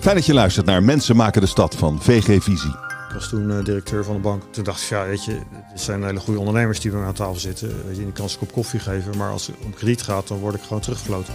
Fijn 0.00 0.16
dat 0.16 0.26
je 0.26 0.34
luistert 0.34 0.66
naar 0.66 0.82
Mensen 0.82 1.16
maken 1.16 1.40
de 1.40 1.46
stad 1.46 1.74
van 1.74 2.02
VG 2.02 2.42
Visie. 2.42 2.70
Ik 3.08 3.14
was 3.14 3.28
toen 3.28 3.50
uh, 3.50 3.64
directeur 3.64 4.04
van 4.04 4.14
de 4.14 4.20
bank. 4.20 4.42
Toen 4.50 4.64
dacht 4.64 4.82
ik, 4.82 4.88
ja, 4.88 5.04
weet 5.04 5.24
je, 5.24 5.38
het 5.52 5.80
zijn 5.80 6.04
hele 6.04 6.20
goede 6.20 6.38
ondernemers 6.38 6.80
die 6.80 6.90
bij 6.90 7.00
mij 7.00 7.08
aan 7.08 7.14
tafel 7.14 7.34
zitten. 7.34 7.68
Weet 7.86 7.96
je, 7.96 8.02
die 8.02 8.12
kan 8.12 8.24
een 8.24 8.38
kop 8.38 8.52
koffie 8.52 8.80
geven, 8.80 9.16
maar 9.16 9.30
als 9.30 9.46
het 9.46 9.56
om 9.64 9.74
krediet 9.74 10.02
gaat, 10.02 10.28
dan 10.28 10.38
word 10.38 10.54
ik 10.54 10.62
gewoon 10.62 10.80
teruggefloten. 10.80 11.34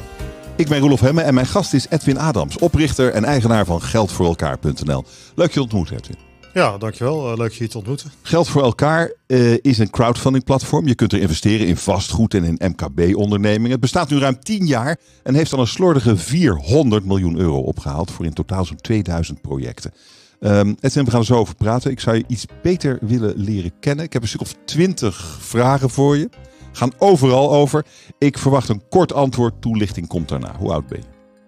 Ik 0.55 0.67
ben 0.67 0.79
Roelof 0.79 0.99
Hemme 0.99 1.21
en 1.21 1.33
mijn 1.33 1.45
gast 1.45 1.73
is 1.73 1.85
Edwin 1.89 2.17
Adams, 2.19 2.57
oprichter 2.57 3.11
en 3.11 3.23
eigenaar 3.23 3.65
van 3.65 3.81
geldvoorelkaar.nl. 3.81 5.03
Leuk 5.35 5.51
je 5.51 5.61
ontmoet, 5.61 5.91
Edwin. 5.91 6.32
Ja, 6.53 6.77
dankjewel. 6.77 7.31
Uh, 7.31 7.37
leuk 7.37 7.51
je 7.51 7.57
hier 7.57 7.69
te 7.69 7.77
ontmoeten. 7.77 8.11
Geld 8.21 8.49
voor 8.49 8.63
elkaar 8.63 9.11
uh, 9.27 9.57
is 9.61 9.77
een 9.77 9.89
crowdfunding 9.89 10.43
platform. 10.43 10.87
Je 10.87 10.95
kunt 10.95 11.13
er 11.13 11.19
investeren 11.19 11.67
in 11.67 11.77
vastgoed 11.77 12.33
en 12.33 12.43
in 12.43 12.59
MKB-ondernemingen. 12.59 13.71
Het 13.71 13.79
bestaat 13.79 14.09
nu 14.09 14.19
ruim 14.19 14.39
10 14.39 14.65
jaar 14.65 14.97
en 15.23 15.35
heeft 15.35 15.53
al 15.53 15.59
een 15.59 15.67
slordige 15.67 16.17
400 16.17 17.05
miljoen 17.05 17.37
euro 17.37 17.59
opgehaald 17.59 18.11
voor 18.11 18.25
in 18.25 18.33
totaal 18.33 18.65
zo'n 18.65 18.81
2000 18.81 19.41
projecten. 19.41 19.91
Um, 20.39 20.75
Edwin, 20.79 21.05
we 21.05 21.11
gaan 21.11 21.19
er 21.19 21.25
zo 21.25 21.35
over 21.35 21.55
praten. 21.55 21.91
Ik 21.91 21.99
zou 21.99 22.17
je 22.17 22.23
iets 22.27 22.45
beter 22.61 22.97
willen 23.01 23.33
leren 23.37 23.71
kennen. 23.79 24.05
Ik 24.05 24.13
heb 24.13 24.21
een 24.21 24.27
stuk 24.27 24.41
of 24.41 24.55
20 24.65 25.37
vragen 25.39 25.89
voor 25.89 26.17
je. 26.17 26.29
Gaan 26.71 26.91
overal 26.97 27.53
over. 27.53 27.85
Ik 28.17 28.37
verwacht 28.37 28.69
een 28.69 28.83
kort 28.89 29.13
antwoord. 29.13 29.61
Toelichting 29.61 30.07
komt 30.07 30.29
daarna. 30.29 30.55
Hoe 30.57 30.71
oud 30.71 30.87
ben 30.87 30.99
je? 30.99 31.05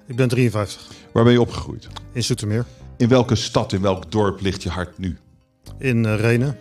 Ik 0.08 0.16
ben 0.16 0.28
53. 0.28 0.88
Waar 1.12 1.24
ben 1.24 1.34
je 1.34 1.42
opgegroeid? 1.42 1.88
In 2.14 2.24
Zoetermeer. 2.24 2.66
In 2.98 3.08
welke 3.08 3.36
stad, 3.36 3.74
in 3.74 3.82
welk 3.82 4.12
dorp 4.12 4.42
ligt 4.42 4.64
je 4.64 4.70
hart 4.70 4.98
nu? 4.98 5.18
In 5.78 6.04
uh, 6.04 6.20
Renen. 6.20 6.58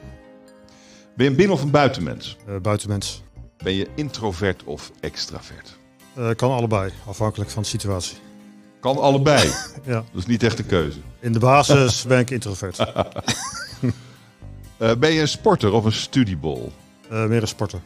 Ben 1.16 1.24
je 1.24 1.30
een 1.30 1.36
binnen- 1.36 1.56
of 1.56 1.62
een 1.62 1.70
buitenmens? 1.70 2.36
Uh, 2.48 2.56
buitenmens. 2.56 3.22
Ben 3.56 3.74
je 3.74 3.88
introvert 3.94 4.64
of 4.64 4.90
extravert? 5.00 5.78
Uh, 6.18 6.30
kan 6.36 6.50
allebei, 6.50 6.92
afhankelijk 7.06 7.50
van 7.50 7.62
de 7.62 7.68
situatie. 7.68 8.16
Kan 8.80 8.98
allebei? 8.98 9.48
ja. 9.84 9.94
Dat 9.94 10.04
is 10.14 10.26
niet 10.26 10.42
echt 10.42 10.58
een 10.58 10.66
keuze. 10.66 10.98
In 11.20 11.32
de 11.32 11.38
basis 11.38 12.04
ben 12.04 12.18
ik 12.18 12.30
introvert. 12.30 12.76
ben 14.98 15.12
je 15.12 15.20
een 15.20 15.28
sporter 15.28 15.72
of 15.72 15.84
een 15.84 15.92
studiebol? 15.92 16.72
meer 17.08 17.42
een 17.42 17.48
sporter. 17.48 17.80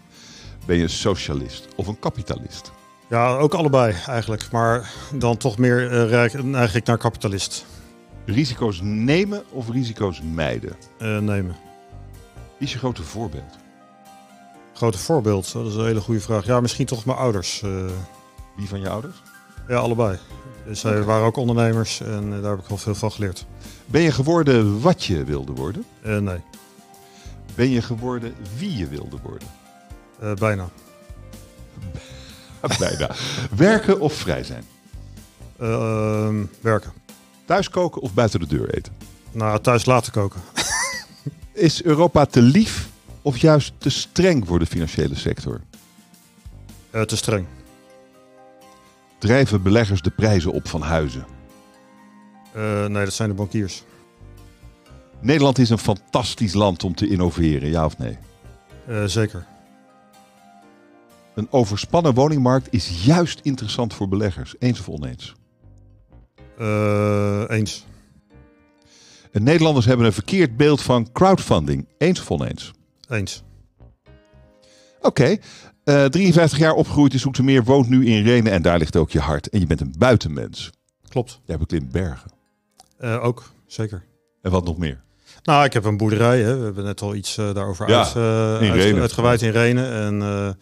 Ben 0.66 0.76
je 0.76 0.82
een 0.82 0.90
socialist 0.90 1.66
of 1.76 1.86
een 1.86 1.98
kapitalist? 1.98 2.72
Ja, 3.08 3.36
ook 3.36 3.54
allebei 3.54 3.94
eigenlijk. 4.06 4.48
Maar 4.50 4.92
dan 5.14 5.36
toch 5.36 5.58
meer 5.58 6.10
uh, 6.12 6.42
neig 6.42 6.74
ik 6.74 6.86
naar 6.86 6.98
kapitalist. 6.98 7.64
Risico's 8.28 8.80
nemen 8.82 9.42
of 9.50 9.70
risico's 9.70 10.20
mijden? 10.34 10.76
Uh, 10.98 11.18
nemen. 11.18 11.56
Wie 12.58 12.66
is 12.66 12.72
je 12.72 12.78
grote 12.78 13.02
voorbeeld? 13.02 13.58
Grote 14.74 14.98
voorbeeld? 14.98 15.52
Dat 15.52 15.66
is 15.66 15.74
een 15.74 15.84
hele 15.84 16.00
goede 16.00 16.20
vraag. 16.20 16.46
Ja, 16.46 16.60
misschien 16.60 16.86
toch 16.86 17.04
mijn 17.04 17.18
ouders. 17.18 17.62
Uh... 17.64 17.84
Wie 18.56 18.68
van 18.68 18.80
je 18.80 18.88
ouders? 18.88 19.22
Ja, 19.68 19.76
allebei. 19.76 20.18
Zij 20.70 20.90
okay. 20.90 21.04
waren 21.04 21.26
ook 21.26 21.36
ondernemers 21.36 22.00
en 22.00 22.30
daar 22.30 22.50
heb 22.50 22.60
ik 22.60 22.66
wel 22.66 22.78
veel 22.78 22.94
van 22.94 23.12
geleerd. 23.12 23.46
Ben 23.86 24.02
je 24.02 24.12
geworden 24.12 24.80
wat 24.80 25.04
je 25.04 25.24
wilde 25.24 25.52
worden? 25.52 25.84
Uh, 26.06 26.18
nee. 26.18 26.40
Ben 27.54 27.68
je 27.68 27.82
geworden 27.82 28.34
wie 28.58 28.76
je 28.76 28.88
wilde 28.88 29.18
worden? 29.22 29.48
Uh, 30.22 30.34
bijna. 30.34 30.68
bijna. 32.78 33.10
werken 33.56 34.00
of 34.00 34.12
vrij 34.12 34.44
zijn? 34.44 34.64
Uh, 35.60 36.28
werken. 36.60 36.92
Thuis 37.48 37.70
koken 37.70 38.02
of 38.02 38.14
buiten 38.14 38.40
de 38.40 38.46
deur 38.46 38.74
eten? 38.74 38.92
Nou, 39.32 39.60
thuis 39.60 39.84
laten 39.84 40.12
koken. 40.12 40.40
Is 41.52 41.82
Europa 41.82 42.24
te 42.24 42.42
lief 42.42 42.88
of 43.22 43.36
juist 43.36 43.72
te 43.78 43.90
streng 43.90 44.46
voor 44.46 44.58
de 44.58 44.66
financiële 44.66 45.14
sector? 45.14 45.60
Uh, 46.94 47.02
te 47.02 47.16
streng. 47.16 47.46
Drijven 49.18 49.62
beleggers 49.62 50.02
de 50.02 50.10
prijzen 50.10 50.52
op 50.52 50.68
van 50.68 50.82
huizen? 50.82 51.26
Uh, 52.56 52.86
nee, 52.86 53.04
dat 53.04 53.12
zijn 53.12 53.28
de 53.28 53.34
bankiers. 53.34 53.82
Nederland 55.20 55.58
is 55.58 55.70
een 55.70 55.78
fantastisch 55.78 56.54
land 56.54 56.84
om 56.84 56.94
te 56.94 57.08
innoveren, 57.08 57.68
ja 57.68 57.84
of 57.84 57.98
nee? 57.98 58.18
Uh, 58.88 59.04
zeker. 59.04 59.46
Een 61.34 61.48
overspannen 61.50 62.14
woningmarkt 62.14 62.68
is 62.70 63.04
juist 63.04 63.40
interessant 63.42 63.94
voor 63.94 64.08
beleggers. 64.08 64.54
Eens 64.58 64.80
of 64.80 64.88
oneens? 64.88 65.34
Uh, 66.60 67.44
eens. 67.48 67.86
En 69.32 69.42
Nederlanders 69.42 69.86
hebben 69.86 70.06
een 70.06 70.12
verkeerd 70.12 70.56
beeld 70.56 70.82
van 70.82 71.12
crowdfunding. 71.12 71.86
Eens 71.98 72.20
of 72.20 72.30
oneens? 72.30 72.72
Eens. 73.08 73.42
Oké. 74.98 75.06
Okay. 75.06 75.40
Uh, 75.84 76.04
53 76.04 76.58
jaar 76.58 76.72
opgegroeid 76.72 77.12
in 77.12 77.18
Zoetermeer, 77.18 77.64
woont 77.64 77.88
nu 77.88 78.06
in 78.06 78.24
Renen 78.24 78.52
en 78.52 78.62
daar 78.62 78.78
ligt 78.78 78.96
ook 78.96 79.10
je 79.10 79.20
hart. 79.20 79.48
En 79.48 79.60
je 79.60 79.66
bent 79.66 79.80
een 79.80 79.94
buitenmens. 79.98 80.70
Klopt. 81.08 81.40
Jij 81.44 81.58
beklimt 81.58 81.92
bergen. 81.92 82.30
Uh, 83.00 83.24
ook, 83.24 83.52
zeker. 83.66 84.04
En 84.42 84.50
wat 84.50 84.64
nog 84.64 84.78
meer? 84.78 85.00
Nou, 85.42 85.64
ik 85.64 85.72
heb 85.72 85.84
een 85.84 85.96
boerderij. 85.96 86.40
Hè. 86.42 86.58
We 86.58 86.64
hebben 86.64 86.84
net 86.84 87.00
al 87.00 87.14
iets 87.14 87.38
uh, 87.38 87.54
daarover 87.54 87.88
ja, 87.88 87.98
uit, 88.14 88.70
uit, 88.70 88.96
uitgeweid 88.96 89.42
in 89.42 89.50
Renen. 89.50 89.92
En 89.92 90.56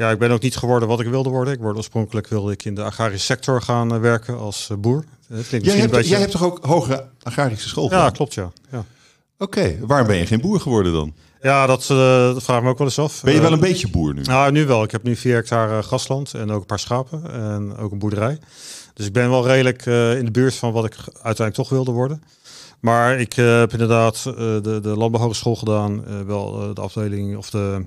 ja, 0.00 0.10
ik 0.10 0.18
ben 0.18 0.30
ook 0.30 0.42
niet 0.42 0.56
geworden 0.56 0.88
wat 0.88 1.00
ik 1.00 1.06
wilde 1.06 1.28
worden. 1.28 1.54
Ik 1.54 1.60
word 1.60 1.76
oorspronkelijk 1.76 2.28
wilde 2.28 2.52
ik 2.52 2.64
in 2.64 2.74
de 2.74 2.82
agrarische 2.82 3.24
sector 3.24 3.62
gaan 3.62 4.00
werken 4.00 4.38
als 4.38 4.70
boer. 4.78 5.04
Jij 5.26 5.76
hebt, 5.76 5.90
beetje... 5.90 6.10
jij 6.10 6.18
hebt 6.18 6.32
toch 6.32 6.44
ook 6.44 6.64
hoge 6.64 7.08
agrarische 7.22 7.68
school 7.68 7.88
gedaan? 7.88 8.04
Ja, 8.04 8.10
klopt 8.10 8.34
ja. 8.34 8.52
ja. 8.70 8.84
Oké, 9.38 9.58
okay. 9.58 9.78
waarom 9.80 10.06
ben 10.06 10.16
je 10.16 10.26
geen 10.26 10.40
boer 10.40 10.60
geworden 10.60 10.92
dan? 10.92 11.14
Ja, 11.42 11.66
dat, 11.66 11.84
dat 11.86 12.42
vraag 12.42 12.56
ik 12.56 12.62
me 12.62 12.68
ook 12.68 12.78
wel 12.78 12.86
eens 12.86 12.98
af. 12.98 13.22
Ben 13.22 13.34
je 13.34 13.40
wel 13.40 13.52
een 13.52 13.60
beetje 13.60 13.90
boer 13.90 14.14
nu? 14.14 14.22
Nou, 14.22 14.52
nu 14.52 14.66
wel. 14.66 14.82
Ik 14.82 14.90
heb 14.90 15.02
nu 15.02 15.16
vier 15.16 15.34
hectare 15.34 15.82
grasland 15.82 16.34
en 16.34 16.50
ook 16.50 16.60
een 16.60 16.66
paar 16.66 16.78
schapen 16.78 17.32
en 17.32 17.76
ook 17.76 17.92
een 17.92 17.98
boerderij. 17.98 18.38
Dus 18.94 19.06
ik 19.06 19.12
ben 19.12 19.30
wel 19.30 19.46
redelijk 19.46 19.86
in 19.86 20.24
de 20.24 20.30
buurt 20.32 20.54
van 20.54 20.72
wat 20.72 20.84
ik 20.84 20.94
uiteindelijk 21.04 21.54
toch 21.54 21.68
wilde 21.68 21.90
worden. 21.90 22.22
Maar 22.80 23.20
ik 23.20 23.36
uh, 23.36 23.58
heb 23.58 23.72
inderdaad 23.72 24.24
uh, 24.26 24.34
de, 24.34 24.78
de 24.82 24.96
landbouwhogeschool 24.96 25.56
gedaan. 25.56 26.04
Uh, 26.08 26.20
wel 26.20 26.74
de 26.74 26.80
afdeling 26.80 27.36
of 27.36 27.50
de, 27.50 27.84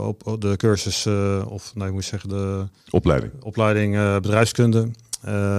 op, 0.00 0.36
de 0.38 0.56
cursus, 0.56 1.06
of 1.46 1.74
nee, 1.74 1.86
ik 1.86 1.92
moet 1.92 2.04
zeggen 2.04 2.28
de 2.28 2.66
opleiding, 2.90 3.32
opleiding 3.42 4.20
bedrijfskunde. 4.20 4.90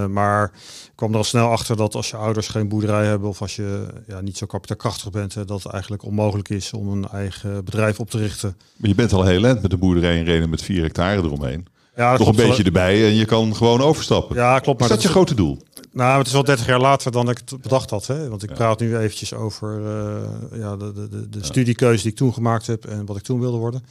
maar 0.09 0.43
ik 0.85 0.91
kwam 0.95 1.11
er 1.11 1.17
al 1.17 1.23
snel 1.23 1.49
achter 1.49 1.77
dat 1.77 1.95
als 1.95 2.09
je 2.09 2.17
ouders 2.17 2.47
geen 2.47 2.67
boerderij 2.67 3.05
hebben 3.05 3.29
of 3.29 3.41
als 3.41 3.55
je 3.55 3.85
ja, 4.07 4.21
niet 4.21 4.37
zo 4.37 4.45
kapitaalkrachtig 4.45 5.09
bent, 5.09 5.33
hè, 5.33 5.45
dat 5.45 5.63
het 5.63 5.71
eigenlijk 5.71 6.03
onmogelijk 6.03 6.49
is 6.49 6.73
om 6.73 6.87
een 6.87 7.07
eigen 7.07 7.65
bedrijf 7.65 7.99
op 7.99 8.09
te 8.09 8.17
richten. 8.17 8.57
Maar 8.77 8.89
je 8.89 8.95
bent 8.95 9.13
al 9.13 9.25
heel 9.25 9.45
eind 9.45 9.61
met 9.61 9.71
de 9.71 9.77
boerderij 9.77 10.17
in 10.17 10.25
Renen 10.25 10.49
met 10.49 10.61
vier 10.61 10.81
hectare 10.81 11.21
eromheen. 11.21 11.67
Ja, 11.95 12.17
Nog 12.17 12.27
een 12.27 12.35
beetje 12.35 12.63
erbij 12.63 13.05
en 13.05 13.15
je 13.15 13.25
kan 13.25 13.55
gewoon 13.55 13.81
overstappen. 13.81 14.35
Ja, 14.35 14.59
klopt. 14.59 14.79
Maar 14.79 14.89
is 14.89 14.95
dat, 14.95 15.03
dat 15.03 15.11
je 15.11 15.17
grote 15.17 15.35
doel? 15.35 15.61
Nou, 15.93 16.17
het 16.17 16.27
is 16.27 16.33
wel 16.33 16.43
30 16.43 16.65
jaar 16.65 16.79
later 16.79 17.11
dan 17.11 17.29
ik 17.29 17.37
het 17.37 17.61
bedacht 17.61 17.89
had. 17.89 18.07
Hè? 18.07 18.29
Want 18.29 18.43
ik 18.43 18.49
ja. 18.49 18.55
praat 18.55 18.79
nu 18.79 18.97
eventjes 18.97 19.33
over 19.33 19.79
uh, 19.79 20.59
ja, 20.59 20.75
de, 20.75 20.93
de, 20.93 21.09
de, 21.09 21.29
de 21.29 21.37
ja. 21.37 21.45
studiekeuze 21.45 22.01
die 22.01 22.11
ik 22.11 22.17
toen 22.17 22.33
gemaakt 22.33 22.67
heb 22.67 22.85
en 22.85 23.05
wat 23.05 23.17
ik 23.17 23.23
toen 23.23 23.39
wilde 23.39 23.57
worden. 23.57 23.83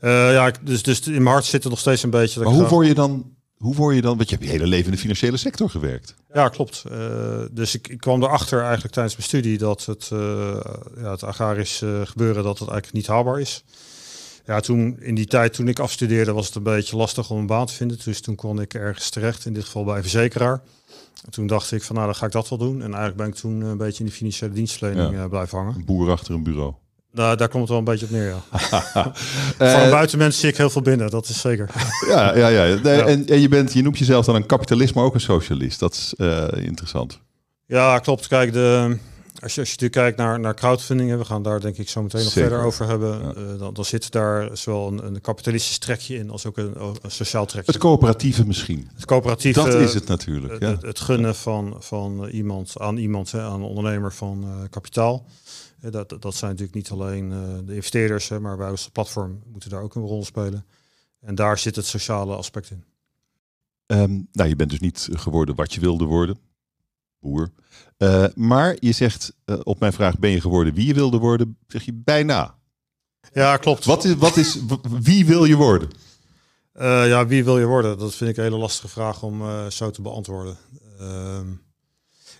Uh, 0.00 0.32
ja, 0.32 0.52
dus, 0.62 0.82
dus 0.82 1.00
in 1.00 1.12
mijn 1.12 1.26
hart 1.26 1.44
zit 1.44 1.64
er 1.64 1.70
nog 1.70 1.78
steeds 1.78 2.02
een 2.02 2.10
beetje. 2.10 2.40
Maar 2.40 2.52
hoe 2.52 2.66
word 2.66 2.86
je 2.86 2.94
dan? 2.94 3.34
Hoe 3.56 3.74
word 3.74 3.94
je 3.94 4.00
dan? 4.00 4.16
Want 4.16 4.28
je 4.28 4.34
hebt 4.34 4.46
je 4.46 4.54
hele 4.54 4.66
leven 4.66 4.86
in 4.86 4.92
de 4.92 4.98
financiële 4.98 5.36
sector 5.36 5.70
gewerkt. 5.70 6.14
Ja, 6.32 6.48
klopt. 6.48 6.84
Uh, 6.92 6.98
dus 7.50 7.74
ik, 7.74 7.88
ik, 7.88 7.98
kwam 7.98 8.22
erachter 8.22 8.62
eigenlijk 8.62 8.92
tijdens 8.92 9.16
mijn 9.16 9.28
studie 9.28 9.58
dat 9.58 9.84
het, 9.84 10.08
ja, 10.96 11.10
het 11.10 11.22
agrarisch 11.22 11.82
gebeuren 12.04 12.42
dat 12.42 12.58
het 12.58 12.68
eigenlijk 12.68 12.92
niet 12.92 13.06
haalbaar 13.06 13.40
is. 13.40 13.64
Ja, 14.46 14.60
toen 14.60 14.96
in 15.00 15.14
die 15.14 15.26
tijd 15.26 15.52
toen 15.52 15.68
ik 15.68 15.78
afstudeerde 15.78 16.32
was 16.32 16.46
het 16.46 16.54
een 16.54 16.62
beetje 16.62 16.96
lastig 16.96 17.30
om 17.30 17.38
een 17.38 17.46
baan 17.46 17.66
te 17.66 17.72
vinden. 17.72 17.98
Dus 18.04 18.20
toen 18.20 18.34
kon 18.34 18.60
ik 18.60 18.74
ergens 18.74 19.10
terecht, 19.10 19.44
in 19.44 19.52
dit 19.52 19.64
geval 19.64 19.84
bij 19.84 19.96
een 19.96 20.02
verzekeraar. 20.02 20.62
En 21.24 21.30
toen 21.30 21.46
dacht 21.46 21.72
ik 21.72 21.82
van 21.82 21.94
nou, 21.94 22.06
dan 22.06 22.16
ga 22.16 22.26
ik 22.26 22.32
dat 22.32 22.48
wel 22.48 22.58
doen. 22.58 22.74
En 22.74 22.86
eigenlijk 22.86 23.16
ben 23.16 23.26
ik 23.26 23.34
toen 23.34 23.60
een 23.60 23.76
beetje 23.76 23.98
in 23.98 24.06
de 24.06 24.16
financiële 24.16 24.52
dienstverlening 24.52 25.14
ja. 25.14 25.28
blijven 25.28 25.58
hangen. 25.58 25.74
Een 25.74 25.84
boer 25.84 26.10
achter 26.10 26.34
een 26.34 26.42
bureau. 26.42 26.74
Nou, 27.12 27.36
daar 27.36 27.48
komt 27.48 27.62
het 27.62 27.70
wel 27.70 27.78
een 27.78 27.84
beetje 27.84 28.06
op 28.06 28.12
neer, 28.12 28.26
ja. 28.26 28.42
Voor 29.72 29.82
een 29.82 29.90
buitenmens 29.90 30.40
zie 30.40 30.48
ik 30.48 30.56
heel 30.56 30.70
veel 30.70 30.82
binnen, 30.82 31.10
dat 31.10 31.28
is 31.28 31.40
zeker. 31.40 31.70
ja, 32.08 32.36
ja, 32.36 32.48
ja. 32.48 32.80
Nee, 32.82 32.96
ja. 32.96 33.06
En, 33.06 33.26
en, 33.26 33.40
je, 33.40 33.48
bent, 33.48 33.72
je 33.72 33.82
noemt 33.82 33.98
jezelf 33.98 34.24
dan 34.24 34.34
een 34.34 34.46
kapitalist, 34.46 34.94
maar 34.94 35.04
ook 35.04 35.14
een 35.14 35.20
socialist. 35.20 35.80
Dat 35.80 35.92
is 35.92 36.14
uh, 36.16 36.46
interessant. 36.54 37.20
Ja, 37.66 37.98
klopt. 37.98 38.26
Kijk, 38.26 38.52
de, 38.52 38.96
als 39.46 39.54
je, 39.54 39.60
als 39.60 39.70
je 39.70 39.76
natuurlijk 39.76 40.16
kijkt 40.16 40.16
naar, 40.16 40.40
naar 40.40 40.54
crowdfunding, 40.54 41.16
we 41.16 41.24
gaan 41.24 41.42
daar 41.42 41.60
denk 41.60 41.76
ik 41.76 41.88
zo 41.88 42.02
meteen 42.02 42.22
nog 42.22 42.32
Zeker. 42.32 42.48
verder 42.48 42.66
over 42.66 42.86
hebben, 42.88 43.22
ja. 43.22 43.34
uh, 43.34 43.58
dan, 43.58 43.74
dan 43.74 43.84
zit 43.84 44.10
daar 44.10 44.56
zowel 44.56 44.88
een, 44.88 45.06
een 45.06 45.20
kapitalistisch 45.20 45.78
trekje 45.78 46.16
in 46.16 46.30
als 46.30 46.46
ook 46.46 46.56
een, 46.56 46.80
een 46.80 47.10
sociaal 47.10 47.46
trekje. 47.46 47.72
Het 47.72 47.80
coöperatieve 47.80 48.46
misschien. 48.46 48.88
Het 48.94 49.04
coöperatieve. 49.04 49.64
Dat 49.64 49.74
is 49.74 49.94
het 49.94 50.06
natuurlijk. 50.06 50.52
Het, 50.52 50.62
ja. 50.62 50.68
het, 50.68 50.82
het 50.82 51.00
gunnen 51.00 51.34
van, 51.34 51.76
van 51.78 52.28
iemand 52.28 52.78
aan 52.78 52.96
iemand, 52.96 53.32
hè, 53.32 53.40
aan 53.42 53.60
een 53.60 53.68
ondernemer 53.68 54.12
van 54.12 54.44
uh, 54.44 54.68
kapitaal. 54.70 55.26
Uh, 55.84 55.90
dat, 55.90 56.08
dat 56.08 56.34
zijn 56.34 56.50
natuurlijk 56.50 56.76
niet 56.76 56.90
alleen 56.90 57.28
de 57.66 57.74
investeerders, 57.74 58.28
hè, 58.28 58.40
maar 58.40 58.58
wij 58.58 58.70
als 58.70 58.88
platform 58.88 59.42
moeten 59.52 59.70
daar 59.70 59.82
ook 59.82 59.94
een 59.94 60.02
rol 60.02 60.24
spelen. 60.24 60.64
En 61.20 61.34
daar 61.34 61.58
zit 61.58 61.76
het 61.76 61.86
sociale 61.86 62.34
aspect 62.34 62.70
in. 62.70 62.84
Um, 63.86 64.28
nou, 64.32 64.48
je 64.48 64.56
bent 64.56 64.70
dus 64.70 64.80
niet 64.80 65.08
geworden 65.12 65.54
wat 65.54 65.74
je 65.74 65.80
wilde 65.80 66.04
worden. 66.04 66.38
Boer. 67.26 67.50
Uh, 67.98 68.24
maar 68.34 68.76
je 68.80 68.92
zegt 68.92 69.34
uh, 69.46 69.56
op 69.62 69.80
mijn 69.80 69.92
vraag: 69.92 70.18
ben 70.18 70.30
je 70.30 70.40
geworden 70.40 70.74
wie 70.74 70.86
je 70.86 70.94
wilde 70.94 71.18
worden? 71.18 71.58
Zeg 71.66 71.82
je 71.82 71.92
bijna. 71.94 72.54
Ja, 73.32 73.56
klopt. 73.56 73.84
Wat 73.84 74.04
is, 74.04 74.14
wat 74.14 74.36
is, 74.36 74.58
wie 75.00 75.26
wil 75.26 75.44
je 75.44 75.56
worden? 75.56 75.88
Uh, 76.74 77.08
ja, 77.08 77.26
wie 77.26 77.44
wil 77.44 77.58
je 77.58 77.64
worden? 77.64 77.98
Dat 77.98 78.14
vind 78.14 78.30
ik 78.30 78.36
een 78.36 78.42
hele 78.42 78.56
lastige 78.56 78.88
vraag 78.88 79.22
om 79.22 79.42
zo 79.70 79.90
te 79.90 80.02
beantwoorden. 80.02 80.56
Ehm, 80.98 81.46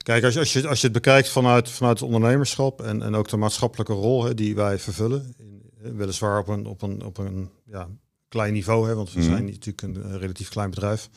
Kijk, 0.07 0.25
als 0.25 0.35
je, 0.35 0.41
als 0.41 0.53
je, 0.53 0.69
als 0.69 0.81
je 0.81 0.85
het 0.85 0.95
bekijkt 0.95 1.29
vanuit, 1.29 1.71
vanuit 1.71 1.99
het 1.99 2.09
ondernemerschap 2.09 2.83
en, 2.83 3.03
en 3.03 3.15
ook 3.15 3.29
de 3.29 3.37
maatschappelijke 3.37 3.93
rol 3.93 4.25
hè, 4.25 4.35
die 4.35 4.55
wij 4.55 4.79
vervullen, 4.79 5.35
in, 5.39 5.97
weliswaar 5.97 6.39
op 6.39 6.49
een, 6.49 6.67
op 6.67 6.83
een, 6.83 7.05
op 7.05 7.19
een 7.19 7.51
ja, 7.65 7.89
klein 8.29 8.53
niveau, 8.53 8.89
hè, 8.89 8.95
want 8.95 9.13
we 9.13 9.21
mhm. 9.21 9.29
zijn 9.29 9.45
natuurlijk 9.45 9.83
een, 9.83 10.19
relatief 10.19 10.49
klein 10.49 10.71
bedrijf, 10.71 11.09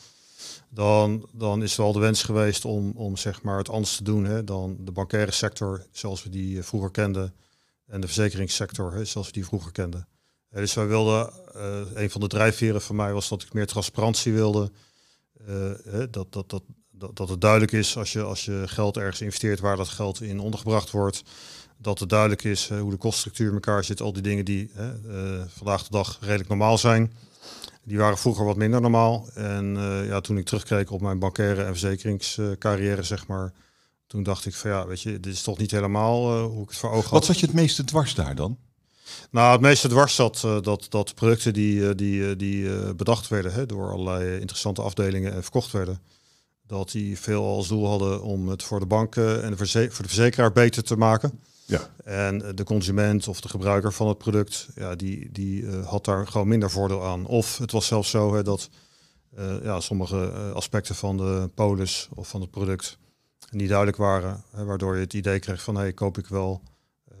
dan, 0.72 1.28
dan 1.32 1.62
is 1.62 1.68
het 1.70 1.78
wel 1.78 1.92
de 1.92 1.98
wens 1.98 2.22
geweest 2.22 2.64
om, 2.64 2.92
om 2.94 3.16
zeg 3.16 3.42
maar 3.42 3.58
het 3.58 3.68
anders 3.68 3.96
te 3.96 4.04
doen 4.04 4.24
hè, 4.24 4.44
dan 4.44 4.76
de 4.80 4.92
bankaire 4.92 5.30
sector 5.30 5.86
zoals 5.92 6.22
we 6.22 6.30
die 6.30 6.62
vroeger 6.62 6.90
kenden 6.90 7.34
en 7.86 8.00
de 8.00 8.06
verzekeringssector 8.06 8.92
hè, 8.92 9.04
zoals 9.04 9.26
we 9.26 9.32
die 9.32 9.44
vroeger 9.44 9.72
kenden. 9.72 10.08
dus 10.50 10.74
wij 10.74 10.86
wilden, 10.86 11.32
uh, 11.56 11.80
een 11.94 12.10
van 12.10 12.20
de 12.20 12.26
drijfveren 12.26 12.82
van 12.82 12.96
mij 12.96 13.12
was 13.12 13.28
dat 13.28 13.42
ik 13.42 13.52
meer 13.52 13.66
transparantie 13.66 14.32
wilde. 14.32 14.70
Dat, 16.10 16.32
dat, 16.32 16.50
dat, 16.50 16.62
dat, 16.90 17.16
dat 17.16 17.28
het 17.28 17.40
duidelijk 17.40 17.72
is 17.72 17.96
als 17.96 18.12
je, 18.12 18.22
als 18.22 18.44
je 18.44 18.62
geld 18.66 18.96
ergens 18.96 19.20
investeert 19.20 19.60
waar 19.60 19.76
dat 19.76 19.88
geld 19.88 20.20
in 20.20 20.40
ondergebracht 20.40 20.90
wordt. 20.90 21.22
Dat 21.76 21.98
het 21.98 22.08
duidelijk 22.08 22.44
is 22.44 22.68
hoe 22.68 22.90
de 22.90 22.96
koststructuur 22.96 23.48
in 23.48 23.54
elkaar 23.54 23.84
zit. 23.84 24.00
Al 24.00 24.12
die 24.12 24.22
dingen 24.22 24.44
die 24.44 24.70
uh, 24.76 25.42
vandaag 25.48 25.82
de 25.82 25.90
dag 25.90 26.18
redelijk 26.20 26.48
normaal 26.48 26.78
zijn. 26.78 27.12
Die 27.84 27.98
waren 27.98 28.18
vroeger 28.18 28.44
wat 28.44 28.56
minder 28.56 28.80
normaal. 28.80 29.28
En 29.34 29.74
uh, 29.76 30.06
ja, 30.06 30.20
toen 30.20 30.38
ik 30.38 30.44
terugkeek 30.44 30.90
op 30.90 31.00
mijn 31.00 31.18
bankaire 31.18 31.62
en 31.62 31.70
verzekeringscarrière, 31.70 33.02
zeg 33.02 33.26
maar. 33.26 33.52
Toen 34.06 34.22
dacht 34.22 34.46
ik 34.46 34.54
van 34.54 34.70
ja, 34.70 34.86
weet 34.86 35.02
je, 35.02 35.20
dit 35.20 35.32
is 35.32 35.42
toch 35.42 35.58
niet 35.58 35.70
helemaal 35.70 36.36
uh, 36.36 36.44
hoe 36.44 36.62
ik 36.62 36.68
het 36.68 36.78
voor 36.78 36.90
ogen 36.90 37.02
had. 37.02 37.10
Wat 37.10 37.24
zat 37.24 37.40
je 37.40 37.46
het 37.46 37.54
meeste 37.54 37.84
dwars 37.84 38.14
daar 38.14 38.34
dan? 38.34 38.58
Nou, 39.30 39.52
het 39.52 39.60
meeste 39.60 39.88
dwars 39.88 40.14
zat 40.14 40.42
uh, 40.44 40.60
dat, 40.60 40.86
dat 40.88 41.14
producten 41.14 41.52
die, 41.52 41.94
die, 41.94 42.36
die 42.36 42.94
bedacht 42.94 43.28
werden 43.28 43.52
hè, 43.52 43.66
door 43.66 43.92
allerlei 43.92 44.40
interessante 44.40 44.82
afdelingen 44.82 45.32
en 45.32 45.42
verkocht 45.42 45.72
werden 45.72 46.00
dat 46.70 46.90
die 46.90 47.18
veel 47.18 47.44
als 47.44 47.68
doel 47.68 47.86
hadden 47.86 48.22
om 48.22 48.48
het 48.48 48.62
voor 48.62 48.80
de 48.80 48.86
banken 48.86 49.42
en 49.42 49.50
de 49.50 49.56
voor 49.56 50.02
de 50.02 50.08
verzekeraar 50.08 50.52
beter 50.52 50.82
te 50.84 50.96
maken. 50.96 51.40
Ja. 51.70 51.88
En 52.04 52.54
de 52.54 52.64
consument 52.64 53.28
of 53.28 53.40
de 53.40 53.48
gebruiker 53.48 53.92
van 53.92 54.08
het 54.08 54.18
product, 54.18 54.68
ja, 54.74 54.94
die, 54.94 55.28
die 55.32 55.62
uh, 55.62 55.86
had 55.86 56.04
daar 56.04 56.26
gewoon 56.26 56.48
minder 56.48 56.70
voordeel 56.70 57.04
aan. 57.06 57.26
Of 57.26 57.58
het 57.58 57.72
was 57.72 57.86
zelfs 57.86 58.10
zo 58.10 58.34
hè, 58.34 58.42
dat 58.42 58.68
uh, 59.38 59.54
ja, 59.62 59.80
sommige 59.80 60.30
aspecten 60.54 60.94
van 60.94 61.16
de 61.16 61.50
polis 61.54 62.08
of 62.14 62.28
van 62.28 62.40
het 62.40 62.50
product 62.50 62.98
niet 63.50 63.68
duidelijk 63.68 63.96
waren. 63.96 64.44
Hè, 64.50 64.64
waardoor 64.64 64.94
je 64.94 65.00
het 65.00 65.14
idee 65.14 65.38
kreeg 65.38 65.62
van, 65.62 65.74
hé, 65.74 65.80
hey, 65.80 65.92
koop 65.92 66.18
ik 66.18 66.26
wel 66.26 66.62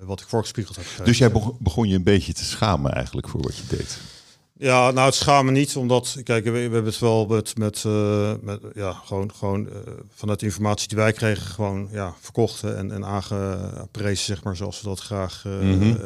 wat 0.00 0.20
ik 0.20 0.28
voorgespiegeld 0.28 0.76
heb. 0.76 1.04
Dus 1.04 1.18
jij 1.18 1.32
begon 1.58 1.88
je 1.88 1.94
een 1.94 2.02
beetje 2.02 2.32
te 2.32 2.44
schamen 2.44 2.92
eigenlijk 2.92 3.28
voor 3.28 3.42
wat 3.42 3.56
je 3.56 3.76
deed? 3.76 3.98
Ja, 4.60 4.90
nou 4.90 5.06
het 5.06 5.14
schamen 5.14 5.52
niet, 5.52 5.76
omdat 5.76 6.16
kijk, 6.22 6.44
we, 6.44 6.50
we 6.50 6.58
hebben 6.58 6.84
het 6.84 6.98
wel 6.98 7.26
met, 7.26 7.58
met, 7.58 7.84
uh, 7.86 8.32
met 8.42 8.60
ja, 8.74 8.92
gewoon, 8.92 9.34
gewoon 9.34 9.66
uh, 9.66 9.72
vanuit 10.14 10.40
de 10.40 10.46
informatie 10.46 10.88
die 10.88 10.96
wij 10.96 11.12
kregen, 11.12 11.46
gewoon 11.46 11.88
ja, 11.92 12.14
verkocht 12.20 12.62
en, 12.62 12.92
en 12.92 13.04
aangeprezen, 13.04 14.24
zeg 14.24 14.42
maar, 14.42 14.56
zoals 14.56 14.80
we 14.80 14.88
dat 14.88 15.00
graag 15.00 15.44
uh, 15.46 15.60
mm 15.60 15.80
-hmm. 15.80 15.98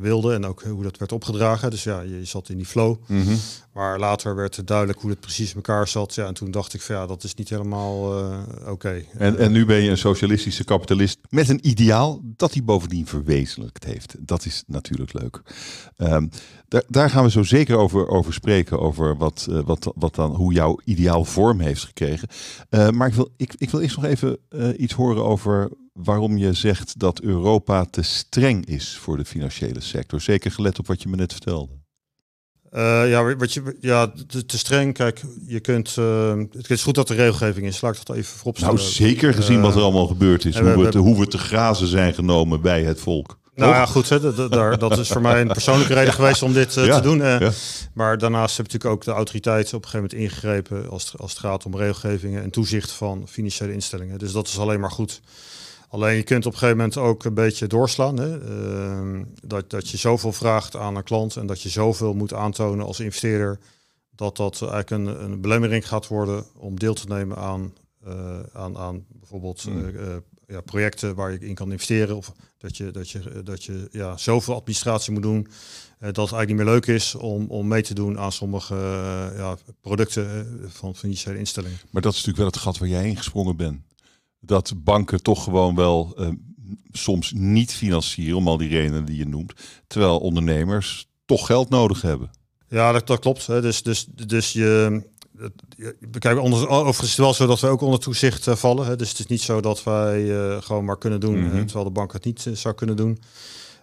wilden. 0.00 0.34
En 0.34 0.46
ook 0.46 0.62
hoe 0.62 0.82
dat 0.82 0.98
werd 0.98 1.12
opgedragen. 1.12 1.70
Dus 1.70 1.82
ja, 1.82 2.00
je 2.00 2.24
zat 2.24 2.48
in 2.48 2.56
die 2.56 2.66
flow. 2.66 2.96
Mm 3.06 3.22
-hmm. 3.22 3.36
Maar 3.72 3.98
later 3.98 4.34
werd 4.34 4.56
het 4.56 4.66
duidelijk 4.66 5.00
hoe 5.00 5.10
het 5.10 5.20
precies 5.20 5.48
in 5.48 5.56
elkaar 5.56 5.88
zat. 5.88 6.14
Ja, 6.14 6.26
en 6.26 6.34
toen 6.34 6.50
dacht 6.50 6.74
ik 6.74 6.80
van 6.80 6.96
ja, 6.96 7.06
dat 7.06 7.24
is 7.24 7.34
niet 7.34 7.48
helemaal 7.48 8.24
oké. 8.66 9.04
En, 9.18 9.38
en 9.38 9.52
nu 9.52 9.64
ben 9.64 9.82
je 9.82 9.90
een 9.90 9.98
socialistische 9.98 10.64
kapitalist 10.64 11.18
met 11.28 11.48
een 11.48 11.68
ideaal 11.68 12.20
dat 12.22 12.52
hij 12.52 12.64
bovendien 12.64 13.06
verwezenlijkt 13.06 13.84
heeft. 13.84 14.14
Dat 14.18 14.44
is 14.44 14.62
natuurlijk 14.66 15.12
leuk. 15.12 15.42
Um, 15.96 16.30
daar, 16.70 16.82
daar 16.88 17.10
gaan 17.10 17.24
we 17.24 17.30
zo 17.30 17.42
zeker 17.42 17.76
over, 17.76 17.89
over 17.94 18.32
spreken, 18.32 18.80
over 18.80 19.16
wat, 19.16 19.46
uh, 19.50 19.60
wat, 19.64 19.92
wat 19.94 20.14
dan, 20.14 20.34
hoe 20.34 20.52
jouw 20.52 20.78
ideaal 20.84 21.24
vorm 21.24 21.60
heeft 21.60 21.84
gekregen. 21.84 22.28
Uh, 22.70 22.88
maar 22.88 23.08
ik 23.08 23.14
wil, 23.14 23.28
ik, 23.36 23.54
ik 23.58 23.70
wil 23.70 23.80
eerst 23.80 23.96
nog 23.96 24.04
even 24.04 24.38
uh, 24.50 24.68
iets 24.76 24.94
horen 24.94 25.24
over 25.24 25.70
waarom 25.92 26.36
je 26.36 26.52
zegt 26.52 26.98
dat 26.98 27.20
Europa 27.20 27.84
te 27.84 28.02
streng 28.02 28.66
is 28.66 28.96
voor 28.96 29.16
de 29.16 29.24
financiële 29.24 29.80
sector. 29.80 30.20
Zeker 30.20 30.50
gelet 30.50 30.78
op 30.78 30.86
wat 30.86 31.02
je 31.02 31.08
me 31.08 31.16
net 31.16 31.32
vertelde. 31.32 31.72
ja, 33.08 33.36
wat 33.36 33.52
je, 33.52 33.76
ja 33.80 34.12
te, 34.26 34.46
te, 34.46 34.58
streng. 34.58 34.94
Kijk, 34.94 35.22
je 35.46 35.60
kunt. 35.60 35.94
het 36.52 36.70
is 36.70 36.82
goed 36.82 36.94
dat 36.94 37.08
er 37.08 37.16
regelgeving 37.16 37.66
is. 37.66 37.80
Laat 37.80 37.96
ik 37.96 38.06
dat 38.06 38.16
even 38.16 38.36
vooropstellen. 38.36 38.74
Nou, 38.74 38.86
zeker 38.86 39.34
gezien 39.34 39.60
wat 39.60 39.76
er 39.76 39.82
allemaal 39.82 40.06
gebeurd 40.06 40.44
is. 40.44 40.58
Hoe 40.58 40.76
we, 40.76 40.90
we, 40.90 40.98
hoe 40.98 41.18
we 41.18 41.26
te 41.26 41.38
grazen 41.38 41.86
zijn 41.86 42.14
genomen 42.14 42.60
bij 42.60 42.82
het 42.82 43.00
volk. 43.00 43.39
Nou 43.60 43.74
ja, 43.74 43.86
goed, 43.86 44.08
hè, 44.08 44.20
dat 44.78 44.98
is 44.98 45.08
voor 45.08 45.20
mij 45.20 45.40
een 45.40 45.46
persoonlijke 45.46 45.94
reden 45.94 46.12
geweest 46.20 46.42
om 46.42 46.52
dit 46.52 46.76
uh, 46.76 46.94
te 46.94 47.00
doen. 47.00 47.18
Ja. 47.18 47.50
Maar 47.94 48.18
daarnaast 48.18 48.56
heb 48.56 48.66
natuurlijk 48.66 48.94
ook 48.94 49.04
de 49.04 49.10
autoriteiten 49.10 49.76
op 49.76 49.84
een 49.84 49.88
gegeven 49.88 50.16
moment 50.16 50.32
ingegrepen 50.32 50.90
als 50.90 51.10
het, 51.10 51.20
als 51.20 51.30
het 51.30 51.40
gaat 51.40 51.64
om 51.64 51.76
regelgevingen 51.76 52.42
en 52.42 52.50
toezicht 52.50 52.90
van 52.90 53.28
financiële 53.28 53.72
instellingen. 53.72 54.18
Dus 54.18 54.32
dat 54.32 54.46
is 54.46 54.58
alleen 54.58 54.80
maar 54.80 54.90
goed. 54.90 55.20
Alleen 55.88 56.16
je 56.16 56.22
kunt 56.22 56.46
op 56.46 56.52
een 56.52 56.58
gegeven 56.58 56.76
moment 56.76 56.96
ook 56.96 57.24
een 57.24 57.34
beetje 57.34 57.66
doorslaan. 57.66 58.18
Hè? 58.18 58.38
Uh, 58.38 59.22
dat, 59.44 59.70
dat 59.70 59.88
je 59.88 59.96
zoveel 59.96 60.32
vraagt 60.32 60.76
aan 60.76 60.96
een 60.96 61.02
klant 61.02 61.36
en 61.36 61.46
dat 61.46 61.62
je 61.62 61.68
zoveel 61.68 62.14
moet 62.14 62.34
aantonen 62.34 62.86
als 62.86 63.00
investeerder. 63.00 63.58
Dat 64.14 64.36
dat 64.36 64.60
eigenlijk 64.60 64.90
een, 64.90 65.22
een 65.22 65.40
belemmering 65.40 65.88
gaat 65.88 66.06
worden 66.06 66.44
om 66.56 66.78
deel 66.78 66.94
te 66.94 67.06
nemen 67.08 67.36
aan, 67.36 67.72
aan, 68.52 68.78
aan 68.78 69.04
bijvoorbeeld 69.08 69.64
mm 69.66 70.22
ja, 70.50 70.60
projecten 70.60 71.14
waar 71.14 71.32
je 71.32 71.38
in 71.38 71.54
kan 71.54 71.70
investeren. 71.70 72.16
Of 72.16 72.32
dat 72.58 72.76
je, 72.76 72.90
dat 72.90 73.10
je, 73.10 73.42
dat 73.44 73.64
je 73.64 73.88
ja, 73.90 74.16
zoveel 74.16 74.54
administratie 74.54 75.12
moet 75.12 75.22
doen. 75.22 75.46
Uh, 75.46 75.48
dat 75.98 76.06
het 76.06 76.16
eigenlijk 76.16 76.48
niet 76.48 76.56
meer 76.56 76.74
leuk 76.74 76.86
is 76.86 77.14
om, 77.14 77.46
om 77.48 77.68
mee 77.68 77.82
te 77.82 77.94
doen 77.94 78.18
aan 78.18 78.32
sommige 78.32 78.74
uh, 78.74 79.38
ja, 79.38 79.56
producten 79.80 80.58
uh, 80.60 80.68
van 80.68 80.94
financiële 80.94 81.38
instellingen. 81.38 81.78
Maar 81.90 82.02
dat 82.02 82.12
is 82.12 82.18
natuurlijk 82.18 82.44
wel 82.44 82.46
het 82.46 82.56
gat 82.56 82.78
waar 82.78 82.88
jij 82.88 83.02
heen 83.02 83.16
gesprongen 83.16 83.56
bent. 83.56 83.80
Dat 84.40 84.72
banken 84.76 85.22
toch 85.22 85.44
gewoon 85.44 85.74
wel 85.74 86.16
soms 86.90 87.32
niet 87.32 87.72
financieren 87.72 88.36
om 88.36 88.48
al 88.48 88.56
die 88.56 88.68
redenen 88.68 89.04
die 89.04 89.16
je 89.16 89.26
noemt. 89.26 89.52
Terwijl 89.86 90.18
ondernemers 90.18 91.08
toch 91.24 91.46
geld 91.46 91.68
nodig 91.68 92.02
hebben. 92.02 92.30
Ja, 92.68 92.92
dat, 92.92 93.06
dat 93.06 93.18
klopt. 93.18 93.46
Hè. 93.46 93.60
Dus, 93.60 93.82
dus, 93.82 94.06
dus 94.26 94.52
je, 94.52 95.02
Kijk, 96.18 96.38
onder, 96.38 96.68
overigens 96.68 97.02
is 97.02 97.08
het 97.08 97.18
wel 97.18 97.34
zo 97.34 97.46
dat 97.46 97.60
we 97.60 97.66
ook 97.66 97.80
onder 97.80 98.00
toezicht 98.00 98.46
uh, 98.46 98.54
vallen. 98.54 98.86
Hè. 98.86 98.96
Dus 98.96 99.08
het 99.08 99.18
is 99.18 99.26
niet 99.26 99.40
zo 99.40 99.60
dat 99.60 99.82
wij 99.82 100.22
uh, 100.22 100.62
gewoon 100.62 100.84
maar 100.84 100.98
kunnen 100.98 101.20
doen, 101.20 101.38
mm 101.38 101.50
-hmm. 101.50 101.66
terwijl 101.66 101.84
de 101.84 101.90
bank 101.90 102.12
het 102.12 102.24
niet 102.24 102.44
uh, 102.44 102.54
zou 102.54 102.74
kunnen 102.74 102.96
doen. 102.96 103.22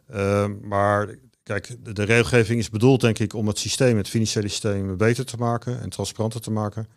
Ehm, 0.10 0.56
maar 0.62 1.16
kijk, 1.44 1.76
de, 1.84 1.94
de, 1.94 2.04
regelgeving 2.04 2.60
is 2.60 2.70
bedoeld, 2.70 3.02
denk 3.02 3.20
ik, 3.20 3.34
om 3.34 3.48
het 3.48 3.60
systeem, 3.60 3.98
het 3.98 4.10
financiële 4.10 4.48
systeem, 4.48 4.98
beter 4.98 5.26
te 5.26 5.38
maken 5.38 5.82
en 5.82 5.90
transparanter 5.90 6.42
te 6.42 6.52
maken. 6.52 6.88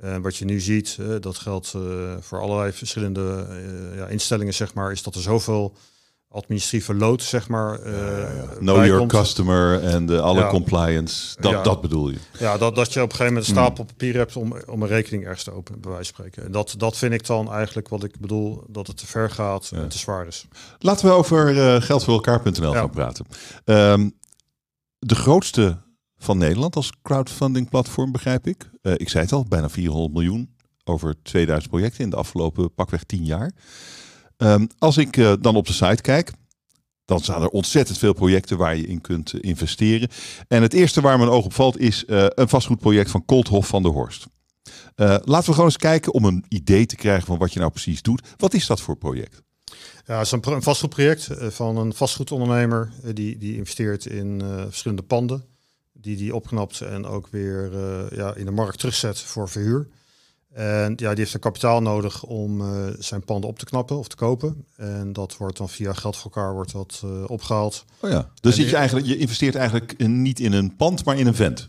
En 0.00 0.22
wat 0.22 0.36
je 0.36 0.44
nu 0.44 0.60
ziet, 0.60 0.98
dat 1.20 1.38
geldt 1.38 1.74
voor 2.20 2.40
allerlei 2.40 2.72
verschillende 2.72 3.46
ja, 3.96 4.06
instellingen, 4.06 4.54
zeg 4.54 4.74
maar, 4.74 4.92
is 4.92 5.02
dat 5.02 5.14
er 5.14 5.20
zoveel 5.20 5.76
administratieve 6.36 6.94
lood, 6.94 7.22
zeg 7.22 7.48
maar. 7.48 7.86
Uh. 7.86 7.92
Know 8.58 8.84
your 8.84 8.98
komt. 8.98 9.10
customer 9.12 9.82
en 9.82 10.06
de 10.06 10.20
alle 10.20 10.46
compliance. 10.46 11.36
Dat, 11.40 11.64
dat 11.64 11.80
bedoel 11.80 12.10
je. 12.10 12.18
Ja, 12.38 12.58
dat, 12.58 12.74
dat 12.74 12.92
je 12.92 13.02
op 13.02 13.10
een 13.10 13.16
gegeven 13.16 13.34
moment 13.34 13.46
een 13.46 13.54
stapel 13.54 13.84
hmm. 13.84 13.86
papier 13.86 14.16
hebt 14.16 14.36
om, 14.36 14.56
om 14.66 14.82
een 14.82 14.88
rekening 14.88 15.24
ergens 15.24 15.44
te 15.44 15.52
openen, 15.52 15.80
bij 15.80 15.90
wijze 15.90 16.12
van 16.14 16.24
spreken. 16.24 16.44
En 16.44 16.52
dat, 16.52 16.74
dat 16.76 16.96
vind 16.96 17.12
ik 17.12 17.26
dan 17.26 17.52
eigenlijk 17.52 17.88
wat 17.88 18.04
ik 18.04 18.20
bedoel, 18.20 18.64
dat 18.68 18.86
het 18.86 18.96
te 18.96 19.06
ver 19.06 19.30
gaat 19.30 19.70
en 19.74 19.88
te 19.88 19.98
zwaar 19.98 20.26
is. 20.26 20.46
Laten 20.78 21.06
we 21.06 21.12
over 21.12 21.54
uh, 21.54 21.82
geld 21.82 22.04
voor 22.04 22.14
elkaar.nl 22.14 22.72
gaan 22.72 22.90
praten. 22.90 23.26
Um, 23.64 24.18
de 24.98 25.14
grootste 25.14 25.78
van 26.18 26.38
Nederland 26.38 26.76
als 26.76 26.92
crowdfunding 27.02 27.68
platform, 27.68 28.12
begrijp 28.12 28.46
ik. 28.46 28.70
Uh, 28.82 28.92
ik 28.96 29.08
zei 29.08 29.24
het 29.24 29.32
al, 29.32 29.44
bijna 29.48 29.68
400 29.68 30.12
miljoen 30.12 30.54
over 30.84 31.22
2000 31.22 31.70
projecten 31.70 32.04
in 32.04 32.10
de 32.10 32.16
afgelopen 32.16 32.74
pakweg 32.74 33.04
10 33.04 33.24
jaar. 33.24 33.52
Um, 34.38 34.68
als 34.78 34.96
ik 34.96 35.16
uh, 35.16 35.32
dan 35.40 35.56
op 35.56 35.66
de 35.66 35.72
site 35.72 36.02
kijk, 36.02 36.32
dan 37.04 37.20
staan 37.20 37.42
er 37.42 37.48
ontzettend 37.48 37.98
veel 37.98 38.12
projecten 38.12 38.56
waar 38.56 38.76
je 38.76 38.86
in 38.86 39.00
kunt 39.00 39.32
uh, 39.32 39.40
investeren. 39.42 40.08
En 40.48 40.62
het 40.62 40.72
eerste 40.72 41.00
waar 41.00 41.18
mijn 41.18 41.30
oog 41.30 41.44
op 41.44 41.54
valt 41.54 41.78
is 41.78 42.04
uh, 42.06 42.26
een 42.28 42.48
vastgoedproject 42.48 43.10
van 43.10 43.24
Kolthof 43.24 43.66
van 43.66 43.82
der 43.82 43.92
Horst. 43.92 44.26
laten 44.96 45.24
we 45.26 45.52
gewoon 45.52 45.64
eens 45.64 45.76
kijken 45.76 46.12
om 46.12 46.24
een 46.24 46.44
idee 46.48 46.86
te 46.86 46.96
krijgen 46.96 47.26
van 47.26 47.38
wat 47.38 47.52
je 47.52 47.58
nou 47.58 47.70
precies 47.70 48.02
doet. 48.02 48.22
Wat 48.36 48.54
is 48.54 48.66
dat 48.66 48.80
voor 48.80 48.96
project? 48.96 49.42
Ja, 50.06 50.16
het 50.16 50.26
is 50.26 50.32
een, 50.32 50.52
een 50.52 50.62
vastgoedproject 50.62 51.28
van 51.38 51.76
een 51.76 51.94
vastgoedondernemer 51.94 52.92
die, 53.12 53.38
die 53.38 53.56
investeert 53.56 54.06
in 54.06 54.42
verschillende 54.64 55.02
panden. 55.02 55.44
Die 55.92 56.16
die 56.16 56.34
opknapt 56.34 56.80
en 56.80 57.06
ook 57.06 57.28
weer 57.30 57.70
ja, 58.14 58.34
in 58.34 58.44
de 58.44 58.50
markt 58.50 58.78
terugzet 58.78 59.20
voor 59.20 59.48
verhuur. 59.48 59.88
En 60.56 60.92
ja, 60.96 61.10
die 61.10 61.18
heeft 61.18 61.34
een 61.34 61.40
kapitaal 61.40 61.82
nodig 61.82 62.22
om 62.22 62.60
uh, 62.60 62.86
zijn 62.98 63.24
panden 63.24 63.50
op 63.50 63.58
te 63.58 63.64
knappen 63.64 63.98
of 63.98 64.08
te 64.08 64.16
kopen. 64.16 64.64
En 64.76 65.12
dat 65.12 65.36
wordt 65.36 65.56
dan 65.56 65.68
via 65.68 65.92
geld 65.92 66.16
voor 66.16 66.30
elkaar 66.34 66.52
wordt 66.52 66.72
dat, 66.72 67.02
uh, 67.04 67.24
opgehaald. 67.26 67.84
Oh 68.00 68.10
ja. 68.10 68.30
Dus 68.40 68.54
zit 68.54 68.70
je, 68.70 68.76
eigenlijk, 68.76 69.06
je 69.06 69.16
investeert 69.16 69.54
eigenlijk 69.54 70.06
niet 70.06 70.40
in 70.40 70.52
een 70.52 70.76
pand, 70.76 71.04
maar 71.04 71.18
in 71.18 71.26
een 71.26 71.34
vent? 71.34 71.68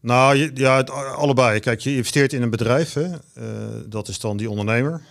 Nou 0.00 0.36
je, 0.36 0.50
ja, 0.54 0.76
het, 0.76 0.90
allebei. 0.90 1.60
Kijk, 1.60 1.80
je 1.80 1.96
investeert 1.96 2.32
in 2.32 2.42
een 2.42 2.50
bedrijf. 2.50 2.92
Hè. 2.92 3.08
Uh, 3.08 3.16
dat 3.86 4.08
is 4.08 4.18
dan 4.18 4.36
die 4.36 4.50
ondernemer. 4.50 5.02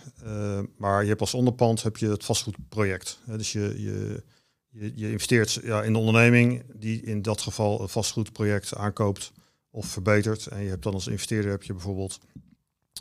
maar 0.76 1.02
je 1.02 1.08
hebt 1.08 1.20
als 1.20 1.34
onderpand 1.34 1.82
heb 1.82 1.96
je 1.96 2.08
het 2.08 2.24
vastgoedproject. 2.24 3.18
Hè. 3.26 3.36
Dus 3.36 3.52
je, 3.52 3.74
je, 3.82 4.22
je, 4.68 4.92
je, 4.94 5.10
investeert 5.10 5.60
ja, 5.62 5.82
in 5.82 5.92
de 5.92 5.98
onderneming 5.98 6.62
die 6.74 7.02
in 7.02 7.22
dat 7.22 7.40
geval 7.40 7.80
een 7.80 7.88
vastgoedproject 7.88 8.76
aankoopt 8.76 9.32
of 9.70 9.86
verbetert. 9.86 10.46
En 10.46 10.62
je 10.62 10.68
hebt 10.68 10.82
dan 10.82 10.94
als 10.94 11.06
investeerder 11.06 11.50
heb 11.50 11.62
je 11.62 11.72
bijvoorbeeld 11.72 12.18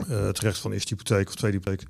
het 0.08 0.39
recht 0.39 0.58
van 0.58 0.72
eerste 0.72 0.96
hypotheek 0.96 1.27
of 1.27 1.36
tweede 1.36 1.58
hypotheek. 1.58 1.88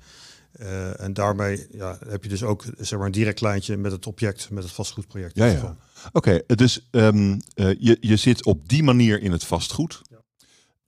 Uh, 0.60 1.00
en 1.00 1.12
daarmee 1.12 1.66
ja, 1.70 1.98
heb 2.08 2.22
je 2.22 2.28
dus 2.28 2.42
ook 2.42 2.64
zeg 2.78 2.98
maar, 2.98 3.06
een 3.06 3.12
direct 3.12 3.40
lijntje 3.40 3.76
met 3.76 3.92
het 3.92 4.06
object, 4.06 4.50
met 4.50 4.62
het 4.62 4.72
vastgoedproject. 4.72 5.36
Ja, 5.36 5.46
ja. 5.46 5.76
Oké, 6.12 6.40
dus 6.46 6.88
um, 6.90 7.30
uh, 7.30 7.74
je, 7.78 7.96
je 8.00 8.16
zit 8.16 8.44
op 8.44 8.68
die 8.68 8.82
manier 8.82 9.22
in 9.22 9.32
het 9.32 9.44
vastgoed. 9.44 10.02
Ja. 10.10 10.18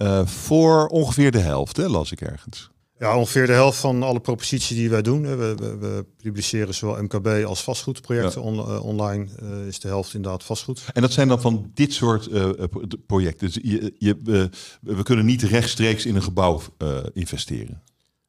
Uh, 0.06 0.26
voor 0.26 0.86
ongeveer 0.86 1.30
de 1.30 1.38
helft, 1.38 1.76
hè, 1.76 1.88
las 1.88 2.12
ik 2.12 2.20
ergens. 2.20 2.71
Ja, 3.02 3.16
ongeveer 3.16 3.46
de 3.46 3.52
helft 3.52 3.78
van 3.78 4.02
alle 4.02 4.20
proposities 4.20 4.76
die 4.76 4.90
wij 4.90 5.02
doen. 5.02 5.22
We, 5.22 5.54
we, 5.54 5.76
we 5.78 6.06
publiceren 6.22 6.74
zowel 6.74 7.02
MKB 7.02 7.44
als 7.46 7.62
vastgoedprojecten 7.62 8.42
on, 8.42 8.54
uh, 8.54 8.84
online. 8.84 9.26
Uh, 9.42 9.66
is 9.66 9.80
de 9.80 9.88
helft 9.88 10.14
inderdaad 10.14 10.44
vastgoed. 10.44 10.84
En 10.92 11.02
dat 11.02 11.12
zijn 11.12 11.28
dan 11.28 11.40
van 11.40 11.70
dit 11.74 11.92
soort 11.92 12.28
uh, 12.28 12.50
projecten. 13.06 13.46
Dus 13.46 13.58
je, 13.62 13.94
je, 13.98 14.48
we 14.80 15.02
kunnen 15.02 15.24
niet 15.24 15.42
rechtstreeks 15.42 16.06
in 16.06 16.16
een 16.16 16.22
gebouw 16.22 16.60
investeren. 17.12 17.82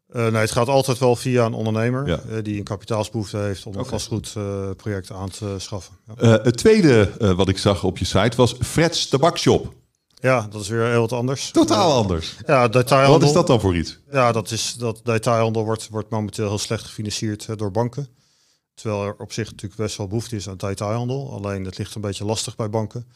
nee, 0.08 0.32
het 0.32 0.52
gaat 0.52 0.68
altijd 0.68 0.98
wel 0.98 1.16
via 1.16 1.46
een 1.46 1.54
ondernemer 1.54 2.08
ja. 2.08 2.42
die 2.42 2.58
een 2.58 2.64
kapitaalsbehoefte 2.64 3.38
heeft 3.38 3.66
om 3.66 3.76
een 3.76 3.86
vastgoedproject 3.86 5.12
aan 5.12 5.30
te 5.30 5.56
schaffen. 5.58 5.94
Ja. 6.18 6.40
het 6.44 6.58
tweede 6.58 7.12
wat 7.36 7.50
ik 7.50 7.58
zag 7.58 7.84
op 7.84 7.98
je 7.98 8.06
site 8.06 8.38
was 8.38 8.56
Fred's 8.60 9.08
Tabakshop. 9.08 9.83
Ja, 10.24 10.48
dat 10.50 10.62
is 10.62 10.68
weer 10.68 10.86
heel 10.86 11.00
wat 11.00 11.12
anders. 11.12 11.52
Totaal 11.52 11.94
anders. 11.94 12.38
Ja, 12.46 12.68
detailhandel. 12.68 13.20
Wat 13.20 13.28
is 13.28 13.34
dat 13.34 13.48
dan 13.48 13.60
voor 13.60 13.76
iets? 13.76 14.00
Ja, 14.12 14.32
dat 14.32 14.52
is 14.52 14.76
dat 14.76 15.02
detailhandel 15.04 15.66
wordt, 15.66 15.90
wordt 15.90 16.10
momenteel 16.10 16.48
heel 16.48 16.58
slecht 16.58 16.84
gefinancierd 16.84 17.50
eh, 17.50 17.56
door 17.58 17.72
banken. 17.72 18.08
Terwijl 18.74 19.06
er 19.06 19.16
op 19.18 19.32
zich 19.32 19.52
natuurlijk 19.52 19.82
best 19.82 19.98
wel 19.98 20.08
behoefte 20.08 20.36
is 20.36 20.50
aan 20.50 20.58
detailhandel. 20.58 21.32
Alleen 21.34 21.66
het 21.66 21.78
ligt 21.78 21.96
een 21.96 22.02
beetje 22.02 22.26
lastig 22.26 22.56
bij 22.56 22.70
banken. 22.70 23.08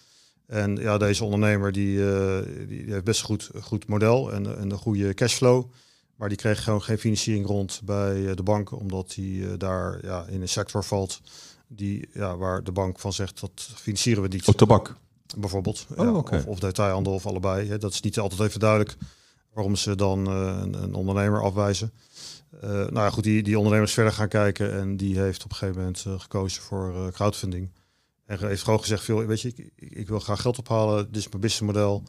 En 0.48 0.76
ja, 0.76 0.98
deze 0.98 1.24
ondernemer 1.24 1.72
die, 1.72 1.98
uh, 1.98 2.40
die 2.68 2.92
heeft 2.92 3.04
best 3.04 3.20
een 3.20 3.26
goed, 3.26 3.50
goed 3.62 3.88
model 3.88 4.32
en, 4.32 4.58
en 4.58 4.72
een 4.72 4.78
goede 4.78 5.14
cashflow. 5.14 5.66
Maar 6.16 6.30
die 6.30 6.38
kreeg 6.38 6.64
gewoon 6.64 6.82
geen 6.82 7.00
financiering 7.00 7.46
rond 7.46 7.82
bij 7.84 8.28
eh, 8.28 8.36
de 8.36 8.44
banken, 8.44 8.78
omdat 8.78 9.16
hij 9.16 9.58
daar 9.58 10.06
ja, 10.06 10.26
in 10.26 10.42
een 10.42 10.50
sector 10.50 10.84
valt 10.84 11.22
die, 11.68 12.10
ja, 12.14 12.38
waar 12.38 12.64
de 12.64 12.72
bank 12.72 13.00
van 13.00 13.14
zegt 13.14 13.40
dat 13.40 13.70
financieren 13.76 14.24
we 14.24 14.30
niet. 14.30 14.48
Op 14.48 14.56
tabak? 14.56 14.96
Bijvoorbeeld. 15.38 15.88
Oh, 15.96 16.06
ja, 16.06 16.38
of, 16.38 16.46
of, 16.46 16.60
detailhandel 16.60 17.14
of 17.14 17.26
allebei. 17.26 17.78
Dat 17.78 17.94
is 17.94 18.02
niet 18.02 18.20
altijd 18.20 18.42
even 18.42 18.60
duidelijk 18.60 18.96
waarom 19.54 19.76
ze 19.76 19.96
dan 19.96 20.30
uh, 20.30 20.60
een, 20.62 20.84
een, 20.84 20.94
ondernemer 20.94 21.44
afwijzen. 21.44 21.94
Uh, 22.56 22.70
nou 22.70 22.94
ja, 22.94 23.10
goed, 23.10 23.24
die, 23.24 23.44
die 23.44 23.58
ondernemers 23.58 23.94
verder 23.94 24.14
gaan 24.14 24.28
kijken 24.28 24.74
en 24.74 24.98
die 24.98 25.20
heeft 25.20 25.44
op 25.44 25.50
een 25.50 25.56
gegeven 25.56 25.80
moment 25.82 26.04
uh, 26.08 26.20
gekozen 26.20 26.62
voor 26.62 27.12
crowdfunding. 27.12 27.72
En 28.26 28.48
heeft 28.48 28.64
gewoon 28.64 28.80
gezegd, 28.80 29.04
veel, 29.04 29.26
weet 29.26 29.42
je, 29.42 29.48
ik, 29.48 29.72
ik, 29.76 30.08
wil 30.08 30.20
graag 30.20 30.42
geld 30.42 30.60
ophalen, 30.60 31.06
dit 31.06 31.16
is 31.16 31.30
mijn 31.30 31.42
businessmodel. 31.42 32.04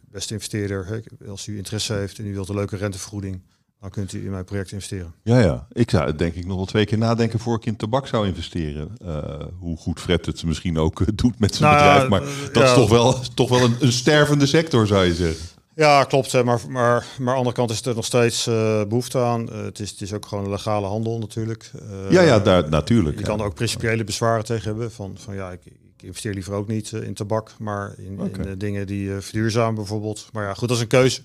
beste 0.00 0.32
investeerder, 0.32 0.86
hè, 0.86 1.28
als 1.30 1.46
u 1.46 1.56
interesse 1.56 1.92
heeft 1.92 2.18
en 2.18 2.26
u 2.26 2.32
wilt 2.32 2.48
een 2.48 2.54
leuke 2.54 2.76
rentevergoeding, 2.76 3.42
dan 3.80 3.90
kunt 3.90 4.12
u 4.12 4.24
in 4.24 4.30
mijn 4.30 4.44
project 4.44 4.72
investeren. 4.72 5.14
Ja, 5.22 5.38
ja. 5.38 5.66
Ik 5.72 5.90
zou 5.90 6.14
denk 6.14 6.34
ik 6.34 6.46
nog 6.46 6.56
wel 6.56 6.66
twee 6.66 6.84
keer 6.84 6.98
nadenken 6.98 7.38
voor 7.38 7.56
ik 7.56 7.66
in 7.66 7.76
tabak 7.76 8.06
zou 8.06 8.26
investeren. 8.26 8.96
Uh, 9.04 9.24
hoe 9.58 9.76
goed 9.76 10.00
Fred 10.00 10.26
het 10.26 10.44
misschien 10.44 10.78
ook 10.78 11.00
eh, 11.00 11.06
doet 11.14 11.38
met 11.38 11.54
zijn 11.54 11.70
nou, 11.70 11.84
bedrijf. 11.84 12.08
Maar 12.08 12.22
uh, 12.22 12.44
dat 12.52 12.62
ja. 12.62 12.64
is 12.64 12.74
toch 12.74 12.90
wel, 12.90 13.18
toch 13.34 13.48
wel 13.48 13.60
een, 13.60 13.76
een, 13.80 13.92
stervende 13.92 14.46
sector, 14.46 14.86
zou 14.86 15.04
je 15.04 15.14
zeggen. 15.14 15.46
Ja, 15.74 16.04
klopt. 16.04 16.32
Maar, 16.32 16.44
maar, 16.44 16.60
maar 16.68 17.04
aan 17.18 17.24
de 17.24 17.30
andere 17.30 17.54
kant 17.54 17.70
is 17.70 17.86
er 17.86 17.94
nog 17.94 18.04
steeds 18.04 18.46
uh, 18.46 18.84
behoefte 18.84 19.18
aan. 19.18 19.46
het, 19.52 19.78
is, 19.78 19.90
het 19.90 20.00
is 20.00 20.12
ook 20.12 20.26
gewoon 20.26 20.44
een 20.44 20.50
legale 20.50 20.86
handel 20.86 21.18
natuurlijk. 21.18 21.70
ja, 22.10 22.22
ja, 22.22 22.38
daar, 22.38 22.68
natuurlijk. 22.68 23.18
Je 23.18 23.24
kan 23.24 23.40
er 23.40 23.46
ook 23.46 23.54
principiële 23.54 24.04
bezwaren 24.04 24.44
tegen 24.44 24.64
hebben. 24.64 24.92
Van, 24.92 25.16
van 25.18 25.34
ja, 25.34 25.50
ik, 25.50 25.60
ik 25.66 26.02
investeer 26.02 26.34
liever 26.34 26.52
ook 26.52 26.68
niet 26.68 26.92
in 26.92 27.14
tabak, 27.14 27.54
maar 27.58 27.94
in, 27.98 28.20
okay. 28.20 28.46
in 28.46 28.58
dingen 28.58 28.86
die 28.86 29.10
verduurzamen 29.10 29.74
bijvoorbeeld. 29.74 30.28
Maar 30.32 30.44
ja, 30.44 30.54
goed, 30.54 30.68
dat 30.68 30.76
is 30.76 30.82
een 30.82 30.88
keuze. 30.88 31.20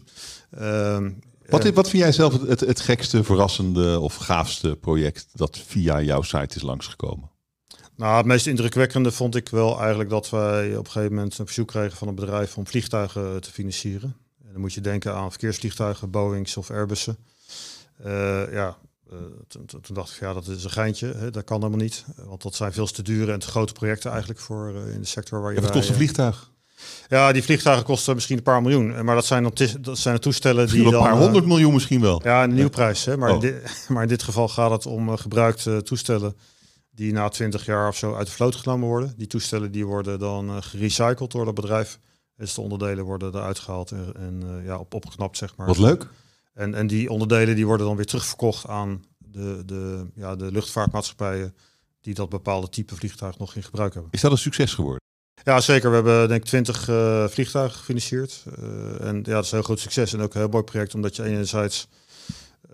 Ehm, 0.51 1.09
wat, 1.49 1.69
wat 1.69 1.89
vind 1.89 2.03
jij 2.03 2.11
zelf 2.11 2.41
het, 2.47 2.59
het, 2.59 2.79
gekste, 2.79 3.23
verrassende 3.23 3.99
of 3.99 4.15
gaafste 4.15 4.77
project 4.81 5.27
dat 5.33 5.59
via 5.67 6.01
jouw 6.01 6.21
site 6.21 6.55
is 6.55 6.61
langsgekomen? 6.61 7.31
Nou, 7.95 8.17
het 8.17 8.25
meest 8.25 8.47
indrukwekkende 8.47 9.11
vond 9.11 9.35
ik 9.35 9.49
wel 9.49 9.79
eigenlijk 9.79 10.09
dat 10.09 10.29
wij 10.29 10.75
op 10.77 10.85
een 10.85 10.91
gegeven 10.91 11.15
moment 11.15 11.37
een 11.37 11.45
verzoek 11.45 11.67
kregen 11.67 11.97
van 11.97 12.07
een 12.07 12.15
bedrijf 12.15 12.57
om 12.57 12.67
vliegtuigen 12.67 13.41
te 13.41 13.51
financieren. 13.51 14.15
En 14.45 14.51
dan 14.51 14.61
moet 14.61 14.73
je 14.73 14.81
denken 14.81 15.13
aan 15.13 15.29
verkeersvliegtuigen, 15.29 16.09
Boeings 16.09 16.57
of 16.57 16.71
Airbussen. 16.71 17.17
Uh, 18.05 18.53
ja, 18.53 18.77
uh, 19.11 19.17
toen, 19.47 19.65
toen, 19.65 19.95
dacht 19.95 20.13
ik, 20.13 20.19
ja, 20.19 20.33
dat 20.33 20.47
is 20.47 20.63
een 20.63 20.69
geintje. 20.69 21.13
Hè? 21.13 21.31
Dat 21.31 21.43
kan 21.43 21.57
helemaal 21.57 21.79
niet. 21.79 22.05
Want 22.15 22.41
dat 22.41 22.55
zijn 22.55 22.73
veel 22.73 22.85
te 22.85 23.01
dure 23.01 23.31
en 23.31 23.39
te 23.39 23.47
grote 23.47 23.73
projecten 23.73 24.09
eigenlijk 24.11 24.39
voor 24.39 24.73
uh, 24.75 24.93
in 24.93 24.99
de 24.99 25.07
sector 25.07 25.41
waar 25.41 25.49
je. 25.49 25.55
Ja, 25.55 25.63
wat 25.63 25.71
kost 25.71 25.89
een 25.89 25.95
vliegtuig? 25.95 26.51
Ja, 27.07 27.31
die 27.31 27.43
vliegtuigen 27.43 27.85
kosten 27.85 28.13
misschien 28.13 28.37
een 28.37 28.43
paar 28.43 28.61
miljoen. 28.61 29.05
Maar 29.05 29.15
dat 29.15 29.25
zijn, 29.25 29.51
dat 29.81 29.97
zijn 29.97 30.15
de 30.15 30.21
toestellen 30.21 30.67
die. 30.67 30.85
Een 30.85 30.91
paar 30.91 31.17
honderd 31.17 31.45
miljoen 31.45 31.73
misschien 31.73 32.01
wel. 32.01 32.21
Ja, 32.23 32.43
een 32.43 32.53
nieuwprijs. 32.53 33.05
Hè? 33.05 33.17
Maar, 33.17 33.29
oh. 33.29 33.35
in 33.35 33.41
dit, 33.41 33.85
maar 33.89 34.01
in 34.01 34.07
dit 34.07 34.23
geval 34.23 34.47
gaat 34.47 34.71
het 34.71 34.85
om 34.85 35.09
uh, 35.09 35.17
gebruikte 35.17 35.83
toestellen 35.83 36.35
die 36.91 37.13
na 37.13 37.29
20 37.29 37.65
jaar 37.65 37.87
of 37.87 37.97
zo 37.97 38.15
uit 38.15 38.27
de 38.27 38.33
vloot 38.33 38.55
genomen 38.55 38.87
worden. 38.87 39.13
Die 39.17 39.27
toestellen 39.27 39.71
die 39.71 39.85
worden 39.85 40.19
dan 40.19 40.63
gerecycled 40.63 41.31
door 41.31 41.45
dat 41.45 41.53
bedrijf. 41.53 41.99
Dus 42.37 42.53
de 42.53 42.61
onderdelen 42.61 43.05
worden 43.05 43.35
eruit 43.35 43.59
gehaald 43.59 43.91
en, 43.91 44.13
en 44.15 44.61
ja, 44.63 44.77
op, 44.77 44.93
opgeknapt, 44.93 45.37
zeg 45.37 45.55
maar. 45.55 45.67
Wat 45.67 45.77
leuk. 45.77 46.07
En, 46.53 46.73
en 46.73 46.87
die 46.87 47.09
onderdelen 47.09 47.55
die 47.55 47.65
worden 47.65 47.85
dan 47.85 47.95
weer 47.95 48.05
terugverkocht 48.05 48.67
aan 48.67 49.03
de, 49.17 49.61
de, 49.65 50.05
ja, 50.15 50.35
de 50.35 50.51
luchtvaartmaatschappijen 50.51 51.55
die 52.01 52.13
dat 52.13 52.29
bepaalde 52.29 52.69
type 52.69 52.95
vliegtuig 52.95 53.37
nog 53.37 53.55
in 53.55 53.63
gebruik 53.63 53.93
hebben. 53.93 54.11
Is 54.11 54.21
dat 54.21 54.31
een 54.31 54.37
succes 54.37 54.73
geworden? 54.73 55.02
Ja, 55.43 55.61
zeker. 55.61 55.89
We 55.89 55.95
hebben 55.95 56.27
denk 56.27 56.41
ik 56.41 56.47
20 56.47 56.87
uh, 56.87 57.27
vliegtuigen 57.27 57.77
gefinancierd. 57.77 58.43
Uh, 58.59 59.07
en 59.07 59.15
ja, 59.15 59.33
dat 59.33 59.43
is 59.43 59.51
een 59.51 59.57
heel 59.57 59.65
groot 59.65 59.79
succes 59.79 60.13
en 60.13 60.21
ook 60.21 60.33
een 60.33 60.39
heel 60.39 60.49
mooi 60.49 60.63
project, 60.63 60.95
omdat 60.95 61.15
je 61.15 61.23
enerzijds 61.23 61.87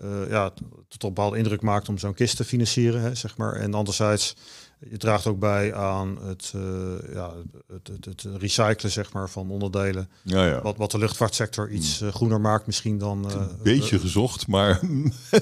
uh, 0.04 0.30
ja, 0.30 0.50
tot 0.88 1.02
een 1.02 1.14
bepaalde 1.14 1.36
indruk 1.36 1.60
maakt 1.60 1.88
om 1.88 1.98
zo'n 1.98 2.14
kist 2.14 2.36
te 2.36 2.44
financieren, 2.44 3.00
hè, 3.00 3.14
zeg 3.14 3.36
maar. 3.36 3.52
En 3.52 3.74
anderzijds 3.74 4.36
je 4.88 4.96
draagt 4.96 5.26
ook 5.26 5.38
bij 5.38 5.74
aan 5.74 6.18
het, 6.22 6.52
uh, 6.56 6.62
ja, 7.12 7.32
het, 7.72 7.88
het, 7.88 8.04
het, 8.04 8.26
recyclen 8.38 8.90
zeg 8.90 9.12
maar, 9.12 9.30
van 9.30 9.50
onderdelen. 9.50 10.08
Ja, 10.22 10.46
ja. 10.46 10.62
Wat, 10.62 10.76
wat 10.76 10.90
de 10.90 10.98
luchtvaartsector 10.98 11.70
iets 11.70 12.02
uh, 12.02 12.08
groener 12.08 12.40
maakt 12.40 12.66
misschien 12.66 12.98
dan... 12.98 13.26
Uh, 13.26 13.32
een 13.34 13.48
beetje 13.62 13.98
gezocht, 13.98 14.46
maar 14.46 14.80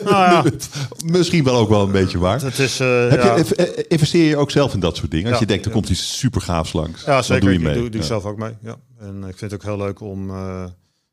nou 0.05 0.31
ja. 0.31 0.45
misschien 1.19 1.45
wel 1.45 1.57
ook 1.57 1.69
wel 1.69 1.83
een 1.83 1.93
beetje 1.93 2.19
waar. 2.19 2.43
Het 2.43 2.59
is, 2.59 2.79
Heb 2.79 3.23
ja. 3.23 3.37
je, 3.37 3.85
investeer 3.89 4.29
je 4.29 4.37
ook 4.37 4.51
zelf 4.51 4.75
in 4.75 4.81
dat 4.81 4.97
soort 4.97 5.11
dingen? 5.11 5.31
Als 5.31 5.41
je 5.41 5.47
denkt, 5.47 5.65
er 5.65 5.73
komt 5.73 5.89
iets 5.89 6.19
super 6.19 6.41
gaafs 6.41 6.73
langs. 6.73 7.05
Ja, 7.05 7.23
zeker. 7.23 7.45
Doe 7.45 7.53
je 7.53 7.59
mee. 7.59 7.75
Ik 7.75 7.81
doe, 7.81 7.91
doe 7.91 8.03
zelf 8.03 8.25
ook 8.25 8.39
mee. 8.39 8.57
Ja. 8.61 8.77
En 8.99 9.17
ik 9.17 9.39
vind 9.39 9.51
het 9.51 9.55
ook 9.55 9.63
heel 9.63 9.77
leuk 9.77 10.01
om 10.01 10.31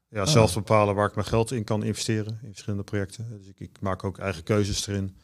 ja, 0.10 0.22
ah. 0.22 0.28
zelf 0.28 0.52
te 0.52 0.60
bepalen 0.60 0.96
waar 0.96 1.08
ik 1.08 1.16
mijn 1.16 1.28
geld 1.28 1.52
in 1.52 1.64
kan 1.64 1.84
investeren. 1.84 2.40
In 2.42 2.50
verschillende 2.50 2.84
projecten. 2.84 3.28
Dus 3.38 3.48
ik, 3.48 3.60
ik 3.60 3.78
maak 3.80 4.04
ook 4.04 4.18
eigen 4.18 4.44
keuzes 4.44 4.88
erin. 4.88 5.16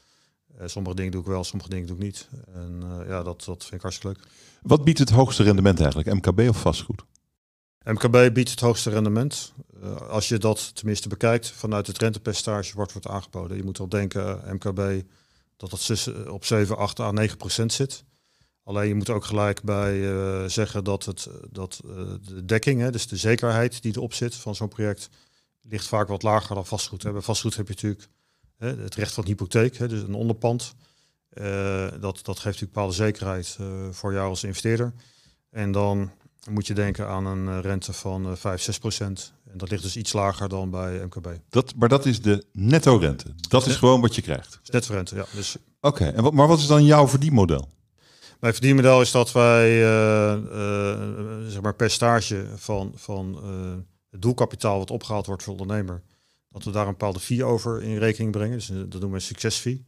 Uh, 0.59 0.67
sommige 0.67 0.95
dingen 0.95 1.11
doe 1.11 1.21
ik 1.21 1.27
wel, 1.27 1.43
sommige 1.43 1.69
dingen 1.69 1.87
doe 1.87 1.95
ik 1.95 2.03
niet. 2.03 2.29
En 2.53 2.81
uh, 2.83 3.07
ja, 3.07 3.23
dat, 3.23 3.43
dat 3.45 3.61
vind 3.63 3.73
ik 3.73 3.81
hartstikke 3.81 4.17
leuk. 4.17 4.27
Wat 4.61 4.83
biedt 4.83 4.99
het 4.99 5.09
hoogste 5.09 5.43
rendement 5.43 5.79
eigenlijk? 5.79 6.13
MKB 6.13 6.49
of 6.49 6.61
vastgoed? 6.61 7.03
MKB 7.83 8.33
biedt 8.33 8.49
het 8.49 8.59
hoogste 8.59 8.89
rendement. 8.89 9.53
Uh, 9.83 9.95
als 9.95 10.27
je 10.27 10.37
dat 10.37 10.75
tenminste 10.75 11.07
bekijkt 11.07 11.51
vanuit 11.51 11.87
het 11.87 11.97
rentepercentage 11.97 12.75
wordt 12.75 12.91
wordt 12.91 13.07
aangeboden. 13.07 13.57
Je 13.57 13.63
moet 13.63 13.77
wel 13.77 13.89
denken, 13.89 14.41
MKB, 14.53 15.03
dat 15.57 15.69
dat 15.69 16.27
op 16.27 16.45
7, 16.45 16.77
8 16.77 16.99
à 16.99 17.11
9 17.11 17.37
procent 17.37 17.73
zit. 17.73 18.03
Alleen 18.63 18.87
je 18.87 18.95
moet 18.95 19.09
ook 19.09 19.25
gelijk 19.25 19.63
bij 19.63 19.95
uh, 19.95 20.45
zeggen 20.45 20.83
dat, 20.83 21.05
het, 21.05 21.27
dat 21.49 21.81
uh, 21.85 21.91
de 22.21 22.45
dekking, 22.45 22.81
hè, 22.81 22.91
dus 22.91 23.07
de 23.07 23.17
zekerheid 23.17 23.81
die 23.81 23.95
erop 23.95 24.13
zit 24.13 24.35
van 24.35 24.55
zo'n 24.55 24.67
project, 24.67 25.09
ligt 25.61 25.87
vaak 25.87 26.07
wat 26.07 26.23
lager 26.23 26.55
dan 26.55 26.65
vastgoed. 26.65 27.03
Hè. 27.03 27.11
Bij 27.11 27.21
vastgoed 27.21 27.55
heb 27.55 27.67
je 27.67 27.73
natuurlijk 27.73 28.07
het 28.67 28.95
recht 28.95 29.13
van 29.13 29.25
hypotheek, 29.25 29.77
hè, 29.77 29.87
dus 29.87 30.01
een 30.01 30.13
onderpand. 30.13 30.75
Uh, 31.33 31.87
dat, 31.99 32.01
dat 32.01 32.35
geeft 32.39 32.43
natuurlijk 32.43 32.73
bepaalde 32.73 32.93
zekerheid 32.93 33.57
uh, 33.61 33.67
voor 33.91 34.13
jou 34.13 34.29
als 34.29 34.43
investeerder. 34.43 34.93
En 35.49 35.71
dan 35.71 36.11
moet 36.49 36.67
je 36.67 36.73
denken 36.73 37.07
aan 37.07 37.25
een 37.25 37.47
eh, 37.47 37.59
rente 37.61 37.93
van 37.93 38.37
5, 38.37 38.61
6 38.61 38.77
procent. 38.77 39.33
En 39.51 39.57
dat 39.57 39.69
ligt 39.69 39.83
dus 39.83 39.97
iets 39.97 40.13
lager 40.13 40.49
dan 40.49 40.69
bij 40.69 41.05
MKB. 41.05 41.27
Dat, 41.49 41.75
maar 41.75 41.89
dat 41.89 42.05
is 42.05 42.21
de 42.21 42.45
netto 42.51 42.97
rente. 42.97 43.25
Dat 43.49 43.65
is 43.65 43.75
gewoon 43.75 44.01
wat 44.01 44.15
je 44.15 44.21
krijgt. 44.21 44.59
Netto 44.65 44.93
rente, 44.93 45.15
ja. 45.15 45.25
Dus... 45.33 45.55
Oké, 45.81 46.05
en 46.05 46.23
wat, 46.23 46.33
maar 46.33 46.47
wat 46.47 46.59
is 46.59 46.67
dan 46.67 46.85
jouw 46.85 47.07
verdienmodel? 47.07 47.69
Mijn 48.39 48.53
verdienmodel 48.53 49.01
is 49.01 49.11
dat 49.11 49.31
wij 49.31 49.79
zeg 51.47 51.61
maar 51.61 51.75
percentage 51.75 52.45
van, 52.55 52.91
van 52.95 53.43
het 54.09 54.21
doelkapitaal 54.21 54.77
wat 54.77 54.91
opgehaald 54.91 55.25
wordt 55.25 55.43
voor 55.43 55.55
de 55.55 55.61
ondernemer 55.61 56.01
dat 56.51 56.63
we 56.63 56.71
daar 56.71 56.85
een 56.85 56.91
bepaalde 56.91 57.19
fee 57.19 57.43
over 57.43 57.81
in 57.81 57.97
rekening 57.97 58.31
brengen. 58.31 58.57
Dus 58.57 58.69
eh, 58.69 58.75
dat 58.75 58.91
noemen 58.91 59.09
we 59.09 59.15
een 59.15 59.21
succesfee. 59.21 59.85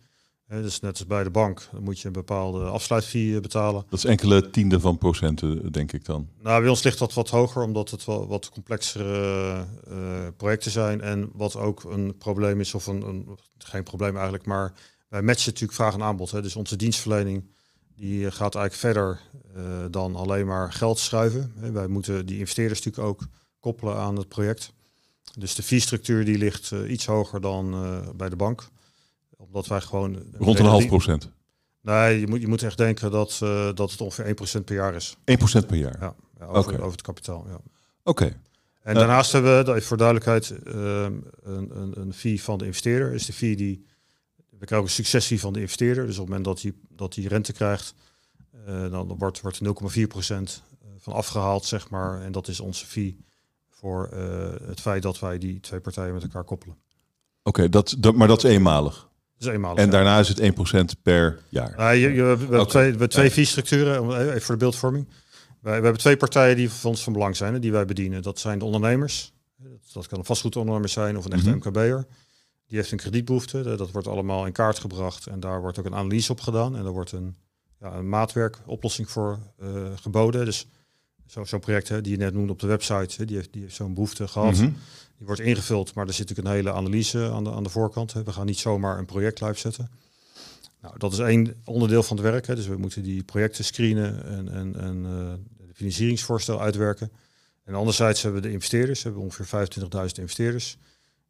dus 0.47 0.79
net 0.79 0.91
als 0.91 1.07
bij 1.07 1.23
de 1.23 1.29
bank, 1.29 1.67
dan 1.71 1.83
moet 1.83 1.99
je 1.99 2.07
een 2.07 2.13
bepaalde 2.13 2.63
afsluitfee 2.63 3.35
eh, 3.35 3.41
betalen. 3.41 3.85
Dat 3.89 3.99
is 3.99 4.05
enkele 4.05 4.49
tiende 4.49 4.79
van 4.79 4.97
procenten, 4.97 5.71
denk 5.71 5.91
ik 5.91 6.05
dan. 6.05 6.27
Nou, 6.41 6.61
bij 6.61 6.69
ons 6.69 6.83
ligt 6.83 6.99
dat 6.99 7.13
wat 7.13 7.29
hoger, 7.29 7.63
omdat 7.63 7.89
het 7.89 8.05
wel 8.05 8.27
wat 8.27 8.49
complexere 8.49 9.65
uh, 9.89 10.27
projecten 10.37 10.71
zijn. 10.71 11.01
En 11.01 11.29
wat 11.33 11.55
ook 11.55 11.83
een 11.83 12.17
probleem 12.17 12.59
is, 12.59 12.73
of 12.73 12.87
een, 12.87 13.01
een, 13.01 13.37
geen 13.57 13.83
probleem 13.83 14.13
eigenlijk, 14.13 14.45
maar 14.45 14.73
wij 15.07 15.21
matchen 15.21 15.45
natuurlijk 15.45 15.79
vraag 15.79 15.93
en 15.93 16.03
aanbod. 16.03 16.31
Hè. 16.31 16.41
Dus 16.41 16.55
onze 16.55 16.75
dienstverlening 16.75 17.51
die 17.95 18.31
gaat 18.31 18.55
eigenlijk 18.55 18.73
verder 18.73 19.19
uh, 19.57 19.85
dan 19.91 20.15
alleen 20.15 20.45
maar 20.45 20.73
geld 20.73 20.99
schuiven. 20.99 21.53
Wij 21.73 21.87
moeten 21.87 22.25
die 22.25 22.37
investeerders 22.37 22.83
natuurlijk 22.83 23.07
ook 23.07 23.27
koppelen 23.59 23.95
aan 23.95 24.17
het 24.17 24.27
project. 24.27 24.73
Dus 25.37 25.55
de 25.55 25.63
fee-structuur 25.63 26.25
die 26.25 26.37
ligt 26.37 26.71
uh, 26.71 26.91
iets 26.91 27.05
hoger 27.05 27.41
dan 27.41 27.73
uh, 27.73 28.09
bij 28.15 28.29
de 28.29 28.35
bank. 28.35 28.69
Omdat 29.37 29.67
wij 29.67 29.81
gewoon... 29.81 30.23
Rond 30.37 30.59
een 30.59 30.65
half 30.65 30.87
procent? 30.87 31.31
Nee, 31.81 32.19
je 32.19 32.27
moet, 32.27 32.41
je 32.41 32.47
moet 32.47 32.63
echt 32.63 32.77
denken 32.77 33.11
dat, 33.11 33.39
uh, 33.43 33.69
dat 33.73 33.91
het 33.91 34.01
ongeveer 34.01 34.59
1% 34.59 34.63
per 34.63 34.75
jaar 34.75 34.95
is. 34.95 35.17
1% 35.17 35.21
per 35.67 35.75
jaar? 35.75 35.97
Ja, 35.99 36.15
ja 36.39 36.45
over, 36.45 36.73
over, 36.79 36.91
het 36.91 37.01
kapitaal, 37.01 37.45
ja. 37.47 37.59
Oké. 38.03 38.41
En 38.81 38.93
daarnaast 38.93 39.31
hebben 39.31 39.65
we, 39.65 39.81
voor 39.81 39.97
duidelijkheid, 39.97 40.53
een, 40.63 41.25
een, 41.43 41.99
een 41.99 42.13
fee 42.13 42.43
van 42.43 42.57
de 42.57 42.65
investeerder. 42.65 43.13
is 43.13 43.25
de 43.25 43.33
fee 43.33 43.55
die... 43.55 43.85
We 44.59 44.65
krijgen 44.65 44.87
een 44.87 44.93
successie 44.93 45.39
van 45.39 45.53
de 45.53 45.59
investeerder. 45.59 46.05
Dus 46.05 46.17
op 46.17 46.27
het 46.27 46.29
moment 46.29 46.45
dat 46.45 46.61
hij, 46.61 46.73
dat 46.89 47.15
hij 47.15 47.23
rente 47.23 47.53
krijgt, 47.53 47.93
dan 48.65 49.15
wordt, 49.17 49.41
wordt 49.41 49.59
0,4% 49.63 49.69
van 50.97 51.13
afgehaald, 51.13 51.65
zeg 51.65 51.89
maar. 51.89 52.21
En 52.21 52.31
dat 52.31 52.47
is 52.47 52.59
onze 52.59 52.85
fee 52.85 53.17
voor 53.83 54.09
uh, 54.13 54.67
het 54.67 54.81
feit 54.81 55.01
dat 55.01 55.19
wij 55.19 55.37
die 55.37 55.59
twee 55.59 55.79
partijen 55.79 56.13
met 56.13 56.23
elkaar 56.23 56.43
koppelen. 56.43 56.75
Oké, 57.43 57.69
dat, 57.69 57.95
dat, 57.99 58.15
maar 58.15 58.27
dat 58.27 58.43
is 58.43 58.51
eenmalig. 58.51 59.09
Dat 59.37 59.47
is 59.47 59.53
eenmalig. 59.53 59.77
En 59.77 59.89
daarna 59.89 60.19
is 60.19 60.27
het 60.27 60.41
1% 60.97 61.01
per 61.01 61.39
jaar. 61.49 61.79
Uh, 61.79 62.01
je, 62.01 62.13
je, 62.13 62.21
we, 62.21 62.27
hebben 62.27 62.47
okay. 62.47 62.65
twee, 62.65 62.97
we 62.97 63.07
twee 63.07 63.31
fee-structuren, 63.31 64.19
even 64.27 64.41
voor 64.41 64.55
de 64.55 64.61
beeldvorming. 64.61 65.07
Wij, 65.61 65.77
we 65.77 65.83
hebben 65.83 66.01
twee 66.01 66.17
partijen 66.17 66.55
die 66.55 66.69
voor 66.69 66.89
ons 66.89 67.03
van 67.03 67.13
belang 67.13 67.35
zijn, 67.35 67.61
die 67.61 67.71
wij 67.71 67.85
bedienen. 67.85 68.21
Dat 68.21 68.39
zijn 68.39 68.59
de 68.59 68.65
ondernemers. 68.65 69.33
Dat 69.93 70.07
kan 70.07 70.19
een 70.19 70.25
vastgoedondernemer 70.25 70.89
zijn 70.89 71.17
of 71.17 71.25
een 71.25 71.31
echte 71.31 71.49
mm 71.49 71.61
-hmm. 71.61 71.67
MKB'er. 71.67 72.05
Die 72.67 72.77
heeft 72.77 72.91
een 72.91 72.97
kredietbehoefte. 72.97 73.75
Dat 73.75 73.91
wordt 73.91 74.07
allemaal 74.07 74.45
in 74.45 74.51
kaart 74.51 74.79
gebracht. 74.79 75.27
En 75.27 75.39
daar 75.39 75.61
wordt 75.61 75.79
ook 75.79 75.85
een 75.85 75.95
analyse 75.95 76.31
op 76.31 76.39
gedaan. 76.39 76.75
En 76.77 76.85
er 76.85 76.91
wordt 76.91 77.11
een, 77.11 77.35
ja, 77.79 77.93
een 77.93 78.09
maatwerkoplossing 78.09 79.09
voor 79.09 79.39
uh, 79.63 79.67
geboden. 79.95 80.45
Dus 80.45 80.67
zo'n 81.33 81.45
zo 81.45 81.59
project 81.59 81.89
hè, 81.89 82.01
die 82.01 82.11
je 82.11 82.17
net 82.17 82.33
noemde 82.33 82.51
op 82.51 82.59
de 82.59 82.67
website, 82.67 83.15
hè, 83.17 83.25
die 83.25 83.35
heeft, 83.35 83.53
die 83.53 83.61
heeft 83.61 83.75
zo'n 83.75 83.93
behoefte 83.93 84.27
gehad. 84.27 84.53
Mm 84.53 84.59
-hmm. 84.59 84.75
Die 85.17 85.25
wordt 85.25 85.41
ingevuld, 85.41 85.93
maar 85.93 86.07
er 86.07 86.13
zit 86.13 86.29
natuurlijk 86.29 86.55
een 86.55 86.63
hele 86.63 86.77
analyse 86.77 87.29
aan 87.31 87.43
de, 87.43 87.51
aan 87.51 87.63
de 87.63 87.69
voorkant. 87.69 88.13
Hè. 88.13 88.23
We 88.23 88.31
gaan 88.31 88.45
niet 88.45 88.59
zomaar 88.59 88.97
een 88.97 89.05
project 89.05 89.41
live 89.41 89.59
zetten. 89.59 89.89
Nou, 90.81 90.97
dat 90.97 91.13
is 91.13 91.19
één 91.19 91.61
onderdeel 91.65 92.03
van 92.03 92.17
het 92.17 92.25
werk. 92.25 92.47
Hè. 92.47 92.55
Dus 92.55 92.67
we 92.67 92.77
moeten 92.77 93.03
die 93.03 93.23
projecten 93.23 93.63
screenen 93.63 94.25
en, 94.25 94.51
en, 94.51 94.75
en 94.79 94.95
uh, 94.95 95.33
de 95.67 95.73
financieringsvoorstel 95.73 96.61
uitwerken. 96.61 97.11
En 97.63 97.73
anderzijds 97.73 98.21
hebben 98.21 98.41
we 98.41 98.47
de 98.47 98.53
investeerders, 98.53 99.03
we 99.03 99.09
hebben 99.09 99.25
ongeveer 99.25 99.67
25.000 99.79 100.05
investeerders. 100.19 100.77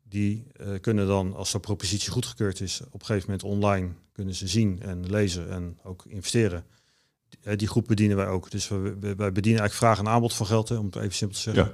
Die 0.04 0.44
uh, 0.62 0.68
kunnen 0.82 1.08
dan, 1.08 1.36
als 1.36 1.52
de 1.52 1.60
propositie 1.60 2.12
goedgekeurd 2.12 2.62
is, 2.62 2.82
op 2.92 3.00
een 3.00 3.06
gegeven 3.06 3.30
moment 3.30 3.44
online 3.44 3.90
kunnen 4.12 4.36
ze 4.36 4.48
zien 4.48 4.82
en 4.82 5.10
lezen 5.10 5.50
en 5.50 5.78
ook 5.84 6.06
investeren 6.08 6.66
die 7.56 7.68
groep 7.68 7.88
bedienen 7.88 8.18
wij 8.18 8.28
ook. 8.28 8.52
Dus 8.52 8.68
we, 8.68 8.96
wij 9.00 9.32
bedienen 9.32 9.62
eigenlijk 9.62 9.74
vraag 9.74 10.00
en 10.00 10.08
aanbod 10.08 10.34
van 10.34 10.46
geld, 10.46 10.70
hè, 10.70 10.76
om 10.76 10.86
het 10.86 10.96
even 10.96 11.14
simpel 11.14 11.38
te 11.38 11.44
zeggen. 11.44 11.64
Ja. 11.64 11.72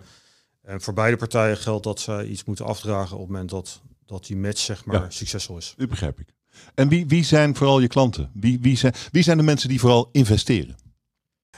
En 0.71 0.81
voor 0.81 0.93
beide 0.93 1.17
partijen 1.17 1.57
geldt 1.57 1.83
dat 1.83 1.99
zij 1.99 2.25
iets 2.25 2.43
moeten 2.43 2.65
afdragen 2.65 3.15
op 3.15 3.21
het 3.21 3.31
moment 3.31 3.49
dat, 3.49 3.81
dat 4.05 4.25
die 4.25 4.37
match 4.37 4.59
zeg 4.59 4.85
maar 4.85 5.01
ja. 5.01 5.09
succesvol 5.09 5.57
is. 5.57 5.73
Dat 5.77 5.89
begrijp 5.89 6.19
ik. 6.19 6.27
En 6.75 6.89
wie, 6.89 7.07
wie 7.07 7.23
zijn 7.23 7.55
vooral 7.55 7.79
je 7.79 7.87
klanten? 7.87 8.31
Wie, 8.33 8.59
wie, 8.61 8.77
zijn, 8.77 8.93
wie 9.11 9.23
zijn 9.23 9.37
de 9.37 9.43
mensen 9.43 9.69
die 9.69 9.79
vooral 9.79 10.09
investeren? 10.11 10.75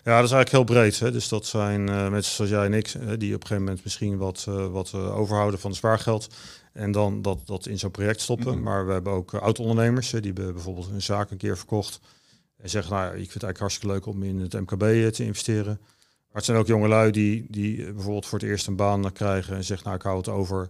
Ja, 0.04 0.16
dat 0.16 0.26
is 0.26 0.32
eigenlijk 0.32 0.52
heel 0.52 0.76
breed. 0.76 1.00
Hè. 1.00 1.12
Dus 1.12 1.28
dat 1.28 1.46
zijn 1.46 1.90
uh, 1.90 2.10
mensen 2.10 2.34
zoals 2.34 2.52
jij 2.52 2.66
en 2.66 2.74
ik, 2.74 2.88
hè, 2.88 3.18
die 3.18 3.36
op 3.36 3.42
een 3.42 3.48
gegeven 3.48 3.64
moment 3.64 3.84
misschien 3.84 4.18
wat, 4.18 4.46
uh, 4.50 4.68
wat 4.68 4.92
uh, 4.96 5.18
overhouden 5.18 5.60
van 5.60 5.70
het 5.70 5.80
spaargeld. 5.80 6.28
En 6.74 6.92
dan 6.92 7.22
dat, 7.22 7.40
dat 7.46 7.66
in 7.66 7.80
zo'n 7.80 7.92
project 7.92 8.22
stoppen. 8.22 8.48
Mm 8.48 8.54
-hmm. 8.54 8.64
Maar 8.64 8.86
we 8.86 8.92
hebben 8.92 9.14
ook 9.14 9.34
oud-ondernemers, 9.34 10.10
die 10.10 10.22
hebben 10.22 10.54
bijvoorbeeld 10.54 10.90
een 10.90 11.02
zaak 11.02 11.32
een 11.32 11.38
keer 11.38 11.58
verkocht. 11.58 12.00
En 12.62 12.70
zeggen, 12.70 12.94
nou, 12.94 13.06
ik 13.06 13.14
vind 13.14 13.34
het 13.34 13.44
eigenlijk 13.44 13.60
hartstikke 13.60 13.94
leuk 13.94 14.06
om 14.06 14.24
in 14.24 14.40
het 14.40 14.54
MKB 14.54 15.14
te 15.14 15.24
investeren. 15.24 15.80
Maar 16.32 16.42
het 16.42 16.46
zijn 16.46 16.58
ook 16.58 16.68
jongelui 16.68 17.12
die, 17.12 17.46
die 17.50 17.94
bijvoorbeeld 17.94 18.26
voor 18.26 18.40
het 18.40 18.48
eerst 18.48 18.68
een 18.68 18.76
baan 18.76 19.12
krijgen 19.12 19.56
en 19.56 19.64
zeggen, 19.64 19.86
nou, 19.86 19.98
ik 19.98 20.04
hou 20.04 20.18
het 20.18 20.28
over 20.28 20.70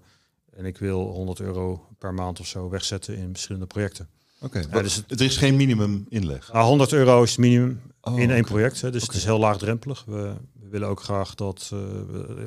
en 0.55 0.65
ik 0.65 0.77
wil 0.77 0.99
100 0.99 1.39
euro 1.39 1.87
per 1.97 2.13
maand 2.13 2.39
of 2.39 2.47
zo 2.47 2.69
wegzetten 2.69 3.17
in 3.17 3.29
verschillende 3.31 3.67
projecten. 3.67 4.07
Oké, 4.41 4.57
okay, 4.57 4.71
ja, 4.71 4.81
dus 4.81 4.95
het, 4.95 5.11
er 5.11 5.25
is 5.25 5.37
geen 5.37 5.55
minimum 5.55 6.05
inleg? 6.09 6.53
Nou, 6.53 6.65
100 6.65 6.91
euro 6.91 7.23
is 7.23 7.29
het 7.29 7.39
minimum 7.39 7.81
oh, 8.01 8.13
in 8.13 8.19
één 8.19 8.39
okay. 8.39 8.41
project. 8.41 8.81
Hè, 8.81 8.91
dus 8.91 9.03
okay. 9.03 9.13
het 9.13 9.23
is 9.23 9.29
heel 9.29 9.39
laagdrempelig. 9.39 10.03
We, 10.05 10.33
we 10.53 10.69
willen 10.69 10.87
ook 10.87 11.01
graag 11.01 11.35
dat 11.35 11.71
uh, 11.73 11.79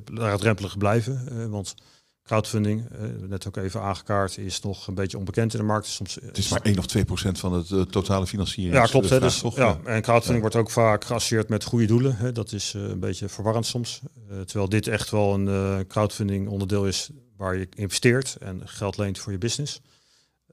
laagdrempelig 0.04 0.78
blijven. 0.78 1.28
Uh, 1.32 1.46
want 1.46 1.74
crowdfunding, 2.24 2.84
uh, 2.92 3.28
net 3.28 3.46
ook 3.46 3.56
even 3.56 3.80
aangekaart, 3.80 4.38
is 4.38 4.60
nog 4.60 4.86
een 4.86 4.94
beetje 4.94 5.18
onbekend 5.18 5.52
in 5.52 5.58
de 5.58 5.64
markt. 5.64 5.86
Soms, 5.86 6.14
het 6.14 6.38
is 6.38 6.48
maar 6.48 6.60
1 6.62 6.78
of 6.78 6.86
2 6.86 7.04
procent 7.04 7.38
van 7.38 7.52
het 7.52 7.70
uh, 7.70 7.82
totale 7.82 8.26
financiering. 8.26 8.74
Ja, 8.74 8.84
klopt. 8.84 9.10
Hè, 9.10 9.20
dus, 9.20 9.44
ja, 9.54 9.78
en 9.84 10.02
crowdfunding 10.02 10.34
ja. 10.34 10.40
wordt 10.40 10.56
ook 10.56 10.70
vaak 10.70 11.04
geassocieerd 11.04 11.48
met 11.48 11.64
goede 11.64 11.86
doelen. 11.86 12.16
Hè. 12.16 12.32
Dat 12.32 12.52
is 12.52 12.74
uh, 12.74 12.82
een 12.82 13.00
beetje 13.00 13.28
verwarrend 13.28 13.66
soms. 13.66 14.00
terwijl 14.44 14.68
dit 14.68 14.86
echt 14.86 15.10
wel 15.10 15.34
een 15.34 15.86
crowdfunding 15.86 16.48
onderdeel 16.48 16.86
is 16.86 17.10
waar 17.36 17.56
je 17.56 17.68
investeert 17.74 18.36
en 18.40 18.62
geld 18.64 18.96
leent 18.96 19.18
voor 19.18 19.32
je 19.32 19.38
business. 19.38 19.80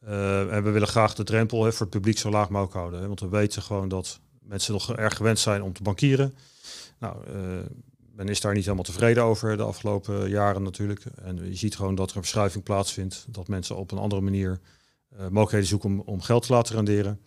en 0.01 0.63
we 0.63 0.69
willen 0.69 0.87
graag 0.87 1.13
de 1.13 1.23
drempel 1.23 1.63
hè, 1.63 1.71
voor 1.71 1.85
het 1.85 1.95
publiek 1.95 2.17
zo 2.17 2.29
laag 2.29 2.49
mogelijk 2.49 2.75
houden. 2.75 2.99
Hè, 2.99 3.07
want 3.07 3.19
we 3.19 3.29
weten 3.29 3.61
gewoon 3.61 3.87
dat 3.87 4.19
mensen 4.41 4.73
nog 4.73 4.95
erg 4.95 5.15
gewend 5.15 5.39
zijn 5.39 5.61
om 5.61 5.73
te 5.73 5.83
bankieren. 5.83 6.35
Nou, 6.99 7.15
men 8.15 8.27
is 8.29 8.41
daar 8.41 8.53
niet 8.53 8.63
helemaal 8.63 8.83
tevreden 8.83 9.23
over 9.23 9.57
de 9.57 9.63
afgelopen 9.63 10.29
jaren 10.29 10.63
natuurlijk. 10.63 11.05
En 11.05 11.45
je 11.45 11.55
ziet 11.55 11.75
gewoon 11.75 11.95
dat 11.95 12.09
er 12.09 12.15
een 12.15 12.21
verschuiving 12.21 12.63
plaatsvindt. 12.63 13.25
Dat 13.29 13.47
mensen 13.47 13.75
op 13.75 13.91
een 13.91 13.97
andere 13.97 14.21
manier 14.21 14.59
uh, 15.13 15.19
mogelijkheden 15.19 15.67
zoeken 15.67 15.89
om, 15.89 15.99
om 15.99 16.21
geld 16.21 16.45
te 16.45 16.53
laten 16.53 16.75
renderen. 16.75 17.19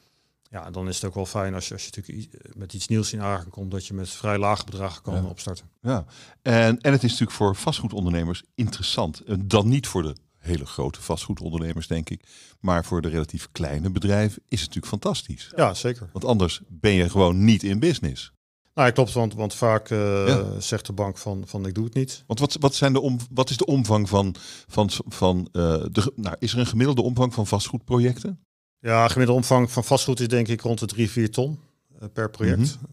Ja, 0.50 0.70
dan 0.70 0.88
is 0.88 0.94
het 0.94 1.04
ook 1.04 1.14
wel 1.14 1.26
fijn 1.26 1.54
als 1.54 1.68
je, 1.68 1.74
als 1.74 1.84
je 1.84 1.90
natuurlijk 1.94 2.56
met 2.56 2.72
iets 2.72 2.88
nieuws 2.88 3.12
in 3.12 3.20
aanraking 3.20 3.50
komt, 3.52 3.70
dat 3.70 3.86
je 3.86 3.94
met 3.94 4.10
vrij 4.10 4.38
lage 4.38 4.64
bedragen 4.64 5.02
kan 5.02 5.14
ja. 5.14 5.24
opstarten. 5.24 5.70
Ja, 5.80 6.04
en, 6.42 6.80
en 6.80 6.92
het 6.92 7.02
is 7.02 7.10
natuurlijk 7.10 7.36
voor 7.36 7.56
vastgoedondernemers 7.56 8.42
interessant. 8.54 9.22
Dan 9.48 9.68
niet 9.68 9.86
voor 9.86 10.02
de 10.02 10.16
hele 10.38 10.66
grote 10.66 11.02
vastgoedondernemers, 11.02 11.86
denk 11.86 12.10
ik. 12.10 12.24
Maar 12.60 12.84
voor 12.84 13.02
de 13.02 13.08
relatief 13.08 13.48
kleine 13.52 13.90
bedrijven 13.90 14.42
is 14.48 14.60
het 14.60 14.74
natuurlijk 14.74 15.02
fantastisch. 15.02 15.52
Ja, 15.56 15.74
zeker. 15.74 16.08
Want 16.12 16.24
anders 16.24 16.60
ben 16.68 16.92
je 16.92 17.10
gewoon 17.10 17.44
niet 17.44 17.62
in 17.62 17.78
business. 17.78 18.32
Nou, 18.74 18.90
klopt, 18.90 19.12
want, 19.12 19.34
want 19.34 19.54
vaak 19.54 19.90
uh, 19.90 20.26
ja. 20.26 20.60
zegt 20.60 20.86
de 20.86 20.92
bank 20.92 21.18
van, 21.18 21.42
van 21.46 21.66
ik 21.66 21.74
doe 21.74 21.84
het 21.84 21.94
niet. 21.94 22.24
Want 22.26 22.38
wat, 22.38 22.56
wat, 22.60 22.74
zijn 22.74 22.92
de 22.92 23.00
om, 23.00 23.18
wat 23.30 23.50
is 23.50 23.56
de 23.56 23.66
omvang 23.66 24.08
van, 24.08 24.34
van, 24.68 24.90
van 25.08 25.48
uh, 25.52 25.84
de, 25.92 26.12
nou, 26.16 26.36
is 26.38 26.52
er 26.52 26.58
een 26.58 26.66
gemiddelde 26.66 27.02
omvang 27.02 27.34
van 27.34 27.46
vastgoedprojecten? 27.46 28.44
Ja, 28.80 29.08
gemiddelde 29.08 29.40
omvang 29.40 29.72
van 29.72 29.84
vastgoed 29.84 30.20
is 30.20 30.28
denk 30.28 30.48
ik 30.48 30.60
rond 30.60 30.78
de 30.78 30.86
3, 30.86 31.10
4 31.10 31.30
ton 31.30 31.58
uh, 32.02 32.08
per 32.12 32.30
project. 32.30 32.58
Mm 32.58 32.66
-hmm. 32.66 32.92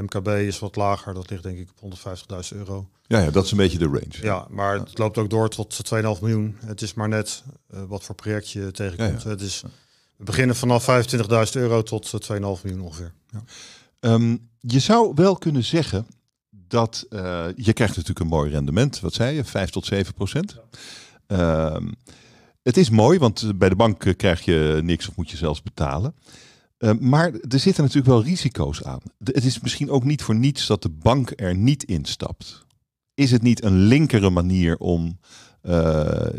MKB 0.00 0.28
is 0.28 0.58
wat 0.58 0.76
lager, 0.76 1.14
dat 1.14 1.30
ligt 1.30 1.42
denk 1.42 1.58
ik 1.58 1.68
op 1.80 1.98
150.000 2.52 2.56
euro. 2.56 2.88
Ja, 3.06 3.18
ja, 3.18 3.30
dat 3.30 3.44
is 3.44 3.50
een 3.50 3.56
beetje 3.56 3.78
de 3.78 3.84
range. 3.84 4.22
Ja, 4.22 4.46
maar 4.50 4.74
ja. 4.74 4.80
het 4.80 4.98
loopt 4.98 5.18
ook 5.18 5.30
door 5.30 5.48
tot 5.48 5.94
2,5 5.94 6.00
miljoen. 6.00 6.56
Het 6.64 6.82
is 6.82 6.94
maar 6.94 7.08
net 7.08 7.42
wat 7.66 8.04
voor 8.04 8.14
project 8.14 8.50
je 8.50 8.70
tegenkomt. 8.70 9.22
Ja, 9.22 9.28
het 9.28 9.40
is, 9.40 9.62
we 10.16 10.24
beginnen 10.24 10.56
vanaf 10.56 10.86
25.000 10.86 11.52
euro 11.52 11.82
tot 11.82 12.30
2,5 12.32 12.38
miljoen 12.38 12.80
ongeveer. 12.80 13.12
Ja. 13.30 13.42
Um, 14.00 14.48
je 14.66 14.78
zou 14.78 15.12
wel 15.14 15.36
kunnen 15.36 15.64
zeggen 15.64 16.06
dat 16.50 17.06
uh, 17.10 17.46
je 17.56 17.72
krijgt 17.72 17.96
natuurlijk 17.96 18.20
een 18.20 18.26
mooi 18.26 18.50
rendement. 18.50 19.00
Wat 19.00 19.14
zei 19.14 19.34
je? 19.34 19.44
5 19.44 19.70
tot 19.70 19.86
7 19.86 20.14
procent. 20.14 20.56
Ja. 21.26 21.74
Um, 21.74 21.94
het 22.62 22.76
is 22.76 22.90
mooi, 22.90 23.18
want 23.18 23.58
bij 23.58 23.68
de 23.68 23.76
bank 23.76 24.14
krijg 24.16 24.44
je 24.44 24.80
niks 24.82 25.08
of 25.08 25.16
moet 25.16 25.30
je 25.30 25.36
zelfs 25.36 25.62
betalen. 25.62 26.14
Uh, 26.78 26.92
maar 27.00 27.32
er 27.32 27.58
zitten 27.58 27.82
natuurlijk 27.82 28.12
wel 28.12 28.22
risico's 28.22 28.82
aan. 28.82 29.00
Het 29.24 29.44
is 29.44 29.60
misschien 29.60 29.90
ook 29.90 30.04
niet 30.04 30.22
voor 30.22 30.34
niets 30.34 30.66
dat 30.66 30.82
de 30.82 30.88
bank 30.88 31.32
er 31.36 31.56
niet 31.56 31.84
instapt. 31.84 32.64
Is 33.14 33.30
het 33.30 33.42
niet 33.42 33.64
een 33.64 33.78
linkere 33.78 34.30
manier 34.30 34.76
om 34.76 35.18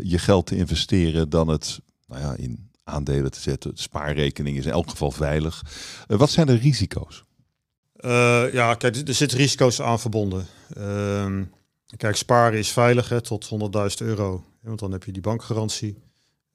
je 0.02 0.18
geld 0.18 0.46
te 0.46 0.56
investeren 0.56 1.28
dan 1.28 1.48
het 1.48 1.80
nou 2.06 2.22
ja, 2.22 2.34
in 2.34 2.70
aandelen 2.84 3.30
te 3.30 3.40
zetten? 3.40 3.74
De 3.74 3.80
spaarrekening 3.80 4.56
is 4.56 4.66
in 4.66 4.72
elk 4.72 4.90
geval 4.90 5.10
veilig. 5.10 5.62
Wat 6.06 6.30
zijn 6.30 6.46
de 6.46 6.54
risico's? 6.54 7.24
Uh, 8.04 8.52
ja, 8.52 8.74
kijk, 8.74 8.96
er 8.96 9.14
zitten 9.14 9.38
risico's 9.38 9.80
aan 9.80 10.00
verbonden. 10.00 10.46
Uh, 10.78 11.42
kijk, 11.96 12.16
sparen 12.16 12.58
is 12.58 12.70
veilig 12.70 13.20
tot 13.20 13.50
100.000 14.00 14.06
euro. 14.06 14.44
Want 14.62 14.78
dan 14.78 14.92
heb 14.92 15.04
je 15.04 15.12
die 15.12 15.22
bankgarantie. 15.22 16.02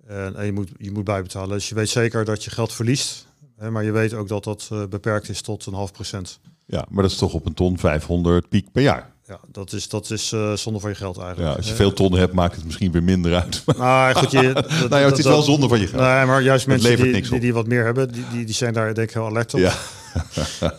En, 0.08 0.36
en, 0.36 0.46
je, 0.46 0.52
moet, 0.52 0.70
je 0.78 0.92
moet 0.92 1.04
bijbetalen. 1.04 1.50
Dus 1.50 1.70
je 1.70 1.76
weet 1.76 1.90
zeker 1.90 2.26
dat 2.26 2.44
je 2.44 2.50
geld 2.50 2.74
verliest. 2.74 3.28
Hè, 3.58 3.72
maar 3.72 3.84
je 3.84 3.92
weet 3.92 4.14
ook 4.14 4.28
dat 4.28 4.44
dat 4.44 4.70
uh, 4.74 4.86
beperkt 4.86 5.30
is 5.30 5.42
tot 5.42 5.66
een 5.66 5.74
half 5.74 5.92
procent. 5.92 6.40
Ja, 6.66 6.86
maar 6.90 7.04
dat 7.04 7.12
is 7.12 7.18
toch 7.18 7.34
op 7.34 7.46
een 7.46 7.54
ton 7.54 7.78
500 7.78 8.50
piek 8.50 8.72
per 8.72 8.82
jaar. 8.82 9.13
Ja, 9.34 9.40
dat 9.52 9.74
is, 9.74 9.90
dat 9.90 10.10
is 10.10 10.32
uh, 10.32 10.54
zonde 10.54 10.80
van 10.80 10.90
je 10.90 10.96
geld 10.96 11.18
eigenlijk. 11.18 11.50
Ja, 11.50 11.56
als 11.58 11.68
je 11.68 11.74
veel 11.74 11.94
tonnen 11.94 12.20
hebt, 12.20 12.34
maakt 12.34 12.56
het 12.56 12.66
misschien 12.66 12.92
weer 12.92 13.04
minder 13.04 13.36
uit. 13.36 13.64
Nou, 13.78 14.16
goed, 14.16 14.32
je, 14.32 14.54
dat, 14.54 14.70
nou 14.90 15.02
ja, 15.02 15.06
het 15.10 15.18
is 15.18 15.26
wel 15.26 15.42
zonde 15.42 15.68
van 15.68 15.80
je 15.80 15.88
geld. 15.88 16.02
Nee, 16.02 16.26
maar 16.26 16.42
juist 16.42 16.68
mensen 16.68 16.96
die, 16.98 17.22
die, 17.22 17.40
die, 17.40 17.54
wat 17.54 17.68
meer 17.68 17.84
hebben, 17.84 18.12
die, 18.12 18.26
die, 18.32 18.46
die 18.46 18.56
zijn 18.56 18.74
daar 18.74 18.94
denk 18.94 19.08
ik 19.08 19.14
heel 19.14 19.26
alert 19.26 19.54
op. 19.54 19.60
Ja. 19.60 19.74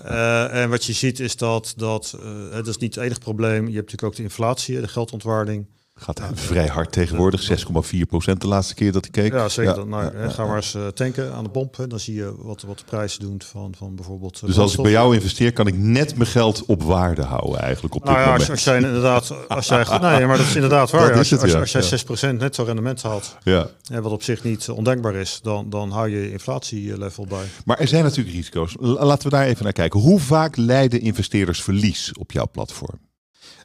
uh, 0.05 0.55
en 0.63 0.71
wat 0.71 0.85
je 0.85 0.93
ziet 0.93 1.21
is 1.21 1.37
dat, 1.37 1.75
dat 1.77 2.17
uh, 2.25 2.53
dat 2.53 2.67
is 2.67 2.77
niet 2.77 2.95
het 2.95 3.05
enige 3.05 3.21
probleem. 3.21 3.69
Je 3.69 3.75
hebt 3.75 3.75
natuurlijk 3.75 4.03
ook 4.03 4.17
de 4.17 4.23
inflatie, 4.23 4.81
de 4.81 4.89
geldontwaarding. 4.89 5.67
Gaat 5.97 6.21
vrij 6.35 6.67
hard 6.67 6.93
tegenwoordig, 6.93 7.67
6,4 7.95 7.99
procent 8.09 8.41
de 8.41 8.47
laatste 8.47 8.75
keer 8.75 8.93
dat 8.93 9.07
ik 9.07 9.13
keek. 9.13 9.33
Ja, 9.33 9.49
zeker. 9.49 9.87
Nou, 9.87 10.31
ga 10.31 10.47
maar 10.47 10.57
eens 10.57 10.75
uh, 10.75 10.87
tanken 10.87 11.33
aan 11.33 11.45
de 11.45 11.51
pomp. 11.51 11.77
Hè. 11.77 11.87
Dan 11.87 12.01
zie 12.01 12.15
je 12.15 12.35
wat, 12.39 12.63
wat 12.63 12.79
de 12.79 12.85
prijzen 12.85 13.21
doen 13.21 13.43
van, 13.45 13.75
van 13.79 13.95
bijvoorbeeld. 13.95 14.37
Uh, 14.37 14.43
dus 14.49 14.59
als 14.59 14.75
ik 14.77 14.83
bij 14.83 14.91
jou 14.91 15.15
investeer, 15.15 15.53
kan 15.53 15.67
ik 15.67 15.77
net 15.77 16.17
mijn 16.17 16.29
geld 16.29 16.65
op 16.67 16.83
waarde 16.83 17.23
houden 17.23 17.61
eigenlijk 17.61 17.95
op 17.95 18.05
nou 18.05 18.17
dit 18.17 18.25
ja, 18.25 18.31
moment. 18.31 18.51
Als, 18.51 18.59
als 18.59 18.65
jij 18.65 18.77
inderdaad, 18.77 19.49
als 19.49 19.67
jij 19.67 19.85
nee, 20.01 20.27
maar 20.27 20.37
dat 20.37 20.47
is 20.47 20.55
inderdaad 20.55 20.91
waar. 20.91 21.11
Is 21.13 21.19
als, 21.19 21.31
het, 21.31 21.43
als, 21.43 21.75
als 21.75 21.89
jij 21.89 22.27
Ja. 22.27 22.33
6% 22.35 22.39
netto 22.39 22.65
rendement 22.65 23.03
haalt, 23.03 23.37
Ja. 23.43 23.69
wat 23.83 24.13
op 24.13 24.23
zich 24.23 24.45
niet 24.45 24.69
ondenkbaar 24.69 25.15
is, 25.15 25.41
dan, 25.43 25.71
dan 25.71 25.91
hou 25.91 26.09
je 26.09 26.31
inflatielevel 26.31 27.27
bij. 27.27 27.45
Maar 27.65 27.79
er 27.79 27.89
zijn 27.89 28.05
natuurlijk 28.05 28.37
risico's. 28.37 28.77
Laten 28.81 29.31
we 29.31 29.37
daar 29.37 29.47
even 29.47 29.65
naar 29.65 29.73
kijken. 29.73 30.01
Hoe 30.01 30.21
vaak 30.21 30.57
leiden 30.57 31.01
investeerders 31.01 31.63
verlies 31.63 32.13
op 32.19 32.33
jouw 32.33 32.49
platform? 32.53 32.99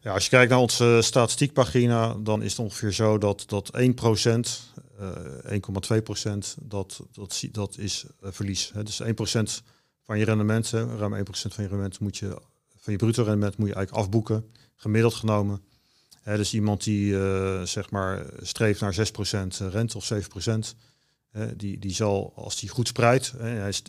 Ja, 0.02 0.14
als 0.14 0.24
je 0.24 0.30
kijkt 0.30 0.50
naar 0.50 0.60
onze 0.60 1.00
statistiekpagina, 1.02 2.14
dan 2.14 2.42
is 2.42 2.52
het 2.52 2.60
ongeveer 2.60 2.92
zo 2.92 3.18
dat, 3.18 3.44
dat 3.48 3.72
1%, 3.78 3.80
eh 4.98 5.60
1,2%, 6.32 6.38
dat, 6.62 7.00
dat, 7.12 7.44
dat 7.52 7.78
is 7.78 8.06
eh, 8.22 8.30
verlies. 8.32 8.72
Hè. 8.74 8.84
Dus 8.84 9.02
1% 9.04 9.06
van 10.04 10.20
je 10.20 10.26
rendement, 10.26 10.70
ruim 10.70 11.16
1% 11.16 11.22
van 11.30 11.64
je 11.64 11.70
rendement 11.70 12.00
moet 12.00 12.18
je, 12.18 12.42
van 12.78 12.94
je 12.94 13.00
bruto 13.00 13.24
rendement 13.24 13.58
moet 13.58 13.68
je 13.68 13.74
eigenlijk 13.74 14.06
afboeken, 14.06 14.46
gemiddeld 14.76 15.14
genomen. 15.14 15.62
Hè, 16.22 16.38
dus 16.38 16.54
iemand 16.54 16.84
die 16.84 17.20
eh, 17.20 17.62
zeg 17.62 17.90
maar 17.90 18.26
streeft 18.42 18.82
naar 18.82 18.96
6% 18.96 19.68
rente 19.70 19.98
of 19.98 20.12
7%, 20.14 20.18
hè, 21.30 21.56
die, 21.56 21.80
die 21.80 21.94
zal, 21.94 22.34
als 22.36 22.60
die 22.60 22.70
goed 22.70 22.88
spreidt, 22.88 23.34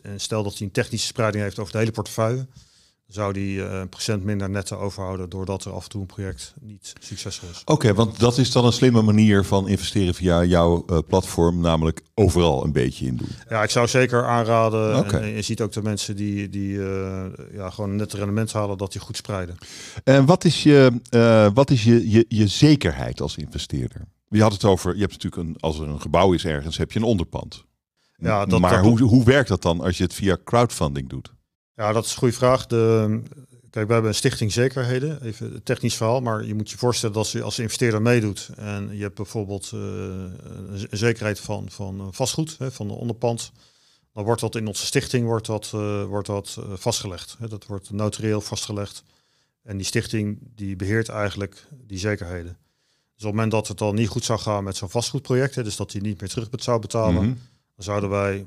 en 0.03 0.20
stel 0.20 0.42
dat 0.42 0.59
hij 0.59 0.66
een 0.66 0.73
technische 0.73 1.07
spreiding 1.07 1.42
heeft 1.42 1.59
over 1.59 1.73
de 1.73 1.79
hele 1.79 1.90
portefeuille, 1.90 2.46
zou 3.11 3.33
die 3.33 3.64
eh, 3.64 3.79
een 3.81 3.88
procent 3.88 4.25
minder 4.25 4.51
netto 4.51 4.77
overhouden 4.77 5.29
doordat 5.29 5.64
er 5.64 5.73
af 5.73 5.83
en 5.85 5.88
toe 5.90 6.01
een 6.01 6.07
project 6.07 6.55
niet 6.61 6.92
succesvol 7.01 7.49
is. 7.49 7.62
Oké, 7.64 7.94
want 7.94 8.18
dat 8.18 8.38
is 8.38 8.53
dan 8.53 8.64
een 8.64 8.73
slimme 8.73 9.03
manier 9.03 9.44
van 9.44 9.68
investeren 9.68 10.14
via 10.14 10.44
jouw 10.44 10.85
eh, 10.87 10.99
platform, 11.09 11.61
namelijk 11.61 12.01
overal 12.14 12.64
een 12.64 12.73
beetje 12.73 13.07
in 13.07 13.16
doen. 13.16 13.29
Ja, 13.49 13.62
ik 13.62 13.70
zou 13.70 13.88
zeker 13.88 14.27
aanraden. 14.27 15.05
En, 15.05 15.23
en 15.23 15.29
je 15.29 15.42
ziet 15.42 15.61
ook 15.61 15.73
de 15.73 15.83
mensen 15.83 16.16
die, 16.16 16.49
die 16.49 16.83
eh, 16.83 17.25
ja, 17.53 17.70
gewoon 17.70 17.96
net 17.96 18.12
rendement 18.12 18.53
halen, 18.53 18.79
dat 18.79 18.92
die 18.92 19.01
goed 19.01 19.16
spreiden. 19.16 19.57
En 20.05 20.25
wat 20.27 20.44
is 20.44 20.62
je, 20.62 20.92
wat 21.55 21.70
is 21.70 21.85
je, 21.85 22.11
je, 22.11 22.25
je 22.29 22.46
zekerheid 22.46 23.20
als 23.20 23.37
investeerder? 23.37 24.05
Je 24.29 24.42
had 24.42 24.53
het 24.53 24.64
over, 24.64 24.94
je 24.94 25.01
hebt 25.01 25.12
natuurlijk 25.12 25.42
een, 25.49 25.57
als 25.61 25.79
er 25.79 25.88
een 25.88 26.01
gebouw 26.01 26.33
is 26.33 26.44
ergens, 26.44 26.77
heb 26.77 26.92
je 26.92 26.99
een 26.99 27.05
onderpand. 27.05 27.64
Ja, 28.16 28.44
dat- 28.46 28.61
maar 28.61 28.70
dat- 28.70 28.81
hoe, 28.85 29.01
hoe 29.03 29.25
werkt 29.25 29.49
dat 29.49 29.62
dan 29.62 29.81
als 29.81 29.96
je 29.96 30.03
het 30.03 30.14
via 30.14 30.37
crowdfunding 30.44 31.09
doet? 31.09 31.33
Ja, 31.81 31.93
dat 31.93 32.05
is 32.05 32.11
een 32.12 32.19
goede 32.19 32.35
vraag. 32.35 32.66
De, 32.66 33.23
kijk, 33.71 33.87
we 33.87 33.93
hebben 33.93 34.11
een 34.11 34.16
stichting 34.16 34.53
zekerheden, 34.53 35.23
even 35.23 35.55
een 35.55 35.62
technisch 35.62 35.97
verhaal, 35.97 36.21
maar 36.21 36.45
je 36.45 36.55
moet 36.55 36.71
je 36.71 36.79
voorstellen 36.79 37.14
dat 37.14 37.25
als 37.25 37.33
je 37.33 37.43
als 37.43 37.59
investeerder 37.59 38.03
meedoet 38.03 38.51
en 38.57 38.97
je 38.97 39.03
hebt 39.03 39.14
bijvoorbeeld 39.14 39.71
eh, 39.75 39.81
een 39.81 40.88
zekerheid 40.90 41.40
van, 41.40 41.71
van 41.71 42.09
vastgoed, 42.14 42.59
hè, 42.59 42.73
van 42.73 42.90
een 42.90 42.97
onderpand, 42.97 43.53
dan 44.12 44.25
wordt 44.25 44.40
dat 44.40 44.55
in 44.55 44.66
onze 44.66 44.87
stichting 44.87 45.27
wordt 45.27 45.47
dat, 45.47 45.71
eh, 45.75 46.05
wordt 46.05 46.27
dat 46.27 46.57
eh, 46.59 46.64
vastgelegd. 46.77 47.37
Hè. 47.38 47.49
Dat 47.49 47.66
wordt 47.66 47.90
notarieel 47.90 48.40
vastgelegd. 48.40 49.03
En 49.62 49.77
die 49.77 49.87
stichting 49.87 50.38
die 50.55 50.77
beheert 50.77 51.09
eigenlijk 51.09 51.66
die 51.87 51.99
zekerheden. 51.99 52.57
Dus 53.14 53.25
op 53.25 53.27
het 53.27 53.35
moment 53.35 53.51
dat 53.51 53.69
het 53.69 53.79
dan 53.79 53.95
niet 53.95 54.09
goed 54.09 54.25
zou 54.25 54.38
gaan 54.38 54.64
met 54.64 54.77
zo'n 54.77 54.90
vastgoedproject, 54.90 55.55
hè, 55.55 55.62
dus 55.62 55.77
dat 55.77 55.93
hij 55.93 56.01
niet 56.01 56.21
meer 56.21 56.31
terug 56.31 56.49
zou 56.51 56.81
betalen, 56.81 57.23
Mhm. 57.23 57.35
dan 57.75 57.85
zouden 57.85 58.11
wij 58.11 58.37
eh, 58.38 58.45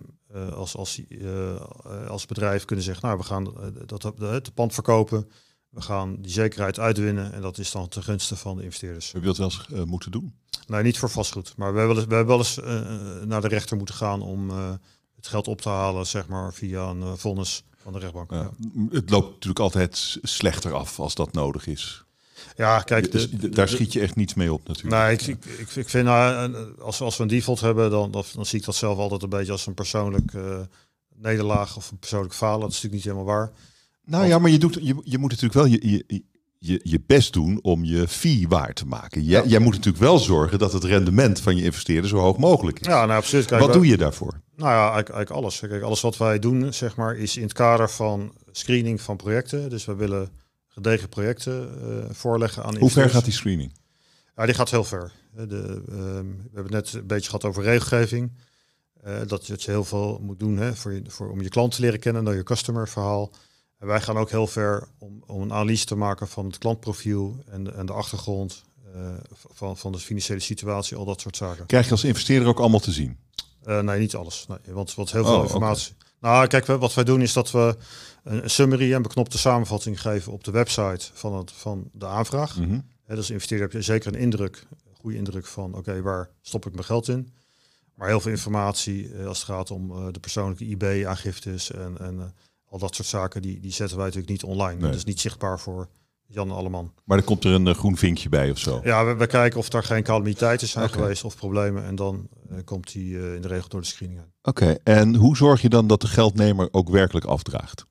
als, 0.53 0.75
als, 0.75 1.01
eh, 1.09 1.55
eh, 1.55 2.07
als 2.07 2.25
bedrijf 2.25 2.65
kunnen 2.65 2.85
zeggen, 2.85 3.05
nou 3.05 3.17
we 3.19 3.25
gaan 3.25 3.47
eh, 3.61 3.67
dat, 3.85 4.13
het 4.19 4.53
pand 4.53 4.73
verkopen, 4.73 5.29
we 5.69 5.81
gaan 5.81 6.21
die 6.21 6.31
zekerheid 6.31 6.79
uitwinnen 6.79 7.33
en 7.33 7.41
dat 7.41 7.57
is 7.57 7.71
dan 7.71 7.87
ten 7.87 8.03
gunste 8.03 8.35
van 8.35 8.57
de 8.57 8.63
investeerders. 8.63 9.11
Heb 9.11 9.21
je 9.21 9.27
dat 9.27 9.37
wel 9.37 9.45
eens 9.47 9.67
eh, 9.73 9.83
moeten 9.83 10.11
doen? 10.11 10.33
Nee, 10.67 10.83
niet 10.83 10.97
voor 10.97 11.09
vastgoed, 11.09 11.53
maar 11.57 11.73
we 11.73 11.79
hebben 11.79 11.95
wel 11.95 12.03
eens, 12.03 12.11
we 12.11 12.15
hebben 12.15 12.37
wel 12.37 12.45
eens 12.45 12.59
eh, 12.59 13.27
naar 13.27 13.41
de 13.41 13.47
rechter 13.47 13.77
moeten 13.77 13.95
gaan 13.95 14.21
om 14.21 14.49
eh, 14.49 14.73
het 15.15 15.27
geld 15.27 15.47
op 15.47 15.61
te 15.61 15.69
halen, 15.69 16.07
zeg 16.07 16.27
maar 16.27 16.53
via 16.53 16.89
een 16.89 17.01
eh, 17.01 17.13
vonnis 17.13 17.63
van 17.75 17.93
de 17.93 17.99
rechtbank. 17.99 18.31
Ja. 18.31 18.37
Ja, 18.37 18.51
Het 18.91 19.09
loopt 19.09 19.31
natuurlijk 19.31 19.59
altijd 19.59 20.17
slechter 20.21 20.73
af 20.73 20.99
als 20.99 21.15
dat 21.15 21.33
nodig 21.33 21.67
is. 21.67 22.03
Ja 22.55 22.79
kijk, 22.79 23.11
Dus 23.11 23.29
de, 23.31 23.49
daar 23.49 23.67
schiet 23.69 23.93
je 23.93 23.99
echt 23.99 24.15
niets 24.15 24.33
mee 24.33 24.53
op 24.53 24.67
natuurlijk. 24.67 24.95
Nee, 24.95 25.11
ik, 25.13 25.21
ik, 25.21 25.45
ik, 25.59 25.75
ik 25.75 25.89
vind 25.89 26.05
nou, 26.05 26.53
eh, 26.53 26.59
als, 26.83 27.01
als 27.01 27.17
we 27.17 27.23
een 27.23 27.29
default 27.29 27.59
hebben, 27.59 27.89
dan, 27.91 28.11
dan, 28.11 28.23
dan 28.35 28.45
zie 28.45 28.59
ik 28.59 28.65
dat 28.65 28.75
zelf 28.75 28.97
altijd 28.97 29.23
een 29.23 29.29
beetje 29.29 29.51
als 29.51 29.67
een 29.67 29.73
persoonlijk 29.73 30.33
eh, 30.33 30.59
nederlaag 31.15 31.77
of 31.77 31.91
een 31.91 31.97
persoonlijk 31.99 32.33
falen. 32.33 32.59
Dat 32.59 32.69
is 32.69 32.75
natuurlijk 32.81 33.05
niet 33.05 33.13
helemaal 33.13 33.35
waar. 33.35 33.51
Nou 34.05 34.25
ja, 34.27 34.39
maar 34.39 34.51
je, 34.51 34.57
doet, 34.59 34.73
je, 34.81 34.95
je 35.03 35.17
moet 35.17 35.29
natuurlijk 35.29 35.53
wel 35.53 35.65
je, 35.65 35.89
je, 36.07 36.23
je, 36.59 36.79
je 36.83 37.01
best 37.07 37.33
doen 37.33 37.59
om 37.61 37.83
je 37.83 38.07
fee 38.07 38.45
waar 38.47 38.73
te 38.73 38.85
maken. 38.85 39.23
Jij, 39.23 39.41
Ja. 39.43 39.47
jij 39.47 39.59
moet 39.59 39.73
natuurlijk 39.73 40.03
wel 40.03 40.19
zorgen 40.19 40.59
dat 40.59 40.73
het 40.73 40.83
rendement 40.83 41.39
van 41.41 41.55
je 41.55 41.63
investeerder 41.63 42.09
zo 42.09 42.17
hoog 42.17 42.37
mogelijk 42.37 42.79
is. 42.79 42.87
Ja, 42.87 43.05
nou 43.05 43.17
absoluut. 43.19 43.45
Kijk, 43.45 43.59
Wat 43.61 43.69
wij- 43.69 43.77
doe 43.77 43.87
je 43.87 43.97
daarvoor? 43.97 44.41
Nou 44.55 44.69
ja, 44.71 44.77
eigenlijk, 44.79 45.09
eigenlijk 45.09 45.41
alles. 45.43 45.59
Kijk, 45.59 45.83
alles 45.83 46.01
wat 46.01 46.17
wij 46.17 46.39
doen, 46.39 46.73
zeg 46.73 46.95
maar, 46.95 47.15
is 47.17 47.37
in 47.37 47.43
het 47.43 47.53
kader 47.53 47.89
van 47.89 48.33
screening 48.51 49.01
van 49.01 49.15
projecten. 49.15 49.69
Dus 49.69 49.85
we 49.85 49.95
willen 49.95 50.29
gedegen 50.73 51.09
projecten 51.09 51.81
eh, 51.81 52.15
voorleggen 52.15 52.63
aan 52.63 52.77
Hoe 52.77 52.89
ver 52.89 53.09
gaat 53.09 53.23
die 53.23 53.33
screening? 53.33 53.73
Ja, 54.35 54.45
die 54.45 54.55
gaat 54.55 54.69
heel 54.69 54.83
ver. 54.83 55.11
Eh, 55.35 55.47
De, 55.47 55.83
ehm, 55.89 56.27
we 56.27 56.49
hebben 56.53 56.73
het 56.73 56.83
net 56.83 56.93
een 56.93 57.07
beetje 57.07 57.25
gehad 57.29 57.45
over 57.45 57.63
regelgeving. 57.63 58.31
Eh, 59.01 59.15
dat, 59.27 59.47
je, 59.47 59.57
heel 59.59 59.83
veel 59.83 60.19
moet 60.21 60.39
doen 60.39 60.57
hè, 60.57 60.75
voor 60.75 60.93
je, 60.93 61.01
voor, 61.07 61.29
om 61.31 61.41
je 61.41 61.49
klant 61.49 61.75
te 61.75 61.81
leren 61.81 61.99
kennen, 61.99 62.23
naar 62.23 62.35
je 62.35 62.43
customer 62.43 62.87
verhaal. 62.89 63.31
En 63.79 63.87
wij 63.87 64.01
gaan 64.01 64.17
ook 64.17 64.29
heel 64.29 64.47
ver 64.47 64.87
om, 64.97 65.23
om 65.27 65.41
een 65.41 65.53
analyse 65.53 65.85
te 65.85 65.95
maken 65.95 66.27
van 66.27 66.45
het 66.45 66.57
klantprofiel 66.57 67.43
en 67.49 67.63
de, 67.63 67.71
en 67.71 67.85
de 67.85 67.93
achtergrond 67.93 68.63
van, 69.33 69.77
van 69.77 69.91
de 69.91 69.97
financiële 69.99 70.39
situatie, 70.39 70.97
al 70.97 71.05
dat 71.05 71.21
soort 71.21 71.37
zaken. 71.37 71.65
Krijg 71.65 71.85
je 71.85 71.91
als 71.91 72.03
investeerder 72.03 72.47
ook 72.47 72.59
allemaal 72.59 72.79
te 72.79 72.91
zien? 72.91 73.17
Nee, 73.63 73.99
niet 73.99 74.15
alles. 74.15 74.45
Nee, 74.47 74.73
want 74.73 74.95
wat 74.95 75.11
heel 75.11 75.23
Oh, 75.23 75.29
veel 75.29 75.41
informatie. 75.43 75.93
Nou, 76.19 76.47
kijk, 76.47 76.65
wat 76.65 76.93
wij 76.93 77.03
doen 77.03 77.21
is 77.21 77.33
dat 77.33 77.51
we 77.51 77.75
een, 78.23 78.49
summary 78.49 78.93
en 78.93 79.01
beknopte 79.01 79.37
samenvatting 79.37 80.01
geven 80.01 80.31
op 80.31 80.43
de 80.43 80.51
website 80.51 81.09
van, 81.13 81.37
het, 81.37 81.51
van 81.51 81.89
de 81.91 82.05
aanvraag. 82.05 82.57
Mhm. 82.57 82.79
Hè, 83.03 83.15
dus 83.15 83.29
investeerder 83.29 83.67
heb 83.67 83.75
je 83.75 83.81
zeker 83.81 84.13
een 84.13 84.19
indruk, 84.19 84.65
een 84.69 84.95
goede 84.95 85.17
indruk 85.17 85.45
van, 85.45 85.75
oké, 85.75 86.01
waar 86.01 86.29
stop 86.41 86.65
ik 86.65 86.73
mijn 86.73 86.85
geld 86.85 87.07
in? 87.07 87.33
Maar 87.95 88.07
heel 88.07 88.19
veel 88.19 88.31
informatie 88.31 89.13
eh, 89.13 89.27
als 89.27 89.37
het 89.37 89.47
gaat 89.47 89.71
om 89.71 89.91
eh, 89.91 90.05
de 90.11 90.19
persoonlijke 90.19 90.65
IB-aangiftes 90.65 91.71
en, 91.71 91.97
en 91.99 92.19
eh, 92.19 92.25
al 92.65 92.79
dat 92.79 92.95
soort 92.95 93.07
zaken, 93.07 93.41
die, 93.41 93.59
die 93.59 93.71
zetten 93.71 93.97
wij 93.97 94.05
natuurlijk 94.05 94.31
niet 94.31 94.43
online. 94.43 94.79
Nee. 94.79 94.89
Dat 94.89 94.95
is 94.99 95.03
niet 95.03 95.19
zichtbaar 95.19 95.59
voor 95.59 95.87
Jan 96.25 96.51
Alleman. 96.51 96.93
Maar 97.03 97.17
er 97.17 97.23
komt 97.23 97.43
er 97.43 97.51
een 97.51 97.75
groen 97.75 97.97
vinkje 97.97 98.29
bij 98.29 98.51
of 98.51 98.57
zo. 98.57 98.81
Ja, 98.83 99.05
we, 99.05 99.15
we 99.15 99.27
kijken 99.27 99.59
of 99.59 99.73
er 99.73 99.83
geen 99.83 100.03
calamiteiten 100.03 100.67
zijn 100.67 100.89
geweest 100.89 101.23
of 101.23 101.35
problemen 101.35 101.83
en 101.83 101.95
dan 101.95 102.29
komt 102.65 102.91
die 102.91 103.35
in 103.35 103.41
de 103.41 103.47
regel 103.47 103.69
door 103.69 103.81
de 103.81 103.87
screening 103.87 104.19
uit. 104.19 104.29
Oké, 104.41 104.77
en 104.83 105.15
hoe 105.15 105.37
zorg 105.37 105.61
je 105.61 105.69
dan 105.69 105.87
dat 105.87 106.01
de 106.01 106.07
geldnemer 106.07 106.67
ook 106.71 106.89
werkelijk 106.89 107.25
afdraagt? 107.25 107.85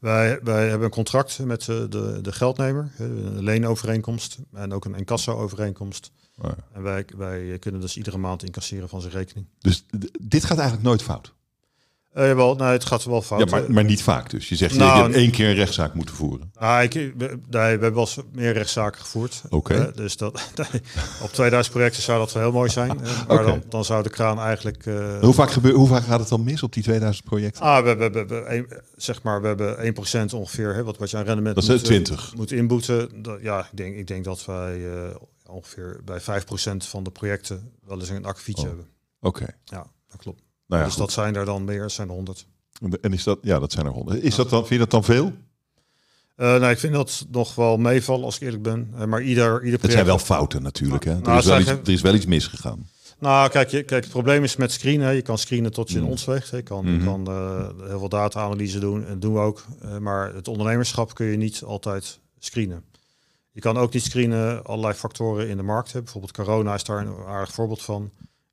Wij, 0.00 0.40
wij 0.42 0.68
hebben 0.68 0.84
een 0.84 0.90
contract 0.90 1.38
met 1.38 1.68
eh, 1.68 1.76
de, 1.88 2.18
de 2.22 2.32
geldnemer, 2.32 2.90
een 2.98 3.42
leenovereenkomst 3.42 4.38
en 4.52 4.72
ook 4.72 4.84
een 4.84 4.94
incasso-overeenkomst. 4.94 6.12
Oh 6.38 6.50
ja. 6.50 6.56
En 6.72 6.82
wij, 6.82 7.06
wij 7.16 7.58
kunnen 7.58 7.80
dus 7.80 7.96
iedere 7.96 8.18
maand 8.18 8.42
incasseren 8.42 8.88
van 8.88 9.00
zijn 9.00 9.12
rekening. 9.12 9.46
Dus 9.58 9.84
dit 10.20 10.44
gaat 10.44 10.58
eigenlijk 10.58 10.88
nooit 10.88 11.02
fout. 11.02 11.34
Eh 12.16 12.26
jawel, 12.26 12.54
nee, 12.54 12.68
het 12.68 12.84
gaat 12.84 13.04
wel 13.04 13.22
fout. 13.22 13.40
Ja, 13.40 13.46
maar, 13.46 13.72
maar 13.72 13.84
niet 13.84 14.02
vaak 14.02 14.30
dus. 14.30 14.48
Je 14.48 14.56
zegt, 14.56 14.72
je- 14.72 14.78
Nou, 14.78 15.02
hebt 15.02 15.14
één 15.14 15.30
keer 15.30 15.48
een 15.48 15.54
rechtszaak 15.54 15.94
moeten 15.94 16.14
voeren. 16.14 16.50
Nou, 16.60 16.82
ik, 16.82 16.92
we, 16.92 17.26
nee, 17.26 17.38
we 17.50 17.58
hebben 17.58 17.92
wel 17.94 18.00
eens 18.02 18.18
meer 18.32 18.52
rechtszaken 18.52 19.00
gevoerd. 19.00 19.42
Oké. 19.50 19.74
Eh, 19.74 19.94
dus 19.94 20.16
dat, 20.16 20.50
op 21.22 21.32
2000 21.32 21.74
projecten 21.74 22.02
zou 22.02 22.18
dat 22.18 22.32
wel 22.32 22.42
heel 22.42 22.52
mooi 22.52 22.70
zijn. 22.70 23.00
eh, 23.04 23.26
maar 23.28 23.42
dan, 23.42 23.62
dan 23.68 23.84
zou 23.84 24.02
de 24.02 24.10
kraan 24.10 24.38
eigenlijk... 24.40 24.86
eh, 24.86 25.18
Hoe 25.20 25.34
vaak, 25.34 25.50
gebeur, 25.50 25.72
hoe 25.72 25.88
vaak 25.88 26.04
gaat 26.04 26.20
het 26.20 26.28
dan 26.28 26.44
mis 26.44 26.62
op 26.62 26.72
die 26.72 26.82
2000 26.82 27.24
projecten? 27.24 27.62
Ah, 27.62 27.84
we 27.84 27.94
we 27.96 28.44
een, 28.54 28.66
zeg 28.96 29.22
maar, 29.22 29.40
we 29.40 29.46
hebben 29.46 29.94
1% 30.30 30.34
ongeveer, 30.34 30.74
hè, 30.74 30.84
wat, 30.84 30.98
wat 30.98 31.10
je 31.10 31.16
aan 31.16 31.24
rendement 31.24 31.54
Dat 31.54 31.64
is 31.64 31.70
moet, 31.70 31.78
eh, 31.78 31.96
eh, 31.96 32.02
20. 32.04 32.34
moet 32.36 32.52
inboeten. 32.52 33.22
Dat, 33.22 33.38
ja, 33.42 33.60
ik 33.60 33.76
denk, 33.76 33.96
ik 33.96 34.06
denk 34.06 34.24
dat 34.24 34.44
wij 34.44 34.86
eh, 34.92 35.14
ongeveer 35.46 36.00
bij 36.04 36.20
5% 36.20 36.24
van 36.88 37.02
de 37.04 37.10
projecten 37.10 37.70
wel 37.86 37.98
eens 38.00 38.08
een 38.08 38.24
akkefietje 38.24 38.62
Oh. 38.62 38.68
hebben. 38.68 38.86
Oké. 39.20 39.46
Ja, 39.64 39.86
dat 40.08 40.20
klopt. 40.20 40.42
Nou 40.66 40.80
ja, 40.82 40.86
dus 40.88 40.96
dat 40.96 41.12
zijn 41.12 41.34
er 41.36 41.44
dan 41.44 41.64
meer, 41.64 41.90
zijn 41.90 42.08
er 42.08 42.14
100. 42.14 42.46
goed. 42.82 43.00
En 43.00 43.12
is 43.12 43.22
dat, 43.24 43.38
ja, 43.42 43.58
dat 43.58 43.72
zijn 43.72 43.86
er 43.86 43.92
honderd. 43.92 44.22
Is 44.22 44.34
dat 44.34 44.50
dan, 44.50 44.58
vind 44.58 44.70
je 44.70 44.78
dat 44.78 44.90
dan 44.90 45.04
veel? 45.04 45.32
Eh 46.36 46.46
nou, 46.46 46.66
ik 46.66 46.78
vind 46.78 46.92
dat 46.92 47.26
nog 47.30 47.54
wel 47.54 47.76
meevallen 47.76 48.24
als 48.24 48.36
ik 48.36 48.42
eerlijk 48.42 48.62
ben. 48.62 48.90
Eh, 48.98 49.04
maar 49.04 49.22
ieder, 49.22 49.44
ieder 49.44 49.60
project... 49.60 49.82
Het 49.82 49.92
zijn 49.92 50.04
wel 50.06 50.18
fouten 50.18 50.62
natuurlijk. 50.62 51.04
Hè? 51.04 51.12
Nou, 51.18 51.30
Er, 51.30 51.36
is 51.38 51.44
wel 51.46 51.60
iets, 51.60 51.70
er 51.70 51.88
is 51.88 52.00
wel 52.00 52.14
iets 52.14 52.26
misgegaan. 52.26 52.88
Nou, 53.18 53.50
kijk, 53.50 53.68
je, 53.70 53.82
kijk, 53.82 54.02
het 54.02 54.12
probleem 54.12 54.44
is 54.44 54.56
met 54.56 54.72
screenen. 54.72 55.14
Je 55.14 55.22
kan 55.22 55.38
screenen 55.38 55.72
tot 55.72 55.90
je 55.90 55.98
Mm. 55.98 56.04
in 56.04 56.10
ons 56.10 56.24
weegt. 56.24 56.48
Je 56.50 56.62
kan, 56.62 56.86
je 56.86 56.90
Mhm. 56.92 57.04
kan 57.04 57.26
eh, 57.26 57.68
heel 57.88 57.98
veel 57.98 58.08
data-analyse 58.08 58.78
doen. 58.78 59.06
En 59.06 59.20
doen 59.20 59.32
we 59.34 59.38
ook. 59.40 59.64
Maar 60.00 60.34
het 60.34 60.48
ondernemerschap 60.48 61.14
kun 61.14 61.26
je 61.26 61.36
niet 61.36 61.62
altijd 61.62 62.18
screenen. 62.38 62.84
Je 63.52 63.60
kan 63.60 63.76
ook 63.76 63.92
niet 63.92 64.02
screenen 64.04 64.64
allerlei 64.64 64.94
factoren 64.94 65.48
in 65.48 65.56
de 65.56 65.62
markt. 65.62 65.92
Hè. 65.92 66.02
Bijvoorbeeld 66.02 66.32
corona 66.32 66.74
is 66.74 66.84
daar 66.84 66.98
een 67.06 67.14
aardig 67.26 67.52
voorbeeld 67.52 67.82
van. 67.82 68.10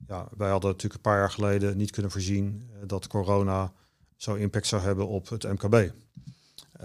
Ja, 0.08 0.28
wij 0.36 0.50
hadden 0.50 0.70
natuurlijk 0.70 0.94
een 0.94 1.10
paar 1.10 1.18
jaar 1.18 1.30
geleden 1.30 1.76
niet 1.76 1.90
kunnen 1.90 2.10
voorzien 2.10 2.70
eh, 2.72 2.78
dat 2.86 3.06
corona 3.06 3.72
zo 4.16 4.34
impact 4.34 4.66
zou 4.66 4.82
hebben 4.82 5.08
op 5.08 5.28
het 5.28 5.42
MKB. 5.42 5.90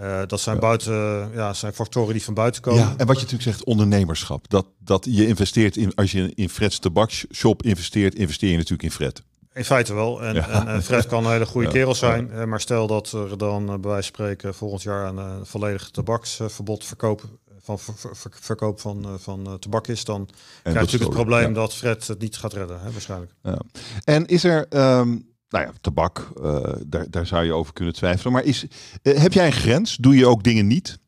Uh, 0.00 0.20
dat 0.26 0.40
zijn, 0.40 0.58
buiten, 0.58 0.94
ja, 1.32 1.52
zijn 1.52 1.72
factoren 1.72 2.12
die 2.12 2.24
van 2.24 2.34
buiten 2.34 2.62
komen. 2.62 2.80
Ja, 2.80 2.94
en 2.96 3.06
wat 3.06 3.16
je 3.16 3.22
natuurlijk 3.22 3.50
zegt, 3.50 3.64
ondernemerschap. 3.64 4.48
Dat, 4.48 4.66
dat 4.78 5.06
je 5.10 5.26
investeert 5.26 5.76
in, 5.76 5.94
als 5.94 6.12
je 6.12 6.32
in 6.34 6.48
Fred's 6.48 6.78
tabakshop 6.78 7.62
investeert, 7.62 8.14
investeer 8.14 8.50
je 8.50 8.56
natuurlijk 8.56 8.82
in 8.82 8.90
Fred. 8.90 9.22
In 9.52 9.64
feite 9.64 9.94
wel. 9.94 10.22
En, 10.22 10.66
en, 10.66 10.82
Fred 10.82 11.06
kan 11.06 11.24
een 11.24 11.32
hele 11.32 11.46
goede 11.46 11.68
kerel 11.68 11.94
zijn. 11.94 12.48
Maar 12.48 12.60
stel 12.60 12.86
dat 12.86 13.12
er 13.12 13.38
dan 13.38 13.66
bij 13.66 13.90
wijze 13.90 13.90
van 13.90 14.02
spreken 14.02 14.54
volgend 14.54 14.82
jaar 14.82 15.06
een 15.06 15.46
volledig 15.46 15.90
tabaksverbod 15.90 16.84
verkopen 16.84 17.38
van 17.78 17.94
verkoop 18.30 18.80
van, 18.80 19.18
van 19.18 19.58
tabak 19.58 19.86
is, 19.86 20.04
dan 20.04 20.26
krijg 20.62 20.76
je 20.76 20.80
natuurlijk 20.80 21.02
het 21.02 21.22
probleem 21.22 21.52
dat 21.52 21.74
Fred 21.74 22.06
het 22.06 22.20
niet 22.20 22.36
gaat 22.36 22.52
redden, 22.52 22.80
hè, 22.80 22.90
waarschijnlijk. 22.90 23.32
Ja. 23.42 23.58
En 24.04 24.26
is 24.26 24.44
er, 24.44 24.58
um, 24.58 25.28
nou 25.48 25.64
ja, 25.64 25.72
tabak, 25.80 26.28
uh, 26.40 26.72
daar, 26.86 27.06
daar 27.10 27.26
zou 27.26 27.44
je 27.44 27.52
over 27.52 27.72
kunnen 27.72 27.94
twijfelen. 27.94 28.32
Maar 28.32 28.44
is, 28.44 28.66
heb 29.02 29.32
jij 29.32 29.46
een 29.46 29.52
grens? 29.52 29.96
Doe 29.96 30.16
je 30.16 30.26
ook 30.26 30.42
dingen 30.42 30.66
niet? 30.66 30.98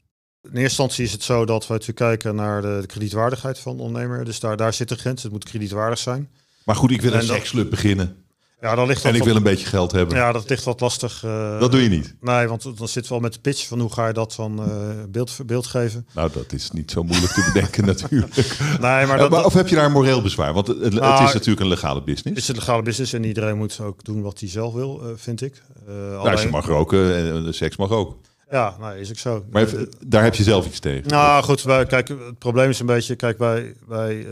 In 0.42 0.48
eerste 0.48 0.62
instantie 0.62 1.04
is 1.04 1.12
het 1.12 1.22
zo 1.22 1.44
dat 1.44 1.66
we 1.66 1.72
natuurlijk 1.72 1.98
kijken 1.98 2.34
naar 2.34 2.62
de, 2.62 2.78
de 2.80 2.86
kredietwaardigheid 2.86 3.58
van 3.58 3.76
de 3.76 3.82
ondernemer. 3.82 4.24
Dus 4.24 4.40
daar, 4.40 4.56
daar 4.56 4.72
zit 4.72 4.88
de 4.88 4.96
grens. 4.96 5.22
Het 5.22 5.32
moet 5.32 5.44
kredietwaardig 5.44 5.98
zijn. 5.98 6.30
Maar 6.64 6.76
goed, 6.76 6.90
ik 6.90 7.00
wil 7.00 7.12
een 7.12 7.22
seksclub 7.22 7.70
beginnen. 7.70 8.24
Ja, 8.62 8.74
dan 8.74 8.86
ligt 8.86 9.04
en 9.04 9.14
ik 9.14 9.24
wil 9.24 9.36
een 9.36 9.42
beetje 9.42 9.66
geld 9.66 9.92
hebben. 9.92 10.16
Ja, 10.16 10.32
dat 10.32 10.48
ligt 10.48 10.64
wat 10.64 10.80
lastig. 10.80 11.22
Uh, 11.24 11.60
dat 11.60 11.70
doe 11.72 11.82
je 11.82 11.88
niet? 11.88 12.14
Nee, 12.20 12.46
want 12.46 12.78
dan 12.78 12.88
zit 12.88 13.08
wel 13.08 13.20
met 13.20 13.32
de 13.32 13.38
pitch 13.38 13.66
van 13.66 13.80
hoe 13.80 13.92
ga 13.92 14.06
je 14.06 14.12
dat 14.12 14.34
van 14.34 14.60
uh, 14.60 14.66
beeld, 15.08 15.38
beeld 15.46 15.66
geven. 15.66 16.06
Nou, 16.14 16.30
dat 16.32 16.52
is 16.52 16.70
niet 16.70 16.90
zo 16.90 17.02
moeilijk 17.02 17.32
te 17.32 17.50
bedenken 17.52 17.86
natuurlijk. 17.92 18.34
Nee, 18.60 19.06
maar, 19.06 19.18
dat, 19.18 19.30
maar 19.30 19.44
of 19.44 19.54
heb 19.54 19.68
je 19.68 19.74
daar 19.74 19.84
een 19.84 19.92
moreel 19.92 20.22
bezwaar? 20.22 20.52
Want 20.52 20.66
het, 20.66 20.82
het 20.82 20.92
nou, 20.92 21.24
is 21.24 21.32
natuurlijk 21.32 21.60
een 21.60 21.68
legale 21.68 22.02
business. 22.02 22.28
Het 22.28 22.38
is 22.38 22.48
een 22.48 22.54
legale 22.54 22.82
business 22.82 23.12
en 23.12 23.24
iedereen 23.24 23.56
moet 23.56 23.80
ook 23.80 24.04
doen 24.04 24.22
wat 24.22 24.40
hij 24.40 24.48
zelf 24.48 24.74
wil, 24.74 25.00
uh, 25.02 25.12
vind 25.16 25.42
ik. 25.42 25.62
Nou, 25.86 26.16
alleen... 26.16 26.40
je 26.40 26.48
mag 26.48 26.66
roken 26.66 27.14
en 27.14 27.54
seks 27.54 27.76
mag 27.76 27.90
ook. 27.90 28.16
Ja, 28.50 28.76
nou 28.80 28.98
is 28.98 29.10
ik 29.10 29.18
zo. 29.18 29.44
Maar 29.50 29.62
even, 29.62 29.88
daar 30.06 30.22
heb 30.22 30.34
je 30.34 30.42
zelf 30.42 30.66
iets 30.66 30.78
tegen. 30.78 31.10
Nou 31.10 31.44
goed, 31.44 31.62
wij, 31.62 31.86
kijk, 31.86 32.08
het 32.08 32.38
probleem 32.38 32.68
is 32.68 32.80
een 32.80 32.86
beetje, 32.86 33.16
kijk, 33.16 33.38
wij, 33.38 33.74
wij 33.86 34.26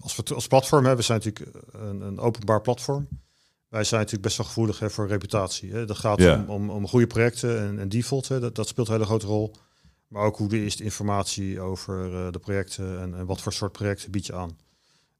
als 0.00 0.16
we 0.16 0.34
als 0.34 0.46
platform 0.46 0.84
hebben, 0.84 1.00
we 1.00 1.04
zijn 1.04 1.20
natuurlijk 1.24 1.56
een, 1.72 2.00
een 2.00 2.18
openbaar 2.18 2.60
platform 2.60 3.08
wij 3.70 3.84
zijn 3.84 4.00
natuurlijk 4.00 4.26
best 4.26 4.36
wel 4.36 4.46
gevoelig 4.46 4.78
hè, 4.78 4.90
voor 4.90 5.08
reputatie. 5.08 5.72
Hè. 5.72 5.84
Dat 5.84 5.98
gaat 5.98 6.20
om, 6.20 6.44
om, 6.48 6.70
om 6.70 6.88
goede 6.88 7.06
projecten 7.06 7.60
en, 7.60 7.78
en 7.78 7.88
default. 7.88 8.28
Hè. 8.28 8.40
Dat, 8.40 8.54
dat 8.54 8.68
speelt 8.68 8.86
een 8.86 8.92
hele 8.92 9.06
grote 9.06 9.26
rol. 9.26 9.54
Maar 10.08 10.22
ook 10.22 10.36
hoe 10.36 10.64
is 10.64 10.76
de 10.76 10.84
informatie 10.84 11.60
over 11.60 12.12
uh, 12.12 12.30
de 12.30 12.38
projecten 12.38 13.00
en, 13.00 13.14
en, 13.14 13.26
wat 13.26 13.40
voor 13.40 13.52
soort 13.52 13.72
projecten 13.72 14.10
bied 14.10 14.26
je 14.26 14.34
aan. 14.34 14.58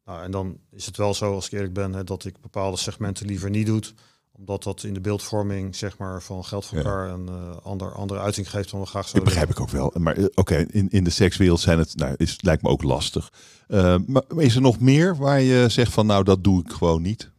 Nou, 0.04 0.22
en 0.22 0.30
dan 0.30 0.58
is 0.70 0.86
het 0.86 0.96
wel 0.96 1.14
zo, 1.14 1.34
als 1.34 1.46
ik 1.46 1.52
eerlijk 1.52 1.72
ben, 1.72 1.92
hè, 1.92 2.04
dat 2.04 2.24
ik 2.24 2.40
bepaalde 2.40 2.76
segmenten 2.76 3.26
liever 3.26 3.50
niet 3.50 3.66
doe. 3.66 3.82
Omdat 4.32 4.62
dat 4.62 4.82
in 4.82 4.94
de 4.94 5.00
beeldvorming 5.00 5.76
zeg 5.76 5.98
maar, 5.98 6.22
van 6.22 6.44
geld 6.44 6.66
voor 6.66 6.78
elkaar 6.78 7.10
een 7.10 7.28
uh, 7.30 7.56
ander, 7.62 7.92
andere 7.92 8.20
uiting 8.20 8.50
geeft 8.50 8.70
dan 8.70 8.80
we 8.80 8.86
graag 8.86 9.08
zouden. 9.08 9.24
Dat 9.24 9.32
begrijp 9.32 9.50
ik 9.50 9.60
ook 9.60 9.70
wel. 9.70 10.00
Maar 10.02 10.18
uh, 10.18 10.24
oké, 10.24 10.40
okay, 10.40 10.66
in, 10.70 10.88
in 10.88 11.04
de 11.04 11.10
sekswereld 11.10 11.60
zijn 11.60 11.78
het, 11.78 11.96
nou, 11.96 12.14
is, 12.16 12.42
lijkt 12.42 12.62
me 12.62 12.68
ook 12.68 12.82
lastig. 12.82 13.32
maar 14.06 14.22
is 14.36 14.54
er 14.54 14.60
nog 14.60 14.80
meer 14.80 15.16
waar 15.16 15.40
je 15.40 15.68
zegt 15.68 15.92
van 15.92 16.06
nou 16.06 16.24
dat 16.24 16.44
doe 16.44 16.60
ik 16.60 16.70
gewoon 16.70 17.02
niet? 17.02 17.30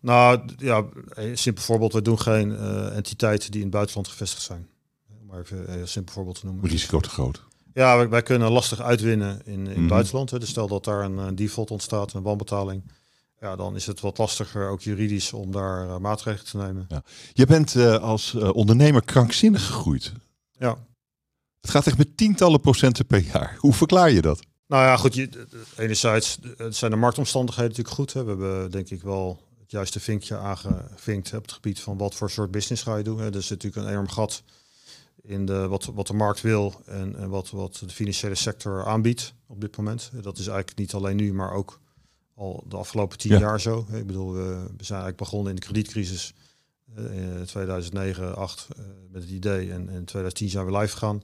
Nou 0.00 0.40
ja, 0.56 0.84
een 1.08 1.38
simpel 1.38 1.62
voorbeeld. 1.62 1.92
We 1.92 2.02
doen 2.02 2.20
geen 2.20 2.50
uh, 2.50 2.96
entiteiten 2.96 3.50
die 3.50 3.60
in 3.60 3.66
het 3.66 3.74
buitenland 3.74 4.08
gevestigd 4.08 4.42
zijn. 4.42 4.68
Om 5.08 5.26
maar 5.26 5.40
even 5.40 5.80
een 5.80 5.88
simpel 5.88 6.14
voorbeeld 6.14 6.40
te 6.40 6.46
noemen. 6.46 6.68
Risico 6.68 7.00
te 7.00 7.08
groot. 7.08 7.42
Ja, 7.74 7.96
wij, 7.96 8.08
wij 8.08 8.22
kunnen 8.22 8.50
lastig 8.50 8.80
uitwinnen 8.80 9.40
in, 9.44 9.52
in 9.52 9.66
het 9.66 9.76
mhm. 9.76 9.86
buitenland. 9.86 10.30
Hè. 10.30 10.38
Dus 10.38 10.48
stel 10.48 10.68
dat 10.68 10.84
daar 10.84 11.04
een, 11.04 11.16
een, 11.18 11.34
default 11.34 11.70
ontstaat, 11.70 12.12
een 12.12 12.22
wanbetaling. 12.22 12.82
Ja, 13.40 13.56
dan 13.56 13.76
is 13.76 13.86
het 13.86 14.00
wat 14.00 14.18
lastiger, 14.18 14.68
ook 14.68 14.80
juridisch, 14.80 15.32
om 15.32 15.52
daar 15.52 15.86
uh, 15.86 15.96
maatregelen 15.96 16.50
te 16.50 16.56
nemen. 16.56 16.84
Ja. 16.88 17.02
Je 17.32 17.46
bent 17.46 17.74
uh, 17.74 17.96
als 17.96 18.34
ondernemer 18.34 19.04
krankzinnig 19.04 19.66
gegroeid. 19.66 20.12
Ja. 20.58 20.78
Het 21.60 21.70
gaat 21.70 21.86
echt 21.86 21.98
met 21.98 22.16
tientallen 22.16 22.60
procenten 22.60 23.06
per 23.06 23.20
jaar. 23.32 23.56
Hoe 23.58 23.72
verklaar 23.72 24.10
je 24.10 24.20
dat? 24.20 24.40
Nou 24.66 24.84
ja, 24.84 24.96
goed. 24.96 25.14
Je, 25.14 25.46
enerzijds 25.76 26.38
zijn 26.68 26.90
de 26.90 26.96
marktomstandigheden 26.96 27.70
natuurlijk 27.70 27.96
goed. 27.96 28.12
Hè. 28.12 28.22
We 28.22 28.28
hebben 28.28 28.70
denk 28.70 28.90
ik 28.90 29.02
wel 29.02 29.40
juiste 29.70 30.00
vinkje 30.00 30.36
aangevinkt 30.36 31.34
op 31.34 31.42
het 31.42 31.52
gebied 31.52 31.80
van 31.80 31.98
wat 31.98 32.14
voor 32.14 32.30
soort 32.30 32.50
business 32.50 32.82
ga 32.82 32.96
je 32.96 33.04
doen. 33.04 33.20
Er 33.20 33.36
is 33.36 33.48
natuurlijk 33.48 33.84
een 33.84 33.90
enorm 33.90 34.08
gat 34.08 34.42
in 35.22 35.46
de, 35.46 35.68
wat, 35.68 35.84
wat 35.84 36.06
de 36.06 36.14
markt 36.14 36.40
wil 36.40 36.82
en, 36.86 37.16
en 37.16 37.28
wat, 37.28 37.50
wat 37.50 37.82
de 37.86 37.88
financiële 37.88 38.34
sector 38.34 38.86
aanbiedt 38.86 39.34
op 39.46 39.60
dit 39.60 39.76
moment. 39.76 40.10
Dat 40.22 40.38
is 40.38 40.46
eigenlijk 40.46 40.78
niet 40.78 40.94
alleen 40.94 41.16
nu, 41.16 41.32
maar 41.32 41.52
ook 41.52 41.80
al 42.34 42.64
de 42.68 42.76
afgelopen 42.76 43.18
tien 43.18 43.38
jaar 43.38 43.60
zo. 43.60 43.86
Ik 43.92 44.06
bedoel, 44.06 44.32
we, 44.32 44.42
zijn 44.60 45.00
eigenlijk 45.00 45.16
begonnen 45.16 45.48
in 45.48 45.60
de 45.60 45.66
kredietcrisis 45.66 46.34
uh, 46.98 47.38
in 47.38 47.44
2009, 47.44 48.36
8 48.36 48.68
uh, 48.78 48.84
met 49.10 49.22
het 49.22 49.30
idee 49.30 49.72
en 49.72 49.80
in 49.80 50.04
2010 50.04 50.48
zijn 50.48 50.66
we 50.66 50.78
live 50.78 50.92
gegaan. 50.92 51.22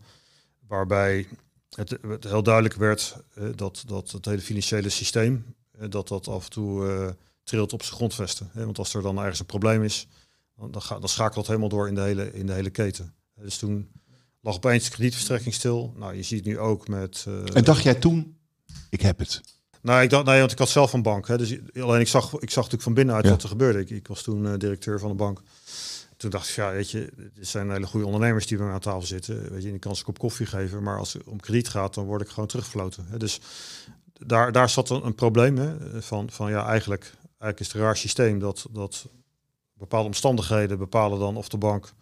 Waarbij 0.67 1.29
het, 1.71 1.99
het 2.03 2.25
heel 2.25 2.43
duidelijk 2.43 2.75
werd 2.75 3.17
uh, 3.39 3.49
dat, 3.55 3.83
dat 3.87 4.11
het 4.11 4.25
hele 4.25 4.41
financiële 4.41 4.89
systeem, 4.89 5.55
dat 5.89 6.09
dat 6.09 6.29
af 6.29 6.45
en 6.45 6.51
toe 6.51 7.15
trilt 7.47 7.73
op 7.73 7.83
zijn 7.83 7.97
grondvesten. 7.97 8.51
Want 8.53 8.79
als 8.79 8.95
er 8.95 9.03
dan 9.03 9.19
ergens 9.19 9.41
een 9.41 9.47
probleem 9.47 9.83
is, 9.83 10.07
dan, 10.71 10.83
gaat, 10.83 11.01
dan 11.01 11.09
schakelt 11.09 11.37
het 11.37 11.47
helemaal 11.47 11.69
door 11.69 11.89
in 11.89 11.95
de 11.95 12.01
hele, 12.01 12.33
in 12.33 12.47
de 12.47 12.53
hele 12.53 12.71
keten. 12.71 13.15
Dus 13.35 13.59
toen 13.59 13.89
lag 14.41 14.57
opeens 14.57 14.85
de 14.85 14.91
kredietverstrekking 14.91 15.55
stil. 15.55 15.93
Nou, 15.97 16.15
je 16.15 16.23
ziet 16.23 16.45
nu 16.45 16.59
ook 16.59 16.89
met... 16.89 17.25
Uh, 17.29 17.57
en 17.57 17.65
dacht 17.65 17.83
jij 17.83 17.95
toen, 17.95 18.37
ik 18.91 19.01
heb 19.01 19.19
het? 19.19 19.41
Nou, 19.83 20.03
ik 20.03 20.11
dacht, 20.11 20.25
nee, 20.25 20.39
want 20.39 20.53
ik 20.53 20.59
had 20.59 20.69
zelf 20.69 20.93
een 20.93 21.03
bank. 21.03 21.29
Hè, 21.29 21.39
dus 21.39 21.59
alleen 21.75 22.01
ik 22.01 22.09
zag, 22.09 22.25
ik 22.25 22.51
zag 22.51 22.57
natuurlijk 22.57 22.83
van 22.83 22.95
binnenuit 22.95 23.25
ja. 23.25 23.31
wat 23.31 23.43
er 23.43 23.49
gebeurde. 23.49 23.79
Ik, 23.79 23.91
ik 23.91 24.09
was 24.09 24.23
toen 24.23 24.45
uh, 24.45 24.53
directeur 24.59 24.99
van 24.99 25.09
de 25.09 25.15
bank. 25.15 25.41
Toen 26.17 26.31
dacht 26.31 26.49
ik, 26.49 26.55
ja, 26.55 26.73
weet 26.73 26.91
je, 26.91 27.13
het 27.35 27.49
zijn 27.49 27.71
hele 27.71 27.87
goede 27.87 28.07
ondernemers 28.07 28.47
die 28.47 28.57
bij 28.57 28.67
mij 28.67 28.75
aan 28.75 28.81
tafel 28.81 29.07
zitten. 29.07 29.53
Weet 29.53 29.63
je, 29.63 29.75
ik 29.75 29.81
kan 29.81 29.93
ze 29.93 29.99
een 29.99 30.07
kop 30.07 30.19
koffie 30.19 30.47
geven, 30.47 30.83
maar 30.83 30.99
als 30.99 31.13
het 31.13 31.25
om 31.25 31.41
krediet 31.41 31.69
gaat, 31.69 31.95
dan 31.95 32.05
word 32.05 32.23
ik 32.23 32.29
gewoon 32.29 32.49
teruggefloten. 32.49 33.07
Hè. 33.09 33.19
Dus 33.19 33.41
daar, 34.13 34.53
daar 34.53 34.71
zat 34.71 34.91
een, 34.91 35.07
een 35.07 35.15
probleem 35.15 35.57
hè, 35.59 36.03
van, 36.03 36.31
van 36.31 36.51
ja, 36.51 36.67
eigenlijk 36.67 37.15
eigenlijk 37.39 37.61
is 37.61 37.67
het 37.67 37.77
een 37.77 37.83
raar 37.83 37.97
systeem 37.97 38.39
dat, 38.39 38.67
dat 38.71 39.09
bepaalde 39.73 40.07
omstandigheden 40.07 40.79
bepalen 40.79 41.19
dan 41.19 41.37
of 41.37 41.49
de 41.49 41.59
bank 41.59 41.93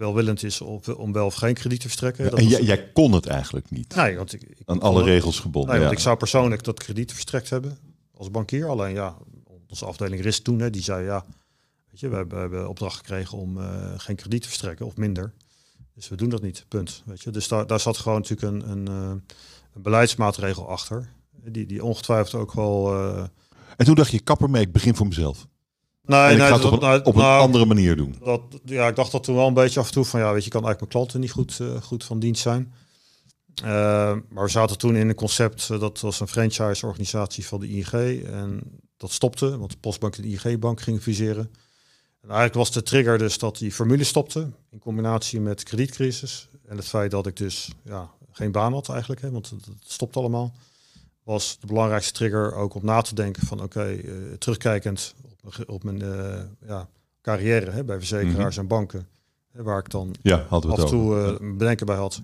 welwillend 0.00 0.42
is 0.42 0.60
of, 0.60 0.88
om 0.88 1.12
wel 1.12 1.26
of 1.26 1.34
geen 1.34 1.54
krediet 1.54 1.80
te 1.80 1.86
verstrekken. 1.86 2.24
Ja, 2.24 2.30
en 2.30 2.46
jij, 2.46 2.62
jij, 2.62 2.92
kon 2.92 3.12
het 3.12 3.26
eigenlijk 3.26 3.70
niet? 3.70 3.94
Nee, 3.94 4.16
want 4.16 4.32
ik, 4.32 4.42
ik 4.42 4.58
aan 4.64 4.80
alle 4.80 5.02
regels 5.02 5.40
gebonden. 5.40 5.70
Nee, 5.70 5.80
want 5.80 5.92
ik 5.92 5.98
zou 5.98 6.16
persoonlijk 6.16 6.64
dat 6.64 6.78
krediet 6.78 7.12
verstrekt 7.12 7.50
hebben 7.50 7.78
als 8.14 8.30
bankier. 8.30 8.68
Alleen 8.68 8.92
ja, 8.92 9.16
onze 9.68 9.84
afdeling 9.84 10.22
RIS 10.22 10.40
toen, 10.40 10.58
hè, 10.58 10.70
die 10.70 10.82
zei 10.82 11.04
ja, 11.04 11.24
weet 11.90 12.00
je, 12.00 12.08
we 12.08 12.16
hebben, 12.16 12.34
we 12.34 12.40
hebben 12.40 12.68
opdracht 12.68 12.96
gekregen 12.96 13.38
om 13.38 13.58
uh, 13.58 13.92
geen 13.96 14.16
krediet 14.16 14.42
te 14.42 14.48
verstrekken 14.48 14.86
of 14.86 14.96
minder. 14.96 15.32
Dus 15.94 16.08
we 16.08 16.16
doen 16.16 16.28
dat 16.28 16.42
niet, 16.42 16.64
punt. 16.68 17.02
Weet 17.06 17.22
je? 17.22 17.30
Dus 17.30 17.48
daar, 17.48 17.66
daar 17.66 17.80
zat 17.80 17.96
gewoon 17.96 18.20
natuurlijk 18.20 18.52
een, 18.52 18.70
een, 18.70 18.86
een 18.86 19.82
beleidsmaatregel 19.82 20.68
achter. 20.68 21.12
Die, 21.44 21.66
die 21.66 21.84
ongetwijfeld 21.84 22.42
ook 22.42 22.52
wel 22.52 22.94
uh, 22.94 23.24
en 23.80 23.86
toen 23.86 23.94
dacht 23.94 24.10
je, 24.10 24.20
kapper 24.20 24.50
mee, 24.50 24.62
ik 24.62 24.72
begin 24.72 24.94
voor 24.94 25.06
mezelf. 25.06 25.46
Nee, 26.02 26.20
en 26.20 26.32
ik 26.32 26.38
nee, 26.38 26.48
ga 26.48 26.54
het 26.54 26.64
op, 26.64 26.72
een, 26.72 26.78
nou, 26.78 27.02
op 27.02 27.14
een 27.14 27.20
nou, 27.20 27.40
andere 27.40 27.64
manier 27.64 27.96
doen. 27.96 28.14
Dat, 28.24 28.42
ja, 28.64 28.88
ik 28.88 28.96
dacht 28.96 29.12
dat 29.12 29.24
toen 29.24 29.34
wel 29.34 29.46
een 29.46 29.54
beetje 29.54 29.80
af 29.80 29.86
en 29.86 29.92
toe 29.92 30.04
van, 30.04 30.20
ja, 30.20 30.32
weet 30.32 30.44
je, 30.44 30.50
kan 30.50 30.64
eigenlijk 30.64 30.80
mijn 30.80 30.90
klanten 30.90 31.20
niet 31.20 31.30
goed, 31.30 31.58
uh, 31.58 31.82
goed 31.82 32.04
van 32.04 32.18
dienst 32.18 32.42
zijn. 32.42 32.72
Uh, 33.62 33.66
maar 34.28 34.44
we 34.44 34.50
zaten 34.50 34.78
toen 34.78 34.96
in 34.96 35.08
een 35.08 35.14
concept, 35.14 35.68
uh, 35.72 35.80
dat 35.80 36.00
was 36.00 36.20
een 36.20 36.28
franchise-organisatie 36.28 37.46
van 37.46 37.60
de 37.60 37.68
ING. 37.68 38.24
En 38.24 38.62
dat 38.96 39.12
stopte, 39.12 39.58
want 39.58 39.70
de 39.70 39.76
Postbank 39.76 40.16
en 40.16 40.22
de 40.22 40.28
ING-bank 40.28 40.80
gingen 40.80 41.00
fuseren. 41.00 41.50
En 42.20 42.28
eigenlijk 42.28 42.54
was 42.54 42.72
de 42.72 42.82
trigger 42.82 43.18
dus 43.18 43.38
dat 43.38 43.58
die 43.58 43.72
formule 43.72 44.04
stopte, 44.04 44.50
in 44.70 44.78
combinatie 44.78 45.40
met 45.40 45.62
kredietcrisis. 45.62 46.48
En 46.66 46.76
het 46.76 46.88
feit 46.88 47.10
dat 47.10 47.26
ik 47.26 47.36
dus 47.36 47.70
ja, 47.84 48.10
geen 48.30 48.52
baan 48.52 48.72
had 48.72 48.88
eigenlijk, 48.88 49.20
hè, 49.20 49.30
want 49.30 49.50
het, 49.50 49.64
het 49.64 49.92
stopt 49.92 50.16
allemaal 50.16 50.54
was 51.30 51.56
de 51.60 51.66
belangrijkste 51.66 52.12
trigger 52.12 52.54
ook 52.54 52.74
om 52.74 52.84
na 52.84 53.00
te 53.00 53.14
denken 53.14 53.46
van 53.46 53.62
oké, 53.62 53.78
okay, 53.78 53.96
uh, 53.96 54.32
terugkijkend 54.38 55.14
op, 55.44 55.54
op 55.66 55.84
mijn 55.84 56.02
uh, 56.02 56.40
ja, 56.66 56.88
carrière 57.22 57.70
hè, 57.70 57.84
bij 57.84 57.98
verzekeraars 57.98 58.36
mm 58.36 58.40
-hmm. 58.40 58.58
en 58.58 58.66
banken, 58.66 59.08
hè, 59.52 59.62
waar 59.62 59.78
ik 59.78 59.90
dan 59.90 60.14
ja, 60.22 60.46
af 60.48 60.78
en 60.78 60.86
toe 60.86 61.38
uh, 61.40 61.56
bedenken 61.58 61.86
bij 61.86 61.96
had. 61.96 62.20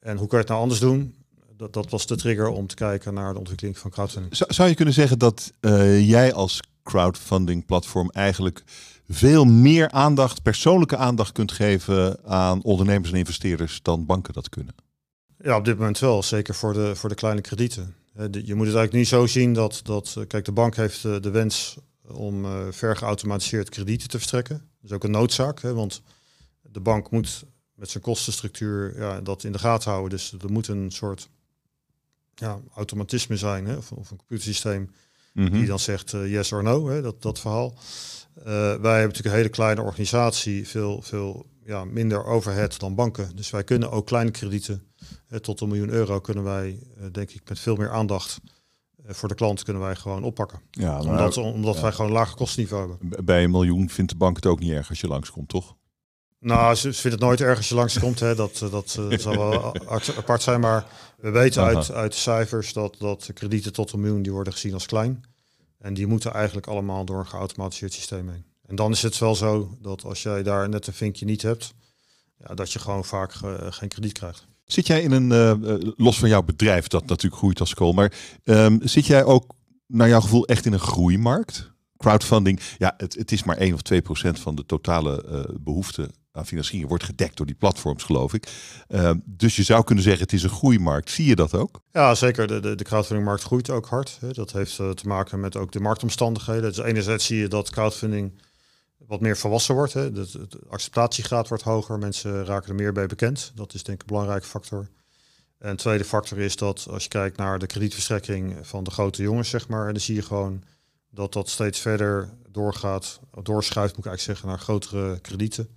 En 0.00 0.16
hoe 0.16 0.26
kan 0.26 0.38
je 0.38 0.44
het 0.44 0.48
nou 0.48 0.60
anders 0.60 0.80
doen? 0.80 1.14
Dat, 1.56 1.72
dat 1.72 1.90
was 1.90 2.06
de 2.06 2.16
trigger 2.16 2.48
om 2.48 2.66
te 2.66 2.74
kijken 2.74 3.14
naar 3.14 3.32
de 3.32 3.38
ontwikkeling 3.38 3.78
van 3.78 3.90
crowdfunding. 3.90 4.36
Zou, 4.36 4.52
zou 4.52 4.68
je 4.68 4.74
kunnen 4.74 4.94
zeggen 4.94 5.18
dat 5.18 5.52
jij 6.00 6.32
als 6.32 6.60
crowdfunding 6.82 7.66
platform 7.66 8.10
eigenlijk 8.10 8.62
veel 9.08 9.44
meer 9.44 9.90
aandacht, 9.90 10.42
persoonlijke 10.42 10.96
aandacht 10.96 11.32
kunt 11.32 11.52
geven 11.52 12.24
aan 12.24 12.62
ondernemers 12.62 13.10
en 13.12 13.18
investeerders 13.18 13.82
dan 13.82 14.06
banken 14.06 14.34
dat 14.34 14.48
kunnen? 14.48 14.74
Ja, 15.42 15.56
op 15.56 15.64
dit 15.64 15.76
moment 15.76 15.98
wel. 15.98 16.22
Zeker 16.22 16.54
voor 16.54 16.72
de, 16.72 16.96
voor 16.96 17.08
de 17.08 17.14
kleine 17.14 17.40
kredieten. 17.40 17.94
Je 18.18 18.54
moet 18.54 18.66
het 18.66 18.76
eigenlijk 18.76 18.92
niet 18.92 19.08
zo 19.08 19.26
zien 19.26 19.52
dat, 19.52 19.80
dat 19.82 20.14
eh, 20.18 20.26
kijk, 20.26 20.44
de 20.44 20.52
bank 20.52 20.76
heeft 20.76 21.04
eh, 21.04 21.20
de 21.20 21.30
wens 21.30 21.76
om 22.06 22.46
vergeautomatiseerd 22.72 23.68
kredieten 23.68 24.08
te 24.08 24.16
verstrekken. 24.16 24.56
Dat 24.56 24.90
is 24.90 24.92
ook 24.92 25.04
een 25.04 25.10
noodzaak, 25.10 25.62
hè, 25.62 25.74
want 25.74 26.02
de 26.62 26.80
bank 26.80 27.10
moet 27.10 27.44
met 27.74 27.90
zijn 27.90 28.02
kostenstructuur 28.02 28.98
ja, 28.98 29.20
dat 29.20 29.44
in 29.44 29.52
de 29.52 29.58
gaten 29.58 29.90
houden. 29.90 30.10
Dus 30.10 30.34
er 30.42 30.52
moet 30.52 30.68
een 30.68 30.90
soort 30.90 31.28
ja, 32.34 32.60
automatisme 32.74 33.36
zijn, 33.36 33.66
hè, 33.66 33.76
of, 33.76 33.92
of 33.92 34.10
een 34.10 34.16
computersysteem 34.16 34.90
mm 35.32 35.50
die 35.50 35.66
dan 35.66 35.78
zegt 35.78 36.10
yes 36.10 36.52
or 36.52 36.62
no, 36.62 36.88
hè, 36.88 37.02
dat, 37.02 37.22
dat 37.22 37.40
verhaal. 37.40 37.74
wij 38.44 38.54
hebben 38.72 38.80
natuurlijk 38.82 39.24
een 39.24 39.30
hele 39.30 39.48
kleine 39.48 39.82
organisatie, 39.82 40.68
veel, 40.68 41.02
veel 41.02 41.46
ja, 41.64 41.84
minder 41.84 42.24
overhead 42.24 42.78
dan 42.78 42.94
banken. 42.94 43.36
Dus 43.36 43.50
wij 43.50 43.64
kunnen 43.64 43.90
ook 43.90 44.06
kleine 44.06 44.30
kredieten 44.30 44.82
tot 45.40 45.60
een 45.60 45.68
miljoen 45.68 45.88
euro 45.88 46.20
kunnen 46.20 46.44
wij, 46.44 46.78
denk 47.12 47.30
ik, 47.30 47.48
met 47.48 47.58
veel 47.58 47.76
meer 47.76 47.90
aandacht 47.90 48.40
voor 49.08 49.28
de 49.28 49.34
klant 49.34 49.62
kunnen 49.62 49.82
wij 49.82 49.96
gewoon 49.96 50.24
oppakken. 50.24 50.60
Ja, 50.70 51.00
omdat, 51.00 51.36
omdat 51.36 51.80
wij 51.80 51.92
gewoon 51.92 52.10
een 52.10 52.16
lager 52.16 52.36
kostenniveau 52.36 52.88
hebben. 52.90 53.24
Bij 53.24 53.44
een 53.44 53.50
miljoen 53.50 53.90
vindt 53.90 54.10
de 54.10 54.16
bank 54.16 54.36
het 54.36 54.46
ook 54.46 54.60
niet 54.60 54.70
erg 54.70 54.88
als 54.88 55.00
je 55.00 55.06
langskomt, 55.06 55.48
toch? 55.48 55.76
Nou, 56.40 56.74
ze, 56.74 56.92
ze 56.94 57.00
vindt 57.00 57.16
het 57.16 57.26
nooit 57.26 57.40
erg 57.40 57.56
als 57.56 57.68
je 57.68 57.74
langskomt. 57.74 58.20
Hè. 58.20 58.34
Dat, 58.34 58.58
dat, 58.58 58.70
dat 58.70 59.20
zal 59.20 59.36
wel 59.36 59.74
apart 60.16 60.42
zijn. 60.42 60.60
Maar 60.60 60.86
we 61.16 61.30
weten 61.30 61.62
uit, 61.62 61.90
uit 61.90 62.12
de 62.12 62.18
cijfers 62.18 62.72
dat, 62.72 62.96
dat 62.98 63.30
kredieten 63.34 63.72
tot 63.72 63.92
een 63.92 64.00
miljoen 64.00 64.22
die 64.22 64.32
worden 64.32 64.52
gezien 64.52 64.74
als 64.74 64.86
klein. 64.86 65.24
En 65.78 65.94
die 65.94 66.06
moeten 66.06 66.32
eigenlijk 66.32 66.66
allemaal 66.66 67.04
door 67.04 67.18
een 67.18 67.26
geautomatiseerd 67.26 67.92
systeem 67.92 68.28
heen. 68.28 68.44
En 68.66 68.76
dan 68.76 68.92
is 68.92 69.02
het 69.02 69.18
wel 69.18 69.34
zo 69.34 69.76
dat 69.80 70.04
als 70.04 70.22
jij 70.22 70.42
daar 70.42 70.68
net 70.68 70.86
een 70.86 70.92
vinkje 70.92 71.24
niet 71.24 71.42
hebt, 71.42 71.74
ja, 72.38 72.54
dat 72.54 72.72
je 72.72 72.78
gewoon 72.78 73.04
vaak 73.04 73.32
geen 73.68 73.88
krediet 73.88 74.12
krijgt. 74.12 74.46
Zit 74.72 74.86
jij 74.86 75.02
in 75.02 75.10
een, 75.10 75.30
uh, 75.30 75.78
los 75.96 76.18
van 76.18 76.28
jouw 76.28 76.42
bedrijf, 76.42 76.86
dat 76.86 77.06
natuurlijk 77.06 77.40
groeit 77.40 77.60
als 77.60 77.68
school, 77.68 77.92
maar 77.92 78.12
um, 78.44 78.80
zit 78.82 79.06
jij 79.06 79.24
ook 79.24 79.54
naar 79.86 80.08
jouw 80.08 80.20
gevoel 80.20 80.46
echt 80.46 80.66
in 80.66 80.72
een 80.72 80.78
groeimarkt? 80.78 81.72
Crowdfunding, 81.96 82.60
ja, 82.78 82.94
het, 82.96 83.14
het 83.14 83.32
is 83.32 83.44
maar 83.44 83.56
1 83.56 83.74
of 83.74 83.82
2 83.82 84.02
procent 84.02 84.38
van 84.38 84.54
de 84.54 84.66
totale 84.66 85.24
uh, 85.30 85.56
behoefte 85.60 86.10
aan 86.32 86.46
financiering 86.46 86.88
wordt 86.88 87.04
gedekt 87.04 87.36
door 87.36 87.46
die 87.46 87.54
platforms, 87.54 88.02
geloof 88.02 88.34
ik. 88.34 88.48
Uh, 88.88 89.10
dus 89.24 89.56
je 89.56 89.62
zou 89.62 89.84
kunnen 89.84 90.04
zeggen, 90.04 90.22
het 90.22 90.32
is 90.32 90.42
een 90.42 90.50
groeimarkt. 90.50 91.10
Zie 91.10 91.26
je 91.26 91.34
dat 91.34 91.54
ook? 91.54 91.80
Ja, 91.92 92.14
zeker. 92.14 92.46
De, 92.46 92.60
de, 92.60 92.74
de 92.74 92.84
crowdfundingmarkt 92.84 93.42
groeit 93.42 93.70
ook 93.70 93.86
hard. 93.86 94.18
Dat 94.32 94.52
heeft 94.52 94.76
te 94.76 95.06
maken 95.06 95.40
met 95.40 95.56
ook 95.56 95.72
de 95.72 95.80
marktomstandigheden. 95.80 96.62
Dus 96.62 96.78
enerzijds 96.78 97.26
zie 97.26 97.38
je 97.38 97.48
dat 97.48 97.70
crowdfunding 97.70 98.32
wat 99.08 99.20
meer 99.20 99.36
volwassen 99.36 99.74
wordt. 99.74 99.92
Hè. 99.92 100.12
De, 100.12 100.30
de, 100.30 100.58
acceptatiegraad 100.68 101.48
wordt 101.48 101.62
hoger. 101.62 101.98
Mensen 101.98 102.44
raken 102.44 102.68
er 102.68 102.74
meer 102.74 102.92
bij 102.92 103.06
bekend. 103.06 103.52
Dat 103.54 103.74
is 103.74 103.82
denk 103.82 104.02
ik 104.02 104.08
een 104.08 104.14
belangrijke 104.14 104.46
factor. 104.46 104.88
En 105.58 105.70
een 105.70 105.76
tweede 105.76 106.04
factor 106.04 106.38
is 106.38 106.56
dat 106.56 106.86
als 106.90 107.02
je 107.02 107.08
kijkt 107.08 107.36
naar 107.36 107.58
de 107.58 107.66
kredietverstrekking 107.66 108.56
van 108.62 108.84
de 108.84 108.90
grote 108.90 109.22
jongens, 109.22 109.48
zeg 109.48 109.68
maar, 109.68 109.92
dan 109.92 110.00
zie 110.00 110.14
je 110.14 110.22
gewoon 110.22 110.62
dat 111.10 111.32
dat 111.32 111.48
steeds 111.48 111.80
verder 111.80 112.28
doorgaat, 112.50 113.20
doorschuift, 113.42 113.96
moet 113.96 114.04
ik 114.04 114.10
eigenlijk 114.10 114.20
zeggen, 114.20 114.48
naar 114.48 114.58
grotere 114.58 115.20
kredieten. 115.20 115.68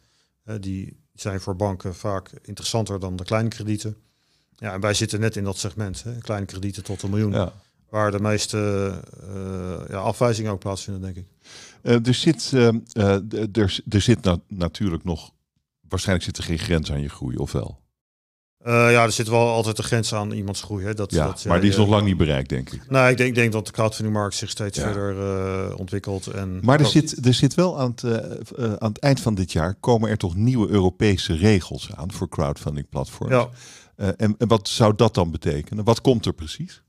die 0.59 0.99
zijn 1.13 1.41
voor 1.41 1.55
banken 1.55 1.95
vaak 1.95 2.29
interessanter 2.41 2.99
dan 2.99 3.15
de 3.15 3.23
kleine 3.23 3.49
kredieten. 3.49 3.97
Ja, 4.55 4.73
en 4.73 4.79
wij 4.79 4.93
zitten 4.93 5.19
net 5.19 5.35
in 5.35 5.43
dat 5.43 5.57
segment, 5.57 6.03
hè, 6.03 6.17
kleine 6.17 6.45
kredieten 6.45 6.83
tot 6.83 7.01
een 7.01 7.09
miljoen. 7.09 7.31
Ja. 7.31 7.53
Waar 7.89 8.11
de 8.11 8.19
meeste 8.19 8.91
uh, 9.23 9.89
ja, 9.89 9.97
afwijzingen 9.97 10.51
ook 10.51 10.59
plaatsvinden, 10.59 11.01
denk 11.01 11.15
ik. 11.15 11.25
Uh, 11.83 12.07
er 12.07 12.13
zit, 12.13 12.51
uh, 12.53 12.67
er, 12.93 13.79
er 13.89 14.01
zit 14.01 14.19
natuurlijk 14.47 15.03
nog, 15.03 15.31
waarschijnlijk 15.89 16.27
zit 16.27 16.37
er 16.37 16.43
geen 16.43 16.59
grens 16.59 16.91
aan 16.91 17.01
je 17.01 17.09
groei, 17.09 17.37
of 17.37 17.51
wel? 17.51 17.79
ja, 18.63 19.03
er 19.03 19.11
zit 19.11 19.27
wel 19.27 19.47
altijd 19.47 19.77
een 19.77 19.83
grens 19.83 20.13
aan 20.13 20.31
iemands 20.31 20.61
groei. 20.61 20.85
Hè. 20.85 20.93
Dat, 20.93 21.11
ja, 21.11 21.25
dat, 21.25 21.45
maar 21.45 21.61
die 21.61 21.69
is 21.69 21.75
nog 21.75 21.87
lang 21.87 22.05
niet 22.05 22.17
bereikt, 22.17 22.49
denk 22.49 22.71
ik. 22.71 22.89
Nou, 22.89 23.09
ik 23.09 23.17
denk, 23.17 23.35
denk 23.35 23.51
dat 23.51 23.65
de 23.65 23.71
crowdfundingmarkt 23.71 24.35
zich 24.35 24.49
steeds 24.49 24.79
verder 24.79 25.75
ontwikkelt. 25.75 26.27
En 26.27 26.59
maar 26.63 26.79
er 26.79 26.85
zit, 26.85 27.25
er 27.25 27.33
zit 27.33 27.53
wel 27.53 27.79
aan 27.79 27.95
het, 27.95 28.03
aan 28.79 28.89
het 28.89 28.99
eind 28.99 29.19
van 29.19 29.35
dit 29.35 29.51
jaar 29.51 29.75
komen 29.79 30.09
er 30.09 30.17
toch 30.17 30.35
nieuwe 30.35 30.69
Europese 30.69 31.33
regels 31.33 31.89
aan 31.95 32.11
voor 32.11 32.29
crowdfunding 32.29 32.89
platforms. 32.89 33.33
Ja. 33.33 33.49
En, 33.95 34.35
en 34.37 34.47
wat 34.47 34.67
zou 34.67 34.95
dat 34.95 35.13
dan 35.13 35.31
betekenen? 35.31 35.83
Wat 35.83 36.01
komt 36.01 36.25
er 36.25 36.33
precies? 36.33 36.81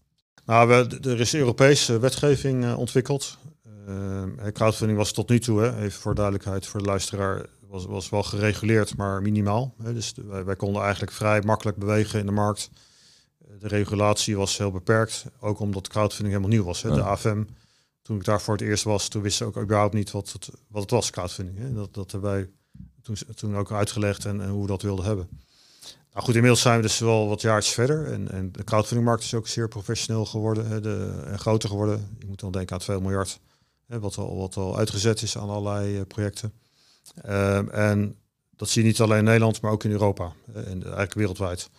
Nou, 0.46 0.68
we, 0.68 0.98
er 1.10 1.20
is 1.20 1.34
Europese 1.34 1.98
wetgeving 1.98 2.74
ontwikkeld. 2.74 3.38
Uh, 3.88 4.46
crowdfunding 4.52 4.98
was 4.98 5.12
tot 5.12 5.28
nu 5.28 5.38
toe, 5.38 5.60
hè, 5.60 5.76
even 5.76 6.00
voor 6.00 6.14
duidelijkheid 6.14 6.66
voor 6.66 6.80
de 6.80 6.86
luisteraar, 6.86 7.46
was, 7.68 7.86
was 7.86 8.08
wel 8.08 8.22
gereguleerd, 8.22 8.96
maar 8.96 9.22
minimaal. 9.22 9.74
Hè. 9.82 9.94
Dus 9.94 10.14
wij, 10.26 10.44
wij, 10.44 10.56
konden 10.56 10.82
eigenlijk 10.82 11.12
vrij 11.12 11.42
makkelijk 11.42 11.76
bewegen 11.76 12.20
in 12.20 12.26
de 12.26 12.32
markt. 12.32 12.70
De 13.58 13.68
regulatie 13.68 14.36
was 14.36 14.58
heel 14.58 14.70
beperkt, 14.70 15.24
ook 15.40 15.60
omdat 15.60 15.88
crowdfunding 15.88 16.34
helemaal 16.34 16.56
nieuw 16.56 16.64
was. 16.64 16.82
Hè. 16.82 16.94
De 16.94 17.02
AFM, 17.02 17.44
toen 18.02 18.16
ik 18.16 18.24
daar 18.24 18.40
voor 18.40 18.54
het 18.54 18.62
eerst 18.62 18.84
was, 18.84 19.08
toen 19.08 19.22
wisten 19.22 19.46
ze 19.46 19.52
ook 19.52 19.64
überhaupt 19.64 19.94
niet 19.94 20.10
wat 20.10 20.32
het, 20.32 20.50
wat 20.68 20.82
het 20.82 20.90
was, 20.90 21.10
crowdfunding. 21.10 21.58
Hè. 21.58 21.72
Dat, 21.72 21.94
dat 21.94 22.12
hebben 22.12 22.30
wij 22.30 22.50
toen, 23.02 23.16
toen 23.34 23.56
ook 23.56 23.72
uitgelegd 23.72 24.24
en, 24.24 24.40
en 24.40 24.48
hoe 24.48 24.62
we 24.62 24.68
dat 24.68 24.82
wilden 24.82 25.04
hebben. 25.04 25.28
Nou 26.12 26.24
goed, 26.24 26.34
inmiddels 26.34 26.60
zijn 26.60 26.76
we 26.76 26.82
dus 26.82 26.98
wel 26.98 27.28
wat 27.28 27.40
jaartjes 27.40 27.74
verder. 27.74 28.12
En, 28.12 28.30
en 28.30 28.52
de 28.52 28.64
crowdfundingmarkt 28.64 29.22
is 29.22 29.34
ook 29.34 29.48
zeer 29.48 29.68
professioneel 29.68 30.24
geworden 30.24 30.66
hè, 30.66 30.80
de, 30.80 31.22
en 31.26 31.38
groter 31.38 31.68
geworden. 31.68 32.16
Je 32.18 32.26
moet 32.26 32.40
dan 32.40 32.52
denken 32.52 32.74
aan 32.74 32.80
2 32.80 33.00
miljard, 33.00 33.40
wat, 34.00 34.16
al, 34.16 34.36
wat 34.36 34.56
al 34.56 34.78
uitgezet 34.78 35.22
is 35.22 35.38
aan 35.38 35.50
allerlei 35.50 35.96
uh, 35.96 36.02
projecten. 36.08 36.52
Um, 37.28 37.70
en 37.70 38.16
dat 38.56 38.68
zie 38.68 38.82
je 38.82 38.88
niet 38.88 39.00
alleen 39.00 39.18
in 39.18 39.24
Nederland, 39.24 39.60
maar 39.60 39.72
ook 39.72 39.84
in 39.84 39.90
Europa. 39.90 40.32
en 40.54 40.82
eigenlijk 40.82 41.14
wereldwijd. 41.14 41.70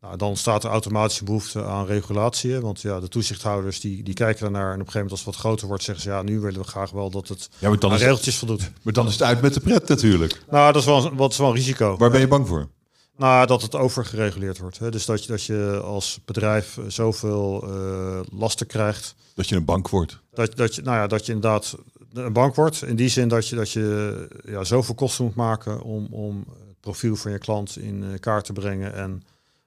Nou, 0.00 0.16
dan 0.16 0.36
staat 0.36 0.64
er 0.64 0.70
automatisch 0.70 1.18
een 1.18 1.24
behoefte 1.24 1.64
aan 1.64 1.86
regulatie. 1.86 2.60
Want 2.60 2.80
ja, 2.80 3.00
de 3.00 3.08
toezichthouders 3.08 3.80
die, 3.80 4.02
die 4.02 4.14
kijken 4.14 4.46
ernaar. 4.46 4.72
En 4.72 4.80
op 4.80 4.86
een 4.86 4.92
gegeven 4.92 5.00
moment 5.00 5.10
als 5.10 5.24
het 5.24 5.34
wat 5.34 5.44
groter 5.44 5.66
wordt, 5.66 5.82
zeggen 5.82 6.04
ze 6.04 6.10
ja, 6.10 6.22
nu 6.22 6.40
willen 6.40 6.60
we 6.60 6.66
graag 6.66 6.90
wel 6.90 7.10
dat 7.10 7.28
het 7.28 7.48
ja, 7.58 7.68
maar 7.68 7.78
dan 7.78 7.92
aan 7.92 7.98
regeltjes 7.98 8.36
voldoet. 8.36 8.70
Maar 8.82 8.92
dan 8.92 9.06
is 9.06 9.12
het 9.12 9.22
uit 9.22 9.40
met 9.40 9.54
de 9.54 9.60
pret 9.60 9.88
natuurlijk. 9.88 10.42
Nou, 10.50 10.72
dat 10.72 10.82
is 10.82 10.88
wel, 10.88 11.14
wat 11.14 11.32
is 11.32 11.38
wel 11.38 11.48
een 11.48 11.54
risico. 11.54 11.96
Waar 11.96 12.10
ben 12.10 12.20
je 12.20 12.28
bang 12.28 12.48
voor? 12.48 12.68
Nou, 13.16 13.46
dat 13.46 13.62
het 13.62 13.74
overgereguleerd 13.74 14.58
wordt. 14.58 14.78
Hè. 14.78 14.90
Dus 14.90 15.04
dat 15.04 15.24
je, 15.24 15.30
dat 15.30 15.44
je 15.44 15.80
als 15.84 16.20
bedrijf 16.24 16.78
zoveel 16.88 17.64
uh, 17.68 18.20
lasten 18.32 18.66
krijgt. 18.66 19.14
Dat 19.34 19.48
je 19.48 19.56
een 19.56 19.64
bank 19.64 19.88
wordt. 19.88 20.20
Dat, 20.46 20.74
je, 20.74 20.82
nou 20.82 20.96
ja, 20.96 21.06
dat 21.06 21.26
je 21.26 21.32
inderdaad 21.32 21.76
een 22.12 22.32
bank 22.32 22.54
wordt. 22.54 22.82
In 22.82 22.96
die 22.96 23.08
zin 23.08 23.28
dat 23.28 23.48
je, 23.48 23.56
dat 23.56 23.70
je 23.70 24.28
ja, 24.44 24.64
zoveel 24.64 24.94
kosten 24.94 25.24
moet 25.24 25.34
maken 25.34 25.82
om, 25.82 26.06
om 26.10 26.44
het 26.68 26.80
profiel 26.80 27.16
van 27.16 27.32
je 27.32 27.38
klant 27.38 27.76
in 27.78 28.04
eh, 28.04 28.18
kaart 28.18 28.44
te 28.44 28.52
brengen. 28.52 28.94
En 28.94 29.22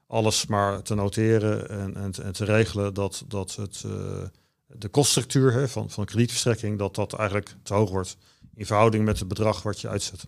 alles 0.08 0.46
maar 0.46 0.82
te 0.82 0.96
noteren 0.96 1.70
en, 1.70 1.96
en, 2.24 2.32
te 2.32 2.46
regelen 2.46 2.94
dat, 2.94 3.24
dat 3.28 3.56
het, 3.56 3.84
uh, 3.86 3.92
de 4.68 4.88
koststructuur 4.88 5.54
hè, 5.54 5.68
van, 5.68 5.90
van 5.90 6.06
kredietverstrekking, 6.06 6.78
dat 6.78 6.96
dat 6.96 7.14
eigenlijk 7.14 7.56
te 7.64 7.74
hoog 7.74 7.90
wordt. 7.90 8.18
In 8.56 8.66
verhouding 8.66 9.06
met 9.06 9.20
het 9.20 9.28
bedrag 9.28 9.62
wat 9.62 9.82
je 9.82 9.88
uitzet. 9.88 10.26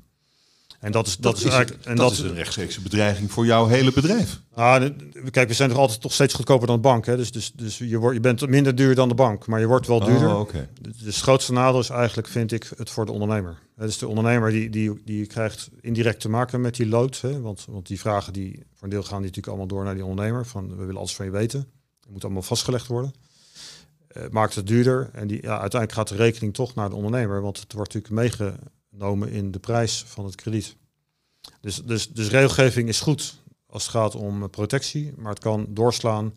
En 0.79 0.91
dat 0.91 1.07
is, 1.07 1.17
dat, 1.17 1.38
is, 1.38 1.43
eigenlijk, 1.43 1.85
en 1.85 1.95
dat, 1.95 2.11
is 2.11 2.19
een 2.19 2.33
rechtstreekse 2.33 2.81
bedreiging 2.81 3.31
voor 3.31 3.45
jouw 3.45 3.67
hele 3.67 3.91
bedrijf. 3.91 4.39
Nou, 4.55 4.93
kijk, 5.31 5.47
we 5.47 5.53
zijn 5.53 5.69
toch 5.69 5.77
altijd 5.77 6.01
toch 6.01 6.13
steeds 6.13 6.33
goedkoper 6.33 6.67
dan 6.67 6.75
de 6.75 6.81
bank. 6.81 7.05
Hè? 7.05 7.17
Dus, 7.17 7.31
dus, 7.31 7.51
dus 7.55 7.77
je, 7.77 7.97
wordt, 7.97 8.15
je 8.15 8.21
bent 8.21 8.47
minder 8.47 8.75
duur 8.75 8.95
dan 8.95 9.09
de 9.09 9.15
bank, 9.15 9.47
maar 9.47 9.59
je 9.59 9.67
wordt 9.67 9.88
wel 9.88 9.99
duurder. 9.99 10.29
Oh, 10.29 10.39
okay. 10.39 10.69
Dus 10.81 11.15
het 11.15 11.15
grootste 11.15 11.53
nadeel 11.53 11.79
is 11.79 11.89
eigenlijk, 11.89 12.27
vind 12.27 12.51
ik, 12.51 12.71
het 12.77 12.89
voor 12.89 13.05
de 13.05 13.11
ondernemer. 13.11 13.57
Dus 13.75 13.97
de 13.97 14.07
ondernemer 14.07 14.51
die, 14.51 14.69
die, 14.69 15.01
die 15.05 15.25
krijgt 15.25 15.69
indirect 15.81 16.19
te 16.19 16.29
maken 16.29 16.61
met 16.61 16.75
die 16.75 16.88
lood. 16.88 17.21
Hè? 17.21 17.41
Want, 17.41 17.65
want 17.69 17.88
die 17.88 17.99
vragen 17.99 18.33
die 18.33 18.63
voor 18.73 18.83
een 18.83 18.89
deel 18.89 19.03
gaan 19.03 19.21
die 19.21 19.27
natuurlijk 19.27 19.47
allemaal 19.47 19.67
door 19.67 19.83
naar 19.83 19.93
die 19.93 20.05
ondernemer. 20.05 20.45
Van 20.45 20.69
we 20.69 20.75
willen 20.75 20.97
alles 20.97 21.15
van 21.15 21.25
je 21.25 21.31
weten. 21.31 21.59
Het 21.99 22.11
moet 22.11 22.23
allemaal 22.23 22.41
vastgelegd 22.41 22.88
worden. 22.88 23.13
Uh, 24.17 24.23
maakt 24.31 24.55
het 24.55 24.67
duurder. 24.67 25.09
En 25.13 25.27
die, 25.27 25.41
ja, 25.41 25.59
uiteindelijk 25.59 25.91
gaat 25.91 26.07
de 26.07 26.15
rekening 26.15 26.53
toch 26.53 26.75
naar 26.75 26.89
de 26.89 26.95
ondernemer. 26.95 27.41
Want 27.41 27.59
het 27.59 27.73
wordt 27.73 27.93
natuurlijk 27.93 28.21
meege 28.21 28.55
genomen 28.97 29.29
in 29.29 29.51
de 29.51 29.60
prijs 29.60 30.03
van 30.08 30.25
het 30.25 30.36
krediet. 30.36 30.75
Dus, 31.62 31.81
dus, 31.84 32.10
dus 32.10 32.29
regelgeving 32.29 32.88
is 32.88 32.99
goed 32.99 33.43
als 33.65 33.84
het 33.84 33.91
gaat 33.91 34.15
om 34.15 34.49
protectie, 34.49 35.13
maar 35.17 35.29
het 35.29 35.39
kan 35.39 35.67
doorslaan 35.69 36.34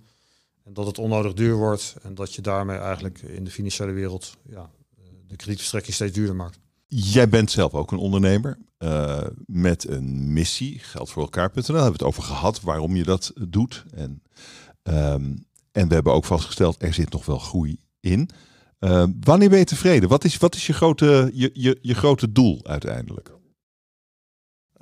en 0.65 0.73
dat 0.73 0.87
het 0.87 0.99
onnodig 0.99 1.33
duur 1.33 1.55
wordt 1.55 1.97
en 2.03 2.15
dat 2.15 2.35
je 2.35 2.43
daarmee 2.43 2.79
eigenlijk 2.79 3.23
in 3.23 3.45
de 3.45 3.51
financiële 3.51 3.93
wereld 3.93 4.37
ja, 4.49 4.71
de 5.27 5.37
kredietverstrekking 5.37 5.95
steeds 5.95 6.13
duurder 6.13 6.37
maakt. 6.37 6.59
Jij 6.87 7.29
bent 7.29 7.51
zelf 7.51 7.75
ook 7.75 7.93
een 7.93 7.99
ondernemer 7.99 8.59
uh, 8.79 9.25
met 9.47 9.89
een 9.89 10.33
missie, 10.33 10.79
geld 10.79 11.11
voor 11.11 11.23
elkaar.nl. 11.23 11.63
Hebben 11.65 11.85
we 11.85 11.93
het 11.93 12.03
over 12.03 12.23
gehad 12.23 12.61
waarom 12.61 12.97
je 12.97 13.05
dat 13.05 13.33
doet. 13.49 13.85
En, 13.95 14.23
um, 14.83 15.47
en 15.73 15.89
we 15.89 15.95
hebben 15.95 16.13
ook 16.13 16.25
vastgesteld, 16.25 16.83
er 16.83 16.95
zit 16.95 17.11
nog 17.11 17.27
wel 17.27 17.39
groei 17.39 17.81
in. 18.01 18.31
Uh, 18.81 19.05
wanneer 19.21 19.49
ben 19.49 19.59
je 19.59 19.65
tevreden? 19.65 20.09
Wat 20.09 20.25
is, 20.25 20.37
wat 20.37 20.55
is 20.55 20.67
je, 20.67 20.73
grote, 20.73 21.31
je, 21.35 21.51
je, 21.53 21.79
je 21.83 21.95
grote 21.95 22.33
doel 22.33 22.61
uiteindelijk? 22.65 23.31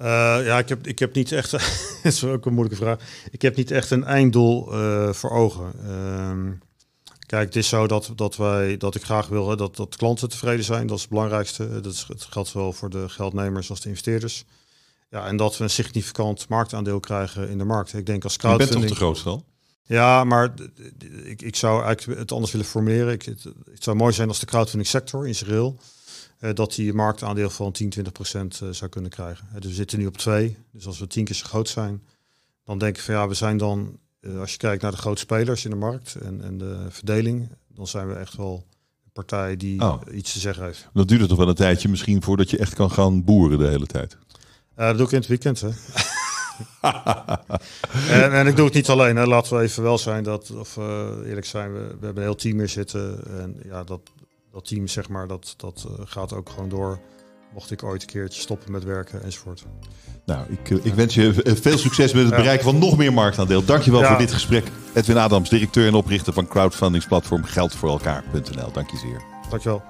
Uh, 0.01 0.07
ja, 0.47 0.59
ik 0.59 0.69
heb, 0.69 0.87
ik 0.87 0.99
heb 0.99 1.15
niet 1.15 1.33
echt, 1.33 1.51
dat 2.03 2.13
is 2.13 2.25
ook 2.25 2.47
een 2.47 2.55
moeilijke 2.55 2.83
vraag. 2.83 3.01
Ik 3.31 3.43
heb 3.43 3.57
niet 3.57 3.71
echt 3.71 3.91
een 3.91 4.05
einddoel 4.05 4.75
uh, 4.75 5.13
voor 5.13 5.31
ogen. 5.31 5.73
Uh, 5.85 6.53
kijk, 7.27 7.45
het 7.45 7.57
is 7.57 7.69
zo 7.69 7.87
dat, 7.87 8.13
dat, 8.15 8.37
wij, 8.37 8.77
dat 8.77 8.95
ik 8.95 9.03
graag 9.03 9.29
wil 9.29 9.49
hè, 9.49 9.57
dat, 9.57 9.77
dat 9.77 9.97
klanten 9.97 10.29
tevreden 10.29 10.65
zijn. 10.65 10.87
Dat 10.87 10.97
is 10.97 11.03
het 11.03 11.11
belangrijkste. 11.11 11.81
Dat, 11.81 11.93
is, 11.93 12.05
het 12.09 12.23
geldt 12.23 12.49
zowel 12.49 12.73
voor 12.73 12.91
de 12.91 13.09
geldnemers 13.09 13.71
als 13.71 13.81
de 13.81 13.89
investeerders. 13.89 14.45
Ja, 15.11 15.27
en 15.27 15.37
dat 15.37 15.57
we 15.57 15.65
een 15.65 15.71
significant 15.71 16.49
marktaandeel 16.49 17.01
krijgen 17.01 17.49
in 17.49 17.59
de 17.59 17.65
markt. 17.65 17.95
Ik 17.95 18.07
denk 18.07 18.25
als 18.25 18.37
crowdfunding... 18.37 18.81
Je 18.81 18.87
bent 18.87 18.99
toch 18.99 19.15
de 19.15 19.21
grootste 19.21 19.56
ja, 19.87 20.25
maar 20.25 20.53
ik, 21.25 21.43
ik 21.43 21.57
zou 21.57 21.85
eigenlijk 21.85 22.21
het 22.21 22.33
anders 22.33 22.53
willen 22.53 22.67
formuleren. 22.67 23.13
Ik, 23.13 23.23
het, 23.23 23.45
het, 23.45 23.83
zou 23.83 23.97
mooi 23.97 24.13
zijn 24.13 24.29
als 24.29 24.41
de 24.41 24.47
crowdfunding 24.47 24.89
sector 24.89 25.35
geheel, 25.35 25.79
uh, 26.41 26.51
dat 26.55 26.75
die 26.75 26.93
marktaandeel 26.93 27.51
van 27.51 27.73
10, 27.73 27.91
20 27.91 28.13
procent 28.13 28.61
uh, 28.63 28.69
zou 28.71 28.91
kunnen 28.91 29.11
krijgen. 29.11 29.47
Uh, 29.49 29.61
dus 29.61 29.71
we 29.71 29.77
zitten 29.77 29.99
nu 29.99 30.07
op 30.07 30.17
twee. 30.17 30.57
Dus 30.73 30.87
als 30.87 30.99
we 30.99 31.07
tien 31.07 31.25
keer 31.25 31.35
zo 31.35 31.47
groot 31.47 31.69
zijn, 31.69 32.03
dan 32.65 32.79
denk 32.79 32.97
ik 32.97 33.03
van 33.03 33.15
ja, 33.15 33.29
we 33.29 33.35
zijn 33.35 33.57
dan, 33.57 33.99
als 34.39 34.53
je 34.53 34.59
kijkt 34.59 34.83
naar 34.83 34.91
de 34.91 34.97
grote 34.97 35.21
spelers 35.21 35.65
in 35.65 35.71
de 35.71 35.77
markt 35.77 36.15
en, 36.15 36.45
en 36.45 36.59
de 36.59 36.87
verdeling, 36.89 37.49
dan 37.69 37.87
zijn 37.87 38.09
we 38.09 38.15
echt 38.15 38.37
wel 38.37 38.67
een 39.05 39.13
partij 39.13 39.57
die 39.57 39.81
oh. 39.81 40.01
iets 40.13 40.33
te 40.33 40.39
zeggen 40.39 40.65
heeft. 40.65 40.89
Dat 40.93 41.09
duurt 41.09 41.21
het 41.21 41.29
toch 41.29 41.39
wel 41.39 41.49
een 41.49 41.55
tijdje 41.55 41.89
misschien 41.89 42.23
voordat 42.23 42.51
je 42.51 42.59
echt 42.59 42.75
kan 42.75 42.91
gaan 42.91 43.25
boeren 43.25 43.59
de 43.59 43.67
hele 43.67 43.87
tijd? 43.87 44.17
dat 44.75 44.97
doe 44.97 45.07
ik 45.07 45.13
in 45.13 45.19
het 45.19 45.27
weekend. 45.27 45.61
Hè. 45.61 45.69
en, 48.23 48.33
en, 48.33 48.47
ik 48.47 48.57
doe 48.57 48.65
het 48.65 48.75
niet 48.75 48.89
alleen. 48.89 49.17
Hè. 49.17 49.27
Laten 49.27 49.57
we 49.57 49.63
even 49.63 49.83
wel 49.83 49.99
zijn 49.99 50.23
dat, 50.25 50.51
of 50.51 50.77
eerlijk 51.25 51.47
zijn, 51.47 51.73
we, 51.73 51.79
we 51.79 52.05
hebben 52.05 52.17
een 52.17 52.29
heel 52.29 52.35
team 52.35 52.59
hier 52.59 52.69
zitten. 52.69 53.21
En 53.41 53.57
ja, 53.65 53.85
dat, 53.85 54.01
dat 54.53 54.69
team, 54.69 54.87
zeg 54.87 55.09
maar, 55.09 55.27
dat, 55.27 55.55
dat 55.57 55.87
gaat 56.05 56.33
ook 56.33 56.49
gewoon 56.49 56.69
door. 56.69 56.99
Mocht 57.55 57.71
ik 57.71 57.83
ooit 57.83 58.03
een 58.03 58.09
keertje 58.09 58.41
stoppen 58.41 58.73
met 58.73 58.85
werken 58.85 59.23
enzovoort. 59.23 59.65
Nou, 60.27 60.47
ik, 60.49 60.85
ik 60.85 60.95
wens 60.95 61.15
je 61.15 61.33
veel 61.45 61.79
succes 61.79 62.13
met 62.13 62.25
het 62.25 62.37
bereiken 62.37 62.65
van 62.65 62.79
nog 62.79 62.97
meer 62.97 63.13
marktaandeel. 63.13 63.65
Dankjewel 63.65 64.01
ja. 64.01 64.09
voor 64.09 64.19
dit 64.19 64.33
gesprek. 64.33 64.65
Edwin 64.95 65.19
Adams, 65.19 65.49
directeur 65.49 65.87
en 65.87 65.95
oprichter 65.95 66.33
van 66.33 66.49
crowdfundingsplatform 66.49 67.45
geldvoorelkaar.nl. 67.45 68.73
Dank 68.73 68.91
je 68.91 68.97
zeer. 68.97 69.23
Dankjewel. 69.51 69.83